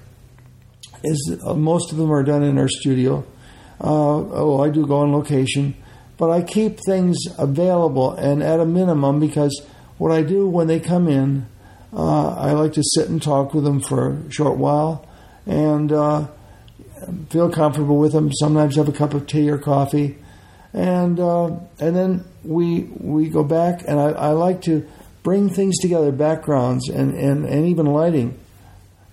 is 1.03 1.37
uh, 1.45 1.55
most 1.55 1.91
of 1.91 1.99
them 1.99 2.13
are 2.13 2.23
done 2.23 2.45
in 2.45 2.57
our 2.57 2.69
studio. 2.69 3.27
Uh, 3.81 4.19
oh, 4.33 4.63
I 4.63 4.71
do 4.71 4.87
go 4.87 4.99
on 4.99 5.13
location, 5.13 5.75
but 6.17 6.31
I 6.31 6.43
keep 6.43 6.79
things 6.85 7.17
available 7.39 8.13
and 8.13 8.43
at 8.43 8.61
a 8.61 8.65
minimum 8.65 9.21
because 9.21 9.63
what 9.99 10.13
I 10.13 10.23
do 10.23 10.47
when 10.49 10.67
they 10.67 10.81
come 10.81 11.09
in, 11.09 11.47
uh, 11.93 12.35
I 12.35 12.53
like 12.53 12.73
to 12.75 12.83
sit 12.83 13.09
and 13.09 13.23
talk 13.23 13.55
with 13.55 13.65
them 13.65 13.81
for 13.81 14.13
a 14.13 14.31
short 14.31 14.59
while 14.59 15.07
and 15.47 15.93
uh, 15.93 16.27
feel 17.31 17.51
comfortable 17.51 17.99
with 17.99 18.13
them. 18.13 18.33
Sometimes 18.33 18.77
have 18.77 18.89
a 18.89 18.93
cup 18.93 19.15
of 19.15 19.27
tea 19.27 19.49
or 19.51 19.59
coffee, 19.59 20.19
and 20.73 21.19
uh, 21.19 21.47
and 21.79 21.97
then 21.97 22.25
we 22.45 22.83
we 23.01 23.29
go 23.29 23.43
back 23.43 23.85
and 23.87 23.99
I, 23.99 24.11
I 24.11 24.29
like 24.31 24.63
to 24.63 24.87
bring 25.23 25.51
things 25.51 25.77
together, 25.79 26.11
backgrounds 26.11 26.89
and, 26.89 27.15
and, 27.15 27.45
and 27.45 27.67
even 27.67 27.85
lighting 27.87 28.39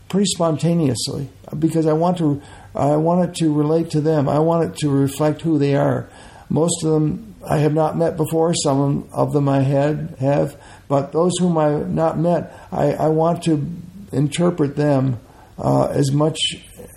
pretty 0.07 0.27
spontaneously 0.27 1.27
because 1.59 1.85
I 1.85 1.91
want 1.91 2.17
to 2.19 2.41
I 2.75 2.95
want 2.97 3.29
it 3.29 3.35
to 3.37 3.53
relate 3.53 3.91
to 3.91 4.01
them. 4.01 4.27
I 4.27 4.39
want 4.39 4.69
it 4.69 4.77
to 4.79 4.89
reflect 4.89 5.41
who 5.41 5.57
they 5.57 5.75
are. 5.75 6.09
Most 6.49 6.83
of 6.83 6.91
them 6.91 7.35
I 7.47 7.59
have 7.59 7.73
not 7.73 7.97
met 7.97 8.17
before. 8.17 8.53
Some 8.53 9.09
of 9.11 9.33
them 9.33 9.47
I 9.47 9.61
had 9.61 10.15
have, 10.19 10.61
but 10.87 11.11
those 11.11 11.31
whom 11.39 11.57
I 11.57 11.69
have 11.69 11.89
not 11.89 12.17
met, 12.17 12.53
I, 12.71 12.93
I 12.93 13.07
want 13.09 13.43
to 13.43 13.65
interpret 14.11 14.75
them 14.75 15.19
uh, 15.57 15.87
as 15.87 16.11
much 16.11 16.37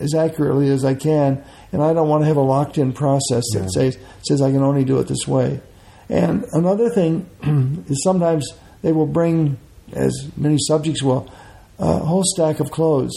as 0.00 0.14
accurately 0.14 0.70
as 0.70 0.84
I 0.84 0.94
can, 0.94 1.44
and 1.72 1.82
I 1.82 1.92
don't 1.92 2.08
want 2.08 2.22
to 2.22 2.26
have 2.26 2.36
a 2.36 2.42
locked-in 2.42 2.92
process 2.92 3.44
that 3.52 3.62
yeah. 3.62 3.68
says 3.68 3.98
says 4.26 4.42
I 4.42 4.50
can 4.50 4.62
only 4.62 4.84
do 4.84 4.98
it 4.98 5.08
this 5.08 5.26
way. 5.26 5.60
And 6.08 6.44
another 6.52 6.88
thing 6.90 7.28
is 7.88 8.02
sometimes 8.02 8.50
they 8.82 8.92
will 8.92 9.06
bring, 9.06 9.58
as 9.92 10.30
many 10.36 10.56
subjects 10.58 11.02
will, 11.02 11.30
a 11.78 11.98
whole 11.98 12.24
stack 12.24 12.60
of 12.60 12.70
clothes 12.70 13.12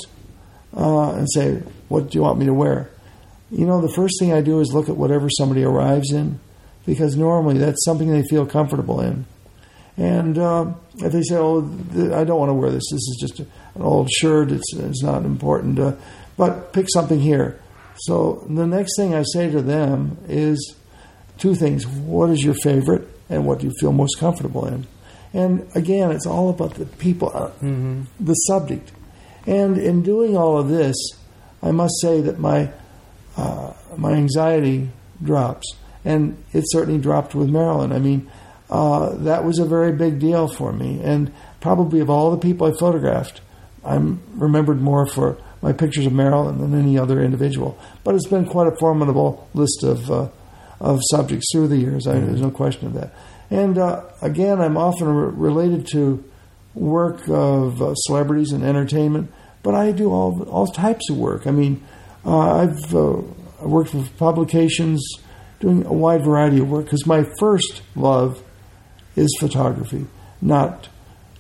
uh, 0.76 1.12
and 1.12 1.28
say, 1.32 1.62
What 1.88 2.10
do 2.10 2.18
you 2.18 2.24
want 2.24 2.40
me 2.40 2.46
to 2.46 2.54
wear? 2.54 2.90
You 3.50 3.66
know, 3.66 3.82
the 3.82 3.94
first 3.94 4.16
thing 4.20 4.32
I 4.32 4.42
do 4.42 4.60
is 4.62 4.74
look 4.74 4.90
at 4.90 4.96
whatever 4.96 5.30
somebody 5.30 5.64
arrives 5.64 6.12
in 6.12 6.40
because 6.86 7.16
normally 7.16 7.58
that's 7.58 7.84
something 7.86 8.10
they 8.10 8.24
feel 8.24 8.46
comfortable 8.46 9.02
in. 9.02 9.26
And 9.98 10.38
uh, 10.38 10.74
if 10.98 11.12
they 11.12 11.22
say, 11.22 11.36
"Oh, 11.36 11.60
I 12.14 12.24
don't 12.24 12.40
want 12.40 12.50
to 12.50 12.54
wear 12.54 12.72
this. 12.72 12.84
This 12.90 13.02
is 13.02 13.18
just 13.20 13.40
an 13.40 13.82
old 13.82 14.10
shirt. 14.10 14.52
It's 14.52 14.74
it's 14.74 15.04
not 15.04 15.26
important," 15.26 15.80
uh, 15.80 15.96
but 16.38 16.72
pick 16.74 16.88
something 16.94 17.20
here. 17.20 17.60
So 17.98 18.46
the 18.50 18.66
next 18.66 18.96
thing 18.96 19.14
I 19.14 19.24
say 19.34 19.52
to 19.52 19.62
them 19.62 20.18
is 20.28 20.76
two 21.38 21.56
things: 21.56 21.86
What 21.86 22.30
is 22.30 22.42
your 22.44 22.56
favorite, 22.56 23.08
and 23.30 23.46
what 23.46 23.60
do 23.60 23.68
you 23.68 23.74
feel 23.80 23.92
most 23.92 24.18
comfortable 24.18 24.66
in. 24.66 24.88
And 25.34 25.70
again, 25.76 26.12
it's 26.12 26.26
all 26.26 26.50
about 26.50 26.76
the 26.76 26.86
people, 26.86 27.32
uh, 27.34 27.52
the 28.20 28.34
subject. 28.34 28.92
And 29.46 29.78
in 29.78 30.04
doing 30.04 30.38
all 30.38 30.58
of 30.58 30.70
this, 30.70 30.96
I 31.64 31.72
must 31.72 31.94
say 32.02 32.22
that 32.22 32.40
my 32.40 32.72
uh, 33.38 33.74
my 33.98 34.12
anxiety 34.12 34.90
drops, 35.24 35.76
and 36.04 36.44
it 36.54 36.64
certainly 36.68 37.00
dropped 37.00 37.34
with 37.34 37.50
Marilyn. 37.50 37.92
I 37.92 38.00
mean, 38.00 38.30
uh, 38.70 39.16
that 39.18 39.44
was 39.46 39.60
a 39.60 39.66
very 39.66 39.92
big 39.92 40.20
deal 40.20 40.48
for 40.48 40.74
me, 40.74 41.02
and 41.04 41.32
probably 41.60 42.00
of 42.00 42.10
all 42.10 42.32
the 42.32 42.38
people 42.38 42.68
I 42.68 42.72
photographed, 42.78 43.42
I'm 43.86 44.22
remembered 44.34 44.82
more 44.82 45.06
for 45.06 45.38
my 45.62 45.74
pictures 45.74 46.06
of 46.06 46.14
Marilyn 46.14 46.60
than 46.60 46.80
any 46.80 46.98
other 46.98 47.22
individual. 47.22 47.78
But 48.04 48.16
it's 48.16 48.28
been 48.28 48.46
quite 48.46 48.68
a 48.68 48.76
formidable 48.78 49.48
list 49.54 49.84
of 49.84 50.12
uh, 50.12 50.30
of 50.80 51.00
subjects 51.12 51.48
through 51.52 51.68
the 51.68 51.78
years. 51.78 52.08
I, 52.08 52.20
There's 52.20 52.42
no 52.42 52.52
question 52.52 52.88
of 52.88 52.94
that. 52.94 53.14
And 53.50 53.78
uh, 53.78 54.04
again, 54.22 54.60
I'm 54.60 54.78
often 54.78 55.08
re- 55.08 55.32
related 55.34 55.88
to 55.92 56.24
work 56.74 57.28
of 57.28 57.82
uh, 57.82 57.94
celebrities 57.96 58.52
and 58.52 58.64
entertainment, 58.64 59.32
but 59.64 59.76
I 59.76 59.92
do 59.92 60.12
all 60.12 60.44
all 60.44 60.68
types 60.68 61.10
of 61.10 61.18
work. 61.18 61.48
I 61.48 61.52
mean, 61.52 61.84
uh, 62.26 62.62
I've 62.62 62.96
uh, 62.96 63.22
worked 63.62 63.94
with 63.94 64.16
publications, 64.18 65.02
doing 65.60 65.86
a 65.86 65.94
wide 65.94 66.24
variety 66.24 66.60
of 66.60 66.70
work 66.70 66.86
because 66.86 67.06
my 67.06 67.26
first 67.40 67.82
love 67.96 68.44
is 69.16 69.36
photography, 69.40 70.06
not 70.42 70.90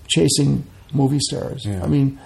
chasing 0.07 0.65
movie 0.93 1.19
stars. 1.19 1.65
Yeah. 1.65 1.83
I 1.83 1.87
mean, 1.87 2.19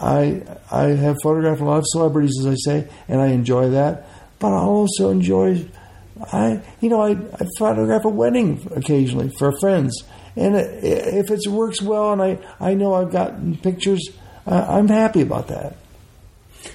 I 0.00 0.42
I 0.70 0.84
have 0.90 1.16
photographed 1.22 1.60
a 1.60 1.64
lot 1.64 1.78
of 1.78 1.84
celebrities, 1.86 2.36
as 2.40 2.46
I 2.46 2.54
say, 2.56 2.88
and 3.08 3.20
I 3.20 3.28
enjoy 3.28 3.70
that. 3.70 4.06
But 4.38 4.52
I 4.52 4.60
also 4.60 5.10
enjoy, 5.10 5.66
I 6.32 6.60
you 6.80 6.88
know, 6.88 7.00
I, 7.00 7.10
I 7.12 7.46
photograph 7.58 8.04
a 8.04 8.08
wedding 8.08 8.68
occasionally 8.74 9.30
for 9.38 9.52
friends, 9.60 10.02
and 10.36 10.56
if 10.56 11.30
it 11.30 11.46
works 11.48 11.80
well, 11.80 12.12
and 12.12 12.22
I 12.22 12.38
I 12.60 12.74
know 12.74 12.94
I've 12.94 13.12
gotten 13.12 13.56
pictures, 13.56 14.10
uh, 14.46 14.66
I'm 14.68 14.88
happy 14.88 15.20
about 15.20 15.48
that. 15.48 15.76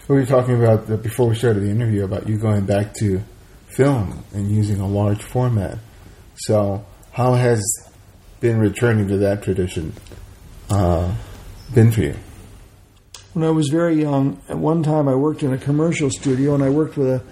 We 0.07 0.15
were 0.15 0.25
talking 0.25 0.61
about 0.61 0.87
the, 0.87 0.97
before 0.97 1.27
we 1.29 1.35
started 1.35 1.61
the 1.61 1.69
interview 1.69 2.03
about 2.03 2.27
you 2.27 2.37
going 2.37 2.65
back 2.65 2.93
to 2.95 3.21
film 3.67 4.23
and 4.33 4.51
using 4.51 4.79
a 4.79 4.87
large 4.87 5.21
format. 5.21 5.77
So, 6.35 6.85
how 7.11 7.33
has 7.33 7.61
been 8.39 8.59
returning 8.59 9.07
to 9.09 9.17
that 9.17 9.43
tradition 9.43 9.93
uh, 10.69 11.13
been 11.73 11.91
for 11.91 12.01
you? 12.01 12.15
When 13.33 13.45
I 13.45 13.51
was 13.51 13.69
very 13.69 14.01
young, 14.01 14.41
at 14.49 14.57
one 14.57 14.81
time 14.83 15.07
I 15.07 15.15
worked 15.15 15.43
in 15.43 15.53
a 15.53 15.57
commercial 15.57 16.09
studio 16.09 16.55
and 16.55 16.63
I 16.63 16.69
worked 16.69 16.97
with 16.97 17.07
a, 17.07 17.23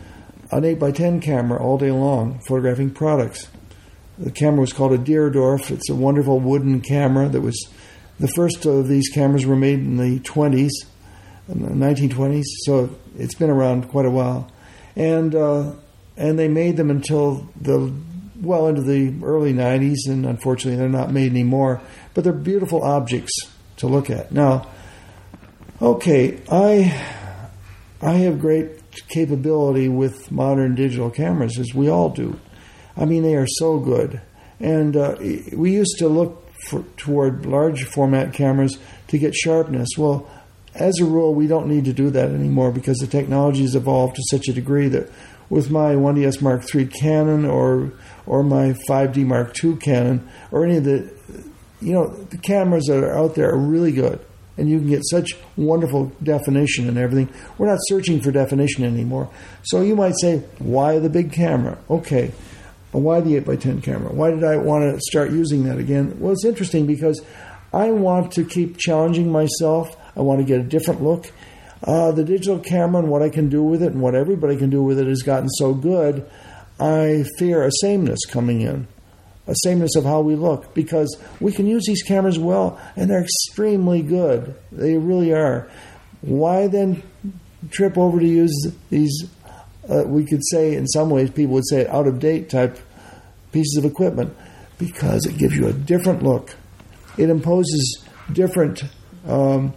an 0.52 0.64
8 0.64 0.80
by 0.80 0.92
10 0.92 1.22
camera 1.22 1.62
all 1.62 1.78
day 1.78 1.92
long, 1.92 2.40
photographing 2.48 2.92
products. 2.92 3.48
The 4.18 4.32
camera 4.32 4.62
was 4.62 4.74
called 4.74 4.94
a 4.94 4.98
Deardorff. 4.98 5.72
It's 5.72 5.90
a 5.90 5.96
wonderful 5.96 6.40
wooden 6.40 6.82
camera 6.82 7.30
that 7.30 7.42
was 7.42 7.70
the 8.20 8.28
first 8.30 8.66
of 8.66 8.88
these 8.88 9.10
cameras 9.10 9.46
were 9.46 9.56
made 9.56 9.80
in 9.80 9.98
the 9.98 10.20
20s, 10.20 10.72
in 11.50 11.62
the 11.62 11.86
1920s, 11.86 12.46
so 12.66 12.90
it's 13.18 13.36
been 13.36 13.50
around 13.50 13.90
quite 13.90 14.06
a 14.06 14.12
while. 14.12 14.52
And 14.96 15.36
uh, 15.36 15.74
and 16.16 16.40
they 16.40 16.48
made 16.48 16.78
them 16.78 16.90
until 16.90 17.48
the 17.62 17.94
well 18.42 18.68
into 18.68 18.82
the 18.82 19.14
early 19.24 19.54
90s, 19.54 20.08
and 20.08 20.26
unfortunately 20.26 20.78
they're 20.78 20.90
not 20.90 21.12
made 21.12 21.32
anymore. 21.32 21.82
But 22.14 22.24
they're 22.24 22.34
beautiful 22.34 22.84
objects 22.84 23.34
to 23.78 23.88
look 23.88 24.10
at. 24.10 24.32
Now, 24.32 24.68
Okay, 25.80 26.42
I 26.50 26.92
I 28.02 28.14
have 28.14 28.42
great 28.42 28.82
capability 29.10 29.88
with 29.88 30.32
modern 30.32 30.74
digital 30.74 31.12
cameras, 31.12 31.60
as 31.60 31.72
we 31.72 31.88
all 31.88 32.10
do. 32.10 32.40
I 32.98 33.06
mean, 33.06 33.24
they 33.24 33.36
are 33.36 33.48
so 33.48 33.80
good, 33.80 34.22
and 34.60 34.96
uh, 34.96 35.16
we 35.54 35.72
used 35.72 35.98
to 36.00 36.08
look 36.08 36.44
for, 36.68 36.84
toward 36.98 37.46
large 37.46 37.84
format 37.84 38.34
cameras 38.34 38.78
to 39.10 39.18
get 39.18 39.36
sharpness. 39.36 39.90
Well, 39.98 40.30
as 40.74 41.00
a 41.00 41.06
rule, 41.06 41.34
we 41.34 41.48
don't 41.48 41.68
need 41.68 41.86
to 41.86 41.94
do 41.94 42.10
that 42.12 42.30
anymore 42.30 42.72
because 42.72 42.98
the 42.98 43.08
technology 43.08 43.62
has 43.62 43.76
evolved 43.76 44.16
to 44.16 44.24
such 44.30 44.48
a 44.48 44.54
degree 44.54 44.88
that 44.90 45.10
with 45.50 45.70
my 45.70 45.96
1DS 45.96 46.42
Mark 46.42 46.64
III 46.74 46.88
Canon 46.88 47.46
or 47.46 47.94
or 48.26 48.44
my 48.44 48.76
5D 48.90 49.26
Mark 49.26 49.56
II 49.64 49.78
Canon 49.78 50.28
or 50.52 50.66
any 50.66 50.78
of 50.78 50.84
the 50.84 51.14
you 51.82 51.94
know 51.94 52.08
the 52.08 52.38
cameras 52.38 52.86
that 52.88 53.04
are 53.04 53.18
out 53.18 53.36
there 53.36 53.50
are 53.50 53.58
really 53.58 53.92
good 53.92 54.20
and 54.58 54.70
you 54.70 54.80
can 54.80 54.90
get 54.90 55.04
such 55.06 55.32
wonderful 55.56 56.12
definition 56.24 56.88
and 56.88 56.98
everything. 56.98 57.34
We're 57.58 57.68
not 57.68 57.80
searching 57.88 58.22
for 58.22 58.32
definition 58.32 58.84
anymore. 58.84 59.30
So 59.64 59.82
you 59.82 59.96
might 59.96 60.16
say, 60.20 60.40
why 60.58 61.00
the 61.00 61.10
big 61.10 61.32
camera? 61.32 61.78
Okay, 61.90 62.32
why 62.92 63.22
the 63.22 63.36
8 63.38 63.46
by 63.46 63.56
10 63.56 63.82
camera? 63.82 64.12
Why 64.12 64.32
did 64.32 64.44
I 64.44 64.58
want 64.58 64.94
to 64.94 65.02
start 65.02 65.32
using 65.32 65.66
that 65.66 65.78
again? 65.78 66.20
Well, 66.20 66.34
it's 66.34 66.46
interesting 66.46 66.88
because 66.88 67.22
I 67.74 67.92
want 67.92 68.32
to 68.34 68.46
keep 68.46 68.78
challenging 68.78 69.32
myself. 69.32 69.96
I 70.16 70.22
want 70.22 70.40
to 70.40 70.46
get 70.46 70.60
a 70.60 70.64
different 70.64 71.04
look. 71.04 71.32
Uh, 71.84 72.12
the 72.12 72.24
digital 72.24 72.60
camera 72.60 73.02
and 73.02 73.12
what 73.12 73.22
I 73.22 73.30
can 73.30 73.50
do 73.50 73.62
with 73.62 73.84
it 73.84 73.92
and 73.92 74.02
what 74.02 74.16
everybody 74.16 74.58
can 74.58 74.70
do 74.70 74.82
with 74.82 74.98
it 75.00 75.08
has 75.08 75.22
gotten 75.22 75.50
so 75.50 75.74
good. 75.74 76.28
I 76.80 77.26
fear 77.38 77.64
a 77.64 77.72
sameness 77.82 78.20
coming 78.26 78.62
in 78.62 78.88
a 79.48 79.56
sameness 79.64 79.96
of 79.96 80.04
how 80.04 80.22
we 80.22 80.36
look 80.36 80.74
because 80.74 81.18
we 81.40 81.52
can 81.52 81.66
use 81.66 81.86
these 81.86 82.04
cameras 82.04 82.38
well 82.38 82.80
and 82.96 83.10
they're 83.10 83.24
extremely 83.24 84.02
good. 84.02 84.54
They 84.72 84.98
really 84.98 85.34
are. 85.34 85.70
Why 86.22 86.68
then 86.68 87.02
trip 87.72 87.98
over 87.98 88.20
to 88.20 88.28
use 88.28 88.54
these, 88.90 89.30
uh, 89.90 90.04
we 90.06 90.26
could 90.26 90.42
say 90.52 90.76
in 90.76 90.88
some 90.88 91.10
ways, 91.10 91.30
people 91.30 91.56
would 91.56 91.68
say 91.68 91.88
out 91.88 92.08
of 92.08 92.20
date 92.20 92.50
type 92.50 92.80
pieces 93.52 93.78
of 93.78 93.86
equipment? 93.86 94.36
Because 94.78 95.26
it 95.26 95.38
gives 95.38 95.56
you 95.56 95.68
a 95.68 95.74
different 95.74 96.22
look. 96.22 96.56
It 97.18 97.30
imposes 97.30 98.04
different 98.32 98.84
um, 99.26 99.74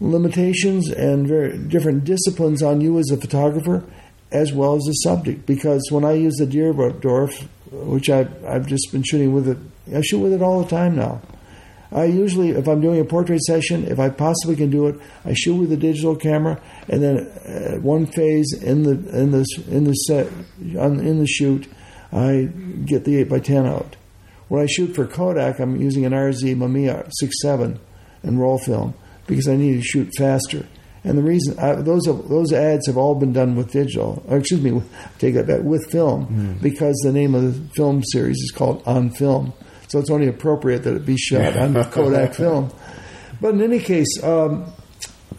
limitations 0.00 0.90
and 0.90 1.26
very 1.26 1.58
different 1.58 2.04
disciplines 2.04 2.62
on 2.62 2.80
you 2.80 2.98
as 2.98 3.10
a 3.10 3.16
photographer 3.16 3.84
as 4.32 4.52
well 4.52 4.74
as 4.74 4.82
the 4.82 4.92
subject. 4.92 5.46
Because 5.46 5.88
when 5.90 6.04
I 6.04 6.12
use 6.12 6.36
the 6.36 6.46
Deardorff, 6.46 7.48
which 7.70 8.08
I've, 8.08 8.44
I've 8.44 8.66
just 8.66 8.90
been 8.92 9.02
shooting 9.02 9.32
with 9.32 9.48
it, 9.48 9.58
I 9.94 10.00
shoot 10.02 10.18
with 10.18 10.32
it 10.32 10.42
all 10.42 10.62
the 10.62 10.70
time 10.70 10.96
now. 10.96 11.20
I 11.92 12.04
usually, 12.04 12.50
if 12.50 12.68
I'm 12.68 12.80
doing 12.80 13.00
a 13.00 13.04
portrait 13.04 13.40
session, 13.42 13.84
if 13.86 13.98
I 13.98 14.10
possibly 14.10 14.54
can 14.56 14.70
do 14.70 14.86
it, 14.86 14.96
I 15.24 15.32
shoot 15.34 15.56
with 15.56 15.72
a 15.72 15.76
digital 15.76 16.14
camera, 16.14 16.60
and 16.88 17.02
then 17.02 17.28
at 17.44 17.82
one 17.82 18.06
phase 18.06 18.52
in 18.62 18.84
the 18.84 18.92
in 19.18 19.32
the 19.32 19.44
in 19.68 19.84
the 19.84 19.92
set 19.94 20.28
on, 20.78 21.00
in 21.00 21.18
the 21.18 21.26
shoot, 21.26 21.66
I 22.12 22.48
get 22.86 23.04
the 23.04 23.16
eight 23.16 23.28
by 23.28 23.40
ten 23.40 23.66
out. 23.66 23.96
When 24.48 24.62
I 24.62 24.66
shoot 24.66 24.94
for 24.94 25.06
Kodak, 25.06 25.58
I'm 25.60 25.80
using 25.80 26.04
an 26.04 26.12
RZ 26.12 26.56
Mamiya 26.56 27.08
6.7 27.22 27.78
and 28.24 28.40
roll 28.40 28.58
film 28.58 28.94
because 29.26 29.46
I 29.48 29.56
need 29.56 29.74
to 29.76 29.82
shoot 29.82 30.10
faster. 30.18 30.66
And 31.04 31.16
the 31.16 31.22
reason 31.22 31.58
I, 31.58 31.76
those 31.76 32.04
have, 32.06 32.28
those 32.28 32.52
ads 32.52 32.86
have 32.88 32.96
all 32.98 33.14
been 33.14 33.32
done 33.32 33.54
with 33.56 33.70
digital, 33.72 34.22
or 34.28 34.38
excuse 34.38 34.60
me, 34.60 34.82
take 35.18 35.34
that 35.34 35.46
back 35.46 35.62
with 35.62 35.88
film, 35.90 36.26
Mm. 36.26 36.62
because 36.62 36.96
the 37.04 37.12
name 37.12 37.34
of 37.34 37.42
the 37.44 37.74
film 37.74 38.02
series 38.12 38.36
is 38.38 38.50
called 38.54 38.82
On 38.86 39.08
Film. 39.10 39.52
So 39.90 39.98
it's 39.98 40.10
only 40.10 40.28
appropriate 40.28 40.84
that 40.84 40.94
it 40.94 41.04
be 41.04 41.16
shot 41.16 41.56
on 41.56 41.74
Kodak 41.90 42.34
film. 42.42 42.72
But 43.40 43.54
in 43.54 43.62
any 43.62 43.80
case, 43.80 44.22
um, 44.22 44.72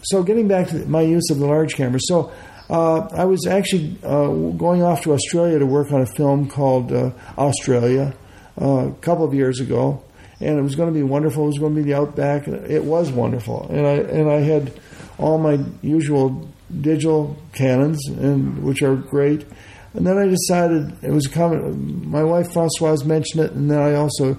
so 0.04 0.24
getting 0.24 0.49
back 0.49 0.68
to 0.70 0.86
my 0.88 1.02
use 1.02 1.30
of 1.30 1.39
the 1.39 1.45
large 1.45 1.76
camera, 1.76 1.99
so 2.04 2.34
uh, 2.70 3.08
I 3.14 3.24
was 3.24 3.47
actually 3.47 3.97
uh, 4.04 4.28
going 4.28 4.84
off 4.84 5.04
to 5.04 5.14
Australia 5.14 5.58
to 5.58 5.66
work 5.66 5.93
on 5.93 6.02
a 6.02 6.06
film 6.06 6.49
called 6.49 6.91
uh, 6.91 7.12
Australia 7.38 8.14
uh, 8.62 8.89
a 8.89 8.91
couple 8.99 9.24
of 9.24 9.34
years 9.34 9.62
ago, 9.62 10.04
and 10.41 10.60
it 10.60 10.62
was 10.62 10.76
going 10.76 10.89
to 10.89 10.93
be 10.93 11.04
wonderful. 11.04 11.43
It 11.43 11.47
was 11.47 11.60
going 11.60 11.74
to 11.74 11.82
be 11.82 11.89
the 11.89 11.97
outback. 11.97 12.47
It 12.47 12.84
was 12.84 13.10
wonderful, 13.10 13.68
and 13.70 13.88
I 13.88 13.93
and 13.93 14.30
I 14.30 14.39
had 14.41 14.74
all 15.18 15.38
my 15.38 15.60
usual 15.82 16.49
digital 16.82 17.38
canons, 17.54 18.06
and 18.08 18.64
which 18.64 18.82
are 18.82 18.97
great. 18.97 19.45
And 19.94 20.08
then 20.08 20.18
I 20.18 20.26
decided 20.28 21.04
it 21.04 21.12
was 21.12 21.26
a 21.26 21.30
comment. 21.30 22.08
My 22.08 22.24
wife 22.24 22.54
Francoise 22.54 23.04
mentioned 23.04 23.44
it, 23.44 23.52
and 23.52 23.70
then 23.70 23.80
I 23.80 23.96
also 23.96 24.38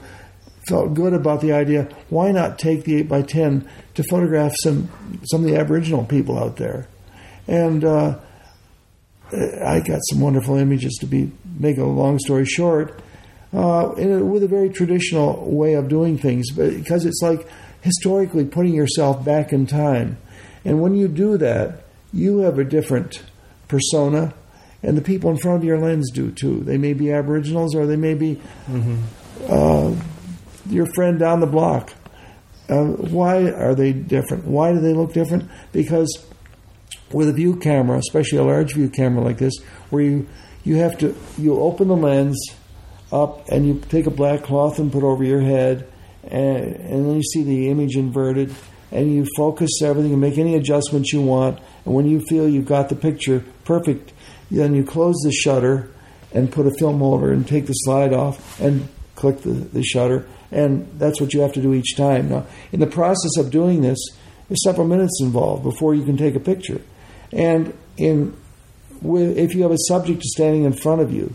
felt 0.67 0.95
good 0.95 1.13
about 1.13 1.41
the 1.41 1.53
idea. 1.53 1.89
Why 2.09 2.33
not 2.33 2.59
take 2.59 2.85
the 2.85 2.97
eight 2.97 3.09
by 3.09 3.23
ten 3.23 3.69
to 3.95 4.03
photograph 4.05 4.55
some 4.63 4.89
some 5.25 5.45
of 5.45 5.51
the 5.51 5.57
Aboriginal 5.57 6.05
people 6.05 6.39
out 6.39 6.57
there? 6.57 6.89
And 7.47 7.85
uh, 7.85 8.19
I 9.33 9.81
got 9.81 10.01
some 10.11 10.21
wonderful 10.21 10.57
images. 10.57 10.97
To 11.01 11.07
be 11.07 11.33
make 11.59 11.77
a 11.77 11.85
long 11.85 12.19
story 12.19 12.47
short, 12.47 13.03
uh, 13.53 13.93
a, 13.97 14.25
with 14.25 14.43
a 14.43 14.49
very 14.49 14.71
traditional 14.71 15.51
way 15.51 15.75
of 15.75 15.89
doing 15.89 16.17
things, 16.17 16.51
because 16.51 17.05
it's 17.05 17.21
like 17.21 17.47
historically 17.83 18.47
putting 18.47 18.75
yourself 18.75 19.23
back 19.25 19.53
in 19.53 19.67
time. 19.67 20.17
And 20.65 20.81
when 20.81 20.95
you 20.95 21.09
do 21.09 21.37
that, 21.39 21.85
you 22.13 22.39
have 22.39 22.59
a 22.59 22.65
different 22.65 23.23
persona, 23.69 24.33
and 24.83 24.97
the 24.97 25.03
people 25.03 25.31
in 25.31 25.37
front 25.37 25.59
of 25.59 25.65
your 25.65 25.79
lens 25.79 26.11
do 26.13 26.31
too. 26.31 26.61
They 26.61 26.79
may 26.79 26.93
be 26.93 27.13
Aboriginals, 27.13 27.75
or 27.75 27.87
they 27.87 27.97
may 27.97 28.15
be 28.15 28.41
uh, 29.49 29.95
your 30.69 30.87
friend 30.95 31.19
down 31.19 31.41
the 31.41 31.47
block. 31.47 31.93
Uh, 32.69 32.85
why 32.85 33.51
are 33.51 33.75
they 33.75 33.93
different? 33.93 34.45
Why 34.45 34.73
do 34.73 34.81
they 34.81 34.95
look 34.95 35.13
different? 35.13 35.51
Because 35.73 36.27
with 37.13 37.29
a 37.29 37.33
view 37.33 37.57
camera, 37.57 37.99
especially 37.99 38.39
a 38.39 38.45
large 38.45 38.75
view 38.75 38.89
camera 38.89 39.23
like 39.23 39.39
this, 39.39 39.55
where 39.91 40.03
you 40.03 40.29
you 40.65 40.77
have 40.77 40.97
to 40.99 41.15
you 41.39 41.61
open 41.61 41.89
the 41.89 41.97
lens 41.97 42.39
up, 43.13 43.49
and 43.49 43.67
you 43.67 43.81
take 43.89 44.07
a 44.07 44.11
black 44.11 44.43
cloth 44.43 44.79
and 44.79 44.91
put 44.91 45.03
over 45.03 45.23
your 45.23 45.43
head, 45.43 45.87
and, 46.25 46.65
and 46.65 47.07
then 47.07 47.17
you 47.17 47.23
see 47.23 47.43
the 47.43 47.69
image 47.69 47.97
inverted, 47.97 48.55
and 48.91 49.13
you 49.13 49.27
focus 49.37 49.83
everything 49.83 50.13
and 50.13 50.21
make 50.21 50.39
any 50.39 50.55
adjustments 50.55 51.13
you 51.13 51.21
want. 51.21 51.59
And 51.85 51.95
when 51.95 52.07
you 52.07 52.21
feel 52.29 52.49
you've 52.49 52.65
got 52.65 52.89
the 52.89 52.97
picture 52.97 53.45
perfect, 53.65 54.13
then 54.53 54.75
you 54.75 54.85
close 54.85 55.17
the 55.25 55.33
shutter 55.33 55.91
and 56.33 56.51
put 56.51 56.67
a 56.67 56.73
film 56.79 57.03
over 57.03 57.33
and 57.33 57.47
take 57.47 57.67
the 57.67 57.73
slide 57.73 58.13
off 58.13 58.61
and 58.61 58.89
click 59.15 59.41
the, 59.43 59.51
the 59.51 59.83
shutter. 59.83 60.27
And 60.51 60.89
that's 60.99 61.21
what 61.21 61.33
you 61.33 61.41
have 61.41 61.53
to 61.55 61.63
do 61.63 61.75
each 61.75 61.97
time. 61.97 62.29
Now, 62.29 62.47
in 62.73 62.81
the 62.81 62.87
process 62.87 63.37
of 63.39 63.51
doing 63.51 63.81
this, 63.83 63.99
there's 64.49 64.63
several 64.65 64.87
minutes 64.87 65.21
involved 65.23 65.63
before 65.63 65.95
you 65.95 66.05
can 66.05 66.17
take 66.17 66.35
a 66.35 66.41
picture. 66.41 66.81
And 67.33 67.77
in 67.97 68.37
if 69.05 69.55
you 69.55 69.63
have 69.63 69.73
a 69.73 69.79
subject 69.89 70.23
standing 70.23 70.65
in 70.65 70.73
front 70.73 71.01
of 71.01 71.13
you, 71.13 71.35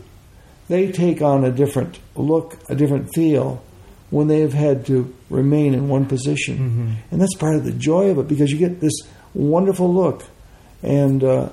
they 0.69 0.91
take 0.91 1.21
on 1.21 1.43
a 1.43 1.51
different 1.51 1.99
look, 2.15 2.57
a 2.69 2.75
different 2.75 3.09
feel 3.13 3.63
when 4.09 4.27
they 4.27 4.39
have 4.39 4.53
had 4.53 4.85
to 4.85 5.13
remain 5.29 5.73
in 5.73 5.89
one 5.89 6.05
position. 6.05 6.57
Mm-hmm. 6.57 6.91
And 7.11 7.21
that's 7.21 7.35
part 7.35 7.55
of 7.55 7.65
the 7.65 7.73
joy 7.73 8.09
of 8.09 8.19
it 8.19 8.27
because 8.27 8.51
you 8.51 8.57
get 8.57 8.79
this 8.79 8.93
wonderful 9.33 9.93
look. 9.93 10.23
And 10.81 11.23
uh, 11.23 11.49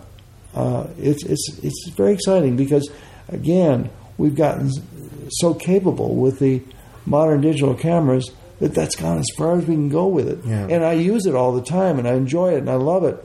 uh, 0.54 0.86
it's, 0.98 1.24
it's, 1.24 1.58
it's 1.62 1.90
very 1.96 2.12
exciting 2.12 2.56
because, 2.56 2.88
again, 3.28 3.90
we've 4.18 4.34
gotten 4.34 4.70
so 5.30 5.54
capable 5.54 6.14
with 6.14 6.38
the 6.38 6.62
modern 7.06 7.40
digital 7.40 7.74
cameras 7.74 8.30
that 8.60 8.74
that's 8.74 8.96
gone 8.96 9.18
as 9.18 9.26
far 9.36 9.58
as 9.58 9.66
we 9.66 9.74
can 9.74 9.88
go 9.88 10.06
with 10.06 10.28
it. 10.28 10.38
Yeah. 10.44 10.66
And 10.70 10.84
I 10.84 10.92
use 10.92 11.26
it 11.26 11.34
all 11.34 11.52
the 11.52 11.62
time 11.62 11.98
and 11.98 12.08
I 12.08 12.14
enjoy 12.14 12.54
it 12.54 12.58
and 12.58 12.70
I 12.70 12.74
love 12.76 13.04
it. 13.04 13.22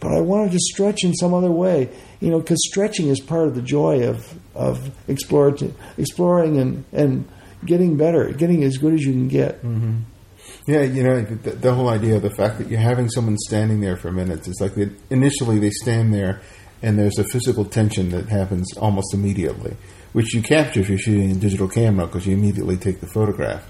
But 0.00 0.12
I 0.12 0.20
wanted 0.20 0.50
to 0.52 0.58
stretch 0.58 1.04
in 1.04 1.14
some 1.14 1.32
other 1.32 1.50
way, 1.50 1.88
you 2.18 2.30
know, 2.30 2.40
because 2.40 2.58
stretching 2.68 3.06
is 3.06 3.20
part 3.20 3.46
of 3.46 3.54
the 3.54 3.62
joy 3.62 4.08
of 4.08 4.34
of 4.54 4.90
exploring, 5.08 5.74
exploring 5.96 6.58
and 6.58 6.84
and 6.92 7.28
getting 7.64 7.96
better, 7.96 8.32
getting 8.32 8.64
as 8.64 8.78
good 8.78 8.94
as 8.94 9.02
you 9.02 9.12
can 9.12 9.28
get. 9.28 9.62
Yeah, 10.66 10.82
you 10.82 11.04
know, 11.04 11.22
the, 11.22 11.50
the 11.52 11.74
whole 11.74 11.88
idea 11.88 12.16
of 12.16 12.22
the 12.22 12.30
fact 12.30 12.58
that 12.58 12.68
you're 12.68 12.80
having 12.80 13.08
someone 13.10 13.36
standing 13.38 13.80
there 13.80 13.96
for 13.96 14.10
minutes 14.10 14.48
is 14.48 14.58
like 14.60 14.74
they, 14.74 14.90
initially 15.10 15.60
they 15.60 15.70
stand 15.70 16.12
there 16.12 16.40
and 16.82 16.98
there's 16.98 17.18
a 17.18 17.24
physical 17.24 17.64
tension 17.64 18.10
that 18.10 18.28
happens 18.28 18.76
almost 18.76 19.14
immediately, 19.14 19.76
which 20.12 20.34
you 20.34 20.42
capture 20.42 20.80
if 20.80 20.88
you're 20.88 20.98
shooting 20.98 21.30
a 21.30 21.34
digital 21.34 21.68
camera 21.68 22.06
because 22.06 22.26
you 22.26 22.34
immediately 22.34 22.76
take 22.76 23.00
the 23.00 23.06
photograph. 23.06 23.66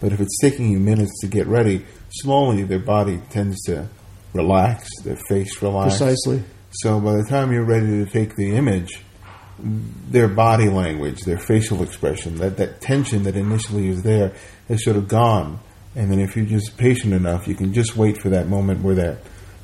But 0.00 0.12
if 0.12 0.20
it's 0.20 0.38
taking 0.40 0.70
you 0.70 0.78
minutes 0.78 1.12
to 1.20 1.26
get 1.26 1.46
ready, 1.46 1.84
slowly 2.10 2.62
their 2.64 2.78
body 2.78 3.20
tends 3.30 3.60
to 3.64 3.88
relax, 4.32 4.88
their 5.02 5.16
face 5.28 5.60
relaxes. 5.60 5.98
Precisely. 5.98 6.44
So 6.70 7.00
by 7.00 7.16
the 7.16 7.24
time 7.24 7.52
you're 7.52 7.64
ready 7.64 8.04
to 8.04 8.06
take 8.06 8.36
the 8.36 8.56
image, 8.56 9.02
their 9.58 10.28
body 10.28 10.68
language, 10.68 11.22
their 11.22 11.38
facial 11.38 11.82
expression, 11.82 12.36
that, 12.36 12.56
that 12.56 12.80
tension 12.80 13.24
that 13.24 13.36
initially 13.36 13.88
is 13.88 14.02
there 14.02 14.32
there 14.68 14.76
is 14.76 14.84
sort 14.84 14.96
of 14.96 15.08
gone. 15.08 15.60
And 15.94 16.10
then 16.10 16.20
if 16.20 16.36
you're 16.36 16.46
just 16.46 16.78
patient 16.78 17.12
enough, 17.12 17.46
you 17.46 17.54
can 17.54 17.74
just 17.74 17.96
wait 17.96 18.18
for 18.18 18.30
that 18.30 18.48
moment 18.48 18.82
where 18.82 18.94
that 18.94 19.18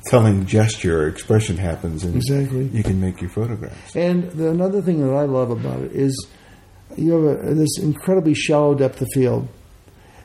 telling 0.05 0.45
gesture 0.45 1.03
or 1.03 1.07
expression 1.07 1.57
happens 1.57 2.03
and 2.03 2.15
Exactly. 2.15 2.65
you 2.67 2.83
can 2.83 2.99
make 3.01 3.21
your 3.21 3.29
photographs. 3.29 3.95
And 3.95 4.31
the, 4.31 4.49
another 4.49 4.81
thing 4.81 5.05
that 5.05 5.13
I 5.13 5.23
love 5.23 5.51
about 5.51 5.81
it 5.81 5.91
is 5.91 6.27
you 6.95 7.11
have 7.13 7.45
a, 7.51 7.53
this 7.53 7.77
incredibly 7.79 8.33
shallow 8.33 8.73
depth 8.75 9.01
of 9.01 9.07
field, 9.13 9.47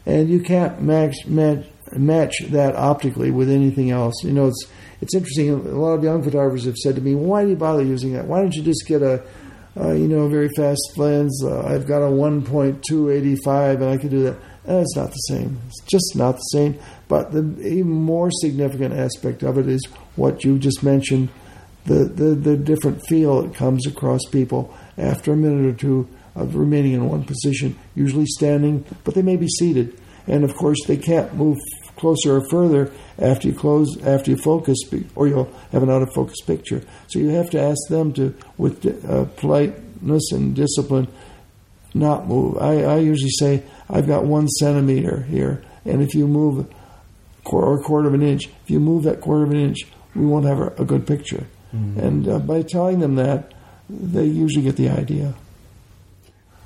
and 0.07 0.29
you 0.29 0.41
can't 0.41 0.81
match, 0.83 1.15
match 1.27 1.67
match 1.97 2.35
that 2.49 2.75
optically 2.75 3.31
with 3.31 3.51
anything 3.51 3.91
else. 3.91 4.15
You 4.25 4.33
know, 4.33 4.49
it's 4.49 4.67
it's 5.01 5.15
interesting. 5.15 5.51
A 5.51 5.55
lot 5.79 5.93
of 5.95 6.03
young 6.03 6.23
photographers 6.23 6.65
have 6.65 6.77
said 6.77 6.95
to 6.97 7.01
me, 7.03 7.15
"Why 7.15 7.45
do 7.45 7.51
you 7.51 7.57
bother 7.57 7.83
using 7.85 8.15
that? 8.15 8.27
Why 8.27 8.41
don't 8.41 8.55
you 8.55 8.63
just 8.63 8.87
get 8.87 9.03
a 9.03 9.23
uh, 9.79 9.93
you 9.93 10.09
know 10.09 10.29
very 10.29 10.49
fast 10.57 10.81
lens? 10.97 11.43
Uh, 11.45 11.63
I've 11.67 11.87
got 11.87 11.99
a 12.03 12.11
1.285, 12.11 13.75
and 13.77 13.85
I 13.85 13.97
can 13.99 14.09
do 14.09 14.23
that." 14.25 14.37
Eh, 14.67 14.81
it's 14.81 14.97
not 14.97 15.11
the 15.11 15.17
same. 15.17 15.61
It's 15.69 15.83
just 15.83 16.17
not 16.17 16.37
the 16.37 16.51
same. 16.53 16.79
But 17.09 17.33
the 17.33 17.41
even 17.61 17.91
more 17.91 18.31
significant 18.31 18.95
aspect 18.95 19.43
of 19.43 19.59
it 19.59 19.69
is 19.69 19.85
what 20.17 20.45
you 20.45 20.59
just 20.59 20.83
mentioned 20.83 21.29
the, 21.85 22.05
the, 22.05 22.35
the 22.35 22.57
different 22.57 23.03
feel 23.07 23.43
that 23.43 23.55
comes 23.55 23.87
across 23.87 24.21
people 24.31 24.75
after 24.97 25.33
a 25.33 25.37
minute 25.37 25.67
or 25.67 25.77
two 25.77 26.09
of 26.35 26.57
remaining 26.57 26.95
in 26.95 27.09
one 27.09 27.25
position, 27.25 27.79
usually 27.95 28.27
standing, 28.27 28.85
but 29.05 29.15
they 29.15 29.23
may 29.23 29.37
be 29.37 29.49
seated. 29.49 29.99
And 30.27 30.45
of 30.45 30.55
course, 30.55 30.79
they 30.87 30.97
can't 30.97 31.35
move 31.35 31.59
closer 31.97 32.37
or 32.37 32.49
further 32.51 32.91
after 33.19 33.49
you 33.49 33.55
close, 33.55 34.03
after 34.03 34.31
you 34.31 34.37
focus, 34.39 34.79
or 35.15 35.29
you'll 35.29 35.53
have 35.73 35.83
an 35.83 35.91
out 35.91 36.03
of 36.03 36.13
focus 36.15 36.41
picture. 36.41 36.83
So 37.09 37.19
you 37.19 37.29
have 37.29 37.51
to 37.51 37.61
ask 37.61 37.79
them 37.89 38.13
to, 38.15 38.35
with 38.57 38.85
uh, 39.09 39.27
politeness 39.37 40.33
and 40.33 40.57
discipline, 40.57 41.09
not 41.93 42.27
move. 42.27 42.59
I, 42.59 42.83
I 42.83 42.99
usually 42.99 43.31
say, 43.31 43.63
I've 43.89 44.07
got 44.07 44.25
one 44.25 44.49
centimeter 44.49 45.23
here, 45.23 45.63
and 45.85 46.03
if 46.03 46.15
you 46.15 46.27
move 46.27 46.67
or 47.45 47.79
a 47.79 47.83
quarter 47.83 48.09
of 48.09 48.15
an 48.15 48.23
inch, 48.23 48.47
if 48.47 48.71
you 48.71 48.81
move 48.81 49.05
that 49.05 49.21
quarter 49.21 49.45
of 49.45 49.51
an 49.51 49.61
inch, 49.61 49.79
we 50.15 50.25
won't 50.27 50.47
have 50.47 50.81
a, 50.81 50.85
good 50.85 51.07
picture. 51.07 51.47
And 51.73 52.29
uh, 52.29 52.39
by 52.39 52.63
telling 52.63 53.01
them 53.01 53.17
that, 53.17 53.53
they 53.89 54.25
usually 54.25 54.65
get 54.65 54.77
the 54.77 54.89
idea. 54.89 55.35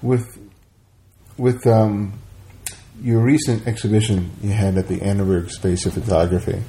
With 0.03 0.39
with 1.37 1.67
um, 1.67 2.19
your 3.01 3.21
recent 3.21 3.67
exhibition 3.67 4.31
you 4.43 4.51
had 4.51 4.77
at 4.77 4.89
the 4.89 5.03
Annenberg 5.03 5.51
Space 5.51 5.87
of 5.87 5.95
Photography, 5.95 6.63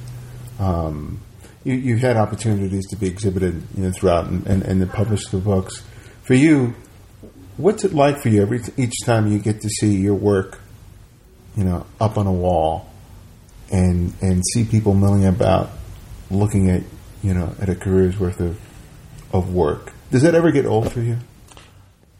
um, 0.58 1.20
you, 1.64 1.74
you've 1.74 2.00
had 2.00 2.16
opportunities 2.16 2.86
to 2.88 2.96
be 2.96 3.08
exhibited 3.08 3.62
you 3.76 3.84
know, 3.84 3.92
throughout 3.92 4.26
and, 4.26 4.46
and, 4.46 4.62
and 4.62 4.80
to 4.80 4.86
publish 4.86 5.26
the 5.28 5.38
books. 5.38 5.82
For 6.22 6.34
you, 6.34 6.74
what's 7.60 7.84
it 7.84 7.94
like 7.94 8.22
for 8.22 8.28
you 8.28 8.42
every 8.42 8.60
each 8.76 8.94
time 9.04 9.30
you 9.30 9.38
get 9.38 9.60
to 9.60 9.68
see 9.68 9.96
your 9.96 10.14
work, 10.14 10.60
you 11.56 11.64
know, 11.64 11.86
up 12.00 12.16
on 12.16 12.26
a 12.26 12.32
wall, 12.32 12.88
and 13.70 14.12
and 14.20 14.42
see 14.54 14.64
people 14.64 14.94
milling 14.94 15.26
about, 15.26 15.70
looking 16.30 16.70
at 16.70 16.82
you 17.22 17.34
know 17.34 17.54
at 17.60 17.68
a 17.68 17.74
career's 17.74 18.18
worth 18.18 18.40
of 18.40 18.58
of 19.32 19.52
work. 19.52 19.92
Does 20.10 20.22
that 20.22 20.34
ever 20.34 20.50
get 20.50 20.66
old 20.66 20.92
for 20.92 21.00
you? 21.00 21.18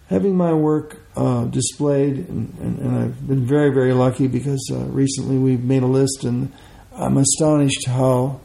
Having 0.09 0.37
my 0.37 0.53
work 0.53 1.01
uh, 1.17 1.45
displayed, 1.45 2.17
and, 2.29 2.53
and, 2.61 2.79
and 2.79 2.99
I've 2.99 3.29
been 3.29 3.47
very, 3.47 3.73
very 3.73 3.93
lucky 3.93 4.27
because 4.27 4.61
uh, 4.73 4.79
recently 4.87 5.39
we've 5.39 5.63
made 5.63 5.83
a 5.83 5.87
list, 5.87 6.25
and 6.25 6.53
I'm 6.93 7.17
astonished 7.17 7.87
how 7.87 8.41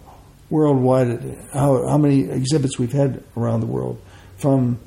worldwide, 0.49 1.37
how 1.53 1.87
how 1.87 1.97
many 1.97 2.29
exhibits 2.29 2.77
we've 2.77 2.91
had 2.91 3.23
around 3.35 3.61
the 3.61 3.67
world, 3.67 3.99
from 4.37 4.79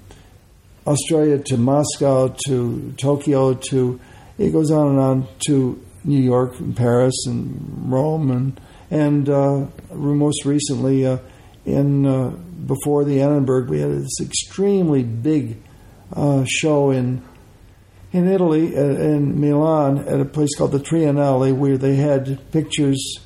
Australia 0.89 1.39
to 1.39 1.59
Moscow 1.59 2.34
to 2.47 2.95
Tokyo 2.97 3.53
to 3.53 4.01
it 4.39 4.53
goes 4.53 4.70
on 4.70 4.89
and 4.89 4.99
on 4.99 5.28
to 5.47 5.84
New 6.03 6.22
York 6.22 6.59
and 6.59 6.74
Paris 6.74 7.26
and 7.26 7.93
Rome 7.93 8.30
and 8.30 8.61
and 8.91 9.28
uh, 9.28 9.66
most 9.93 10.47
recently 10.47 11.05
uh, 11.05 11.18
in 11.66 12.07
uh, 12.07 12.30
before 12.30 13.05
the 13.05 13.20
Annenberg 13.20 13.68
we 13.68 13.80
had 13.80 13.91
this 13.91 14.18
extremely 14.22 15.03
big 15.03 15.59
uh, 16.14 16.45
show 16.49 16.91
in 16.91 17.22
in 18.11 18.26
Italy 18.26 18.74
uh, 18.74 18.80
in 18.80 19.39
Milan 19.39 19.99
at 20.09 20.20
a 20.20 20.24
place 20.24 20.57
called 20.57 20.72
the 20.72 20.80
Triennale 20.80 21.55
where 21.55 21.76
they 21.76 21.97
had 21.97 22.51
pictures. 22.51 23.18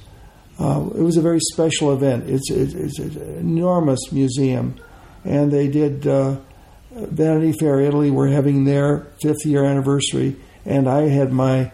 Uh, 0.59 0.91
it 0.97 1.01
was 1.01 1.17
a 1.17 1.23
very 1.23 1.41
special 1.53 1.93
event. 1.93 2.29
It's, 2.29 2.51
it's, 2.51 2.75
it's 2.75 2.99
an 2.99 3.39
enormous 3.39 4.11
museum, 4.11 4.75
and 5.25 5.53
they 5.53 5.69
did. 5.69 6.09
Vanity 6.95 7.53
Fair 7.53 7.81
Italy 7.81 8.11
were 8.11 8.29
having 8.29 8.65
their 8.65 9.07
fifth 9.21 9.45
year 9.47 9.65
anniversary, 9.65 10.37
and 10.65 10.89
I 10.89 11.09
had 11.09 11.33
my 11.33 11.73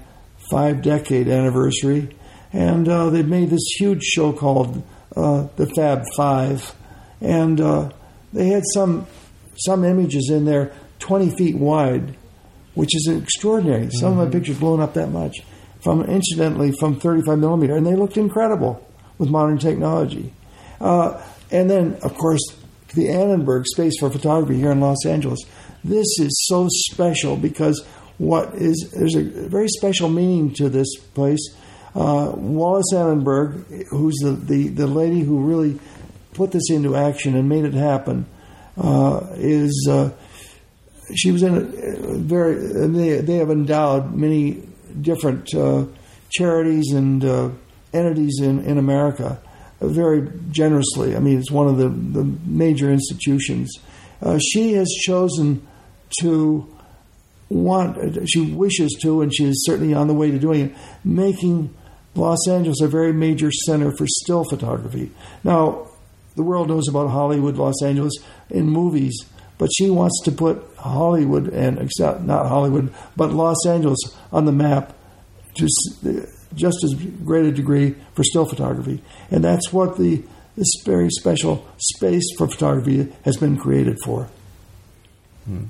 five 0.50 0.82
decade 0.82 1.28
anniversary. 1.28 2.14
And 2.52 2.88
uh, 2.88 3.10
they 3.10 3.22
made 3.22 3.50
this 3.50 3.74
huge 3.78 4.02
show 4.02 4.32
called 4.32 4.82
uh, 5.14 5.48
the 5.56 5.66
Fab 5.66 6.04
Five, 6.16 6.74
and 7.20 7.60
uh, 7.60 7.90
they 8.32 8.48
had 8.48 8.62
some 8.72 9.06
some 9.56 9.84
images 9.84 10.30
in 10.30 10.44
there 10.44 10.72
twenty 10.98 11.30
feet 11.36 11.56
wide, 11.56 12.16
which 12.74 12.94
is 12.94 13.08
extraordinary. 13.08 13.90
Some 13.90 14.18
of 14.18 14.26
my 14.26 14.32
pictures 14.32 14.58
blown 14.58 14.80
up 14.80 14.94
that 14.94 15.10
much, 15.10 15.38
from 15.82 16.04
incidentally 16.04 16.72
from 16.78 16.98
thirty 17.00 17.22
five 17.22 17.38
millimeter, 17.38 17.76
and 17.76 17.86
they 17.86 17.96
looked 17.96 18.16
incredible 18.16 18.86
with 19.18 19.28
modern 19.28 19.58
technology. 19.58 20.32
Uh, 20.80 21.20
and 21.50 21.68
then, 21.68 21.98
of 22.02 22.14
course, 22.14 22.40
the 22.94 23.08
Annenberg 23.10 23.66
Space 23.66 23.98
for 23.98 24.10
Photography 24.10 24.56
here 24.56 24.70
in 24.72 24.80
Los 24.80 25.04
Angeles. 25.06 25.40
This 25.84 26.06
is 26.18 26.46
so 26.48 26.68
special 26.70 27.36
because 27.36 27.84
what 28.18 28.54
is 28.54 28.90
there's 28.96 29.14
a 29.14 29.22
very 29.22 29.68
special 29.68 30.08
meaning 30.08 30.52
to 30.54 30.68
this 30.68 30.96
place. 30.96 31.54
Uh, 31.94 32.32
Wallis 32.34 32.92
Annenberg, 32.92 33.64
who's 33.90 34.16
the, 34.22 34.32
the, 34.32 34.68
the 34.68 34.86
lady 34.86 35.20
who 35.20 35.40
really 35.40 35.80
put 36.34 36.52
this 36.52 36.70
into 36.70 36.96
action 36.96 37.34
and 37.34 37.48
made 37.48 37.64
it 37.64 37.74
happen, 37.74 38.26
uh, 38.76 39.26
is 39.34 39.88
uh, 39.90 40.10
she 41.14 41.32
was 41.32 41.42
in 41.42 41.56
a 41.56 42.18
very 42.18 42.54
they 42.88 43.20
they 43.20 43.36
have 43.36 43.50
endowed 43.50 44.14
many 44.14 44.62
different 45.00 45.54
uh, 45.54 45.84
charities 46.30 46.92
and 46.92 47.24
uh, 47.24 47.50
entities 47.92 48.40
in 48.40 48.64
in 48.64 48.78
America 48.78 49.40
very 49.80 50.30
generously. 50.50 51.16
I 51.16 51.20
mean, 51.20 51.38
it's 51.38 51.50
one 51.50 51.68
of 51.68 51.76
the, 51.76 51.88
the 51.88 52.24
major 52.46 52.90
institutions. 52.90 53.72
Uh, 54.20 54.38
she 54.38 54.72
has 54.74 54.88
chosen 55.02 55.66
to 56.20 56.68
want, 57.48 58.28
she 58.28 58.52
wishes 58.52 58.96
to, 59.02 59.22
and 59.22 59.34
she 59.34 59.44
is 59.44 59.64
certainly 59.64 59.94
on 59.94 60.08
the 60.08 60.14
way 60.14 60.30
to 60.30 60.38
doing 60.38 60.66
it, 60.66 60.76
making 61.04 61.74
Los 62.14 62.48
Angeles 62.48 62.80
a 62.80 62.88
very 62.88 63.12
major 63.12 63.50
center 63.50 63.94
for 63.96 64.06
still 64.06 64.44
photography. 64.44 65.12
Now, 65.44 65.88
the 66.34 66.42
world 66.42 66.68
knows 66.68 66.88
about 66.88 67.10
Hollywood, 67.10 67.56
Los 67.56 67.82
Angeles 67.82 68.14
in 68.50 68.68
movies, 68.68 69.16
but 69.56 69.70
she 69.76 69.90
wants 69.90 70.20
to 70.24 70.32
put 70.32 70.62
Hollywood 70.76 71.48
and 71.48 71.90
not 71.98 72.48
Hollywood, 72.48 72.92
but 73.16 73.32
Los 73.32 73.66
Angeles 73.66 73.98
on 74.32 74.44
the 74.44 74.52
map 74.52 74.94
to 75.54 75.66
just 76.54 76.82
as 76.84 76.94
great 77.24 77.46
a 77.46 77.52
degree 77.52 77.94
for 78.14 78.24
still 78.24 78.44
photography, 78.44 79.02
and 79.30 79.44
that's 79.44 79.72
what 79.72 79.96
the 79.96 80.22
this 80.56 80.82
very 80.84 81.08
special 81.10 81.66
space 81.76 82.24
for 82.36 82.48
photography 82.48 83.12
has 83.24 83.36
been 83.36 83.56
created 83.56 83.96
for. 84.04 84.28
Hmm. 85.44 85.66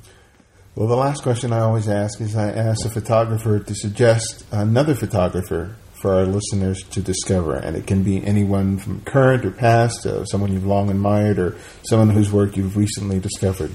Well, 0.74 0.88
the 0.88 0.96
last 0.96 1.22
question 1.22 1.52
I 1.52 1.60
always 1.60 1.88
ask 1.88 2.20
is 2.20 2.34
I 2.34 2.50
ask 2.50 2.86
a 2.86 2.90
photographer 2.90 3.58
to 3.58 3.74
suggest 3.74 4.46
another 4.50 4.94
photographer 4.94 5.76
for 6.00 6.14
our 6.14 6.24
listeners 6.24 6.82
to 6.90 7.00
discover. 7.00 7.56
And 7.56 7.76
it 7.76 7.86
can 7.86 8.02
be 8.02 8.24
anyone 8.24 8.78
from 8.78 9.00
current 9.02 9.44
or 9.44 9.50
past, 9.50 10.06
uh, 10.06 10.24
someone 10.24 10.52
you've 10.52 10.66
long 10.66 10.90
admired, 10.90 11.38
or 11.38 11.56
someone 11.82 12.10
whose 12.10 12.30
work 12.32 12.56
you've 12.56 12.76
recently 12.76 13.18
discovered. 13.18 13.72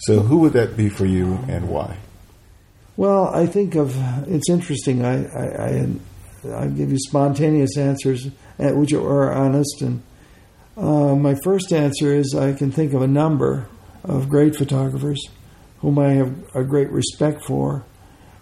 So, 0.00 0.20
who 0.20 0.38
would 0.38 0.52
that 0.52 0.76
be 0.76 0.88
for 0.88 1.06
you 1.06 1.40
and 1.48 1.68
why? 1.68 1.96
Well, 2.96 3.28
I 3.34 3.46
think 3.46 3.74
of 3.74 3.96
it's 4.28 4.48
interesting. 4.48 5.04
I 5.04 5.26
I, 5.26 5.66
I, 5.66 5.88
I 6.52 6.66
give 6.68 6.90
you 6.90 6.98
spontaneous 6.98 7.76
answers, 7.76 8.26
uh, 8.58 8.70
which 8.70 8.92
are 8.92 9.32
honest. 9.32 9.82
And 9.82 10.02
uh, 10.76 11.14
my 11.14 11.36
first 11.44 11.72
answer 11.72 12.14
is 12.14 12.34
I 12.34 12.52
can 12.52 12.70
think 12.70 12.92
of 12.92 13.02
a 13.02 13.06
number 13.06 13.68
of 14.04 14.28
great 14.28 14.56
photographers 14.56 15.20
whom 15.78 15.98
I 15.98 16.12
have 16.14 16.34
a 16.54 16.64
great 16.64 16.90
respect 16.90 17.44
for 17.44 17.84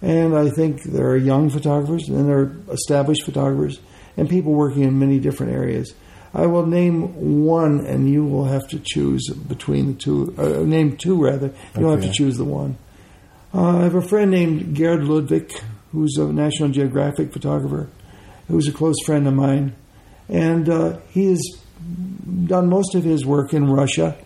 and 0.05 0.37
I 0.37 0.51
think 0.51 0.83
there 0.83 1.07
are 1.07 1.17
young 1.17 1.49
photographers 1.49 2.11
and 2.11 2.29
there 2.29 2.39
are 2.39 2.57
established 2.71 3.23
photographers 3.23 3.81
and 4.19 4.29
people 4.29 4.53
working 4.53 4.83
in 4.83 4.99
many 4.99 5.19
different 5.19 5.53
areas. 5.53 5.95
I 6.35 6.47
will 6.47 6.67
name 6.67 7.45
one, 7.45 7.87
and 7.87 8.11
you 8.11 8.25
will 8.25 8.45
have 8.45 8.69
to 8.69 8.81
choose 8.81 9.31
between 9.31 9.87
the 9.87 9.95
two. 9.95 10.35
Uh, 10.37 10.65
name 10.65 10.97
two, 10.97 11.23
rather. 11.23 11.53
You'll 11.79 11.91
okay. 11.93 12.03
have 12.03 12.11
to 12.11 12.17
choose 12.17 12.37
the 12.37 12.45
one. 12.45 12.77
Uh, 13.55 13.79
I 13.79 13.83
have 13.85 13.95
a 13.95 14.03
friend 14.03 14.33
named 14.33 14.77
Gerd 14.77 15.05
Ludwig, 15.05 15.53
who's 15.95 16.17
a 16.19 16.33
National 16.33 16.69
Geographic 16.69 17.33
photographer, 17.33 17.89
who's 18.49 18.69
a 18.69 18.73
close 18.73 18.97
friend 19.07 19.27
of 19.27 19.35
mine. 19.35 19.75
And 20.29 20.69
uh, 20.69 20.99
he 21.11 21.27
has 21.27 21.41
done 22.47 22.69
most 22.69 22.95
of 22.95 23.05
his 23.05 23.25
work 23.25 23.55
in 23.55 23.71
Russia, 23.71 24.17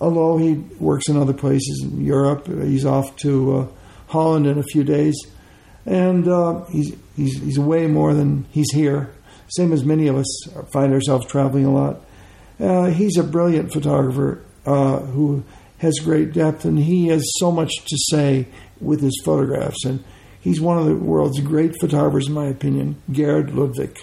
although 0.00 0.38
he 0.38 0.54
works 0.78 1.08
in 1.08 1.16
other 1.16 1.34
places 1.34 1.82
in 1.82 2.04
Europe. 2.04 2.46
He's 2.46 2.86
off 2.86 3.16
to 3.16 3.58
uh, 3.58 3.66
Holland 4.06 4.46
in 4.46 4.58
a 4.58 4.62
few 4.62 4.84
days, 4.84 5.16
and 5.84 6.28
uh, 6.28 6.64
he's, 6.66 6.94
he's 7.16 7.40
he's 7.40 7.58
away 7.58 7.86
more 7.86 8.14
than 8.14 8.46
he's 8.50 8.70
here. 8.72 9.10
Same 9.48 9.72
as 9.72 9.84
many 9.84 10.08
of 10.08 10.16
us 10.16 10.48
find 10.72 10.92
ourselves 10.92 11.26
traveling 11.26 11.64
a 11.64 11.72
lot. 11.72 12.00
Uh, 12.60 12.90
he's 12.90 13.16
a 13.16 13.22
brilliant 13.24 13.72
photographer 13.72 14.44
uh, 14.66 14.98
who 14.98 15.42
has 15.78 15.98
great 16.00 16.32
depth, 16.32 16.64
and 16.64 16.78
he 16.78 17.08
has 17.08 17.24
so 17.38 17.50
much 17.50 17.72
to 17.86 17.96
say 18.10 18.46
with 18.80 19.00
his 19.00 19.20
photographs. 19.24 19.84
And 19.84 20.04
he's 20.48 20.60
one 20.62 20.78
of 20.78 20.86
the 20.86 20.94
world's 20.94 21.40
great 21.40 21.78
photographers, 21.78 22.28
in 22.28 22.32
my 22.32 22.46
opinion, 22.46 22.96
Gerd 23.12 23.54
Ludwig. 23.54 23.98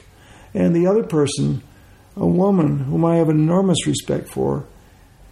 And 0.54 0.76
the 0.76 0.86
other 0.86 1.04
person, 1.04 1.64
a 2.16 2.28
woman 2.28 2.80
whom 2.80 3.04
I 3.04 3.16
have 3.16 3.30
enormous 3.30 3.88
respect 3.88 4.30
for, 4.30 4.66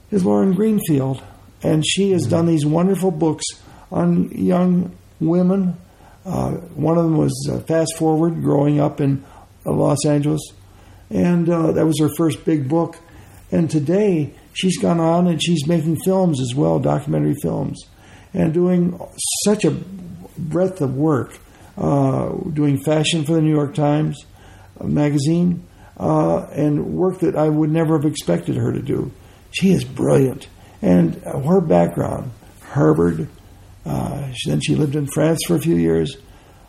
is 0.09 0.26
Lauren 0.26 0.53
Greenfield. 0.53 1.22
And 1.61 1.86
she 1.86 2.11
has 2.11 2.26
done 2.26 2.47
these 2.47 2.66
wonderful 2.66 3.11
books 3.11 3.45
on 3.91 4.30
young 4.32 4.95
women. 5.20 5.78
Uh, 6.26 6.51
one 6.51 6.97
of 6.97 7.03
them 7.03 7.18
was 7.18 7.49
uh, 7.51 7.59
Fast 7.59 7.95
Forward, 7.97 8.41
growing 8.41 8.80
up 8.80 8.99
in 8.99 9.24
uh, 9.66 9.72
Los 9.72 10.05
Angeles. 10.05 10.41
And 11.11 11.47
uh, 11.47 11.74
that 11.74 11.86
was 11.86 11.99
her 11.99 12.09
first 12.18 12.43
big 12.43 12.68
book. 12.68 12.97
And 13.51 13.70
today, 13.70 14.34
she's 14.53 14.80
gone 14.80 14.99
on 14.99 15.28
and 15.28 15.41
she's 15.41 15.68
making 15.68 15.97
films 16.03 16.41
as 16.41 16.55
well, 16.55 16.80
documentary 16.80 17.36
films, 17.39 17.86
and 18.34 18.51
doing 18.51 18.99
such 19.45 19.64
a 19.64 19.78
breadth 20.38 20.82
of 20.82 20.96
work. 20.96 21.38
Uh, 21.76 22.30
doing 22.54 22.78
fashion 22.78 23.26
for 23.26 23.34
the 23.34 23.42
New 23.42 23.52
York 23.52 23.74
Times 23.74 24.26
magazine, 24.84 25.66
uh, 25.98 26.46
and 26.52 26.94
work 26.94 27.20
that 27.20 27.36
I 27.36 27.50
would 27.50 27.72
never 27.72 27.98
have 27.98 28.06
expected 28.06 28.58
her 28.58 28.72
to 28.72 28.82
do. 28.82 29.12
She 29.50 29.72
is 29.72 29.84
brilliant. 29.84 30.48
And 30.84 31.16
her 31.24 31.62
background, 31.62 32.32
Harvard, 32.62 33.28
uh, 33.86 34.32
then 34.46 34.62
she 34.62 34.76
lived 34.76 34.96
in 34.96 35.08
France 35.08 35.40
for 35.48 35.56
a 35.56 35.60
few 35.60 35.76
years. 35.76 36.16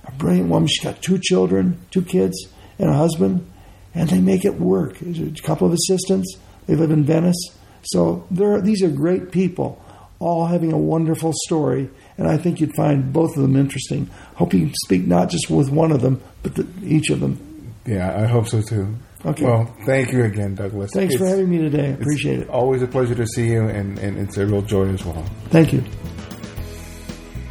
A 0.06 0.12
brilliant 0.12 0.48
woman. 0.48 0.68
She's 0.68 0.82
got 0.84 1.02
two 1.02 1.18
children, 1.18 1.80
two 1.90 2.02
kids, 2.02 2.46
and 2.78 2.88
a 2.88 2.94
husband, 2.94 3.50
and 3.94 4.08
they 4.08 4.20
make 4.20 4.44
it 4.44 4.58
work. 4.58 5.02
A 5.02 5.34
couple 5.42 5.66
of 5.66 5.74
assistants. 5.74 6.36
They 6.66 6.76
live 6.76 6.90
in 6.90 7.04
Venice. 7.04 7.50
So 7.82 8.26
these 8.30 8.82
are 8.82 8.88
great 8.88 9.32
people, 9.32 9.82
all 10.18 10.46
having 10.46 10.72
a 10.72 10.78
wonderful 10.78 11.32
story, 11.44 11.90
and 12.16 12.28
I 12.28 12.36
think 12.36 12.60
you'd 12.60 12.74
find 12.76 13.12
both 13.12 13.36
of 13.36 13.42
them 13.42 13.56
interesting. 13.56 14.08
Hope 14.36 14.54
you 14.54 14.60
can 14.60 14.74
speak 14.84 15.06
not 15.06 15.30
just 15.30 15.50
with 15.50 15.70
one 15.70 15.92
of 15.92 16.00
them, 16.00 16.22
but 16.42 16.54
the, 16.54 16.66
each 16.82 17.10
of 17.10 17.20
them. 17.20 17.74
Yeah, 17.86 18.20
I 18.20 18.26
hope 18.26 18.48
so 18.48 18.62
too. 18.62 18.94
Okay. 19.26 19.44
Well, 19.44 19.74
thank 19.86 20.12
you 20.12 20.24
again, 20.24 20.54
Douglas. 20.54 20.90
Thanks 20.92 21.14
it's, 21.14 21.22
for 21.22 21.28
having 21.28 21.48
me 21.48 21.58
today. 21.58 21.86
I 21.86 21.92
appreciate 21.92 22.40
it. 22.40 22.48
Always 22.48 22.82
a 22.82 22.86
pleasure 22.86 23.14
to 23.14 23.26
see 23.26 23.50
you, 23.50 23.68
and, 23.68 23.98
and 23.98 24.18
it's 24.18 24.36
a 24.36 24.46
real 24.46 24.62
joy 24.62 24.88
as 24.88 25.04
well. 25.04 25.24
Thank 25.46 25.72
you. 25.72 25.82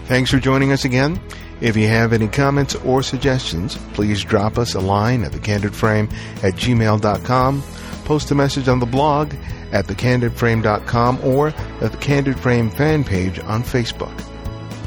Thanks 0.05 0.29
for 0.29 0.39
joining 0.39 0.71
us 0.71 0.85
again. 0.85 1.19
If 1.61 1.77
you 1.77 1.87
have 1.87 2.13
any 2.13 2.27
comments 2.27 2.75
or 2.75 3.01
suggestions, 3.01 3.77
please 3.93 4.23
drop 4.23 4.57
us 4.57 4.75
a 4.75 4.79
line 4.79 5.23
at 5.23 5.31
thecandidframe 5.31 6.11
at 6.43 6.53
gmail.com, 6.55 7.63
post 8.05 8.31
a 8.31 8.35
message 8.35 8.67
on 8.67 8.79
the 8.79 8.85
blog 8.85 9.33
at 9.71 9.87
thecandidframe.com 9.87 11.19
or 11.23 11.47
at 11.47 11.91
the 11.91 11.97
Candid 11.97 12.39
Frame 12.39 12.69
fan 12.69 13.03
page 13.03 13.39
on 13.39 13.63
Facebook. 13.63 14.32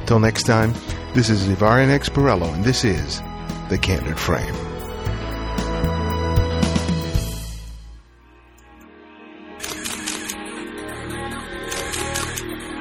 Till 0.07 0.21
next 0.21 0.45
time, 0.45 0.73
this 1.15 1.29
is 1.29 1.49
Ibarionex. 1.49 2.55
And 2.55 2.65
this 2.65 2.85
is 2.85 3.21
The 3.69 3.79
Candid 3.79 4.19
Frame. 4.19 4.55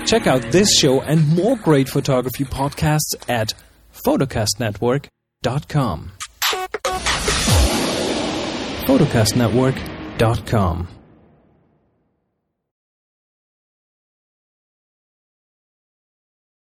Check 0.05 0.27
out 0.27 0.43
this 0.51 0.77
show 0.77 1.01
and 1.01 1.27
more 1.35 1.57
great 1.57 1.89
photography 1.89 2.45
podcasts 2.45 3.15
at 3.27 3.55
photocastnetwork.com. 3.91 6.11
photocastnetwork.com 8.85 10.94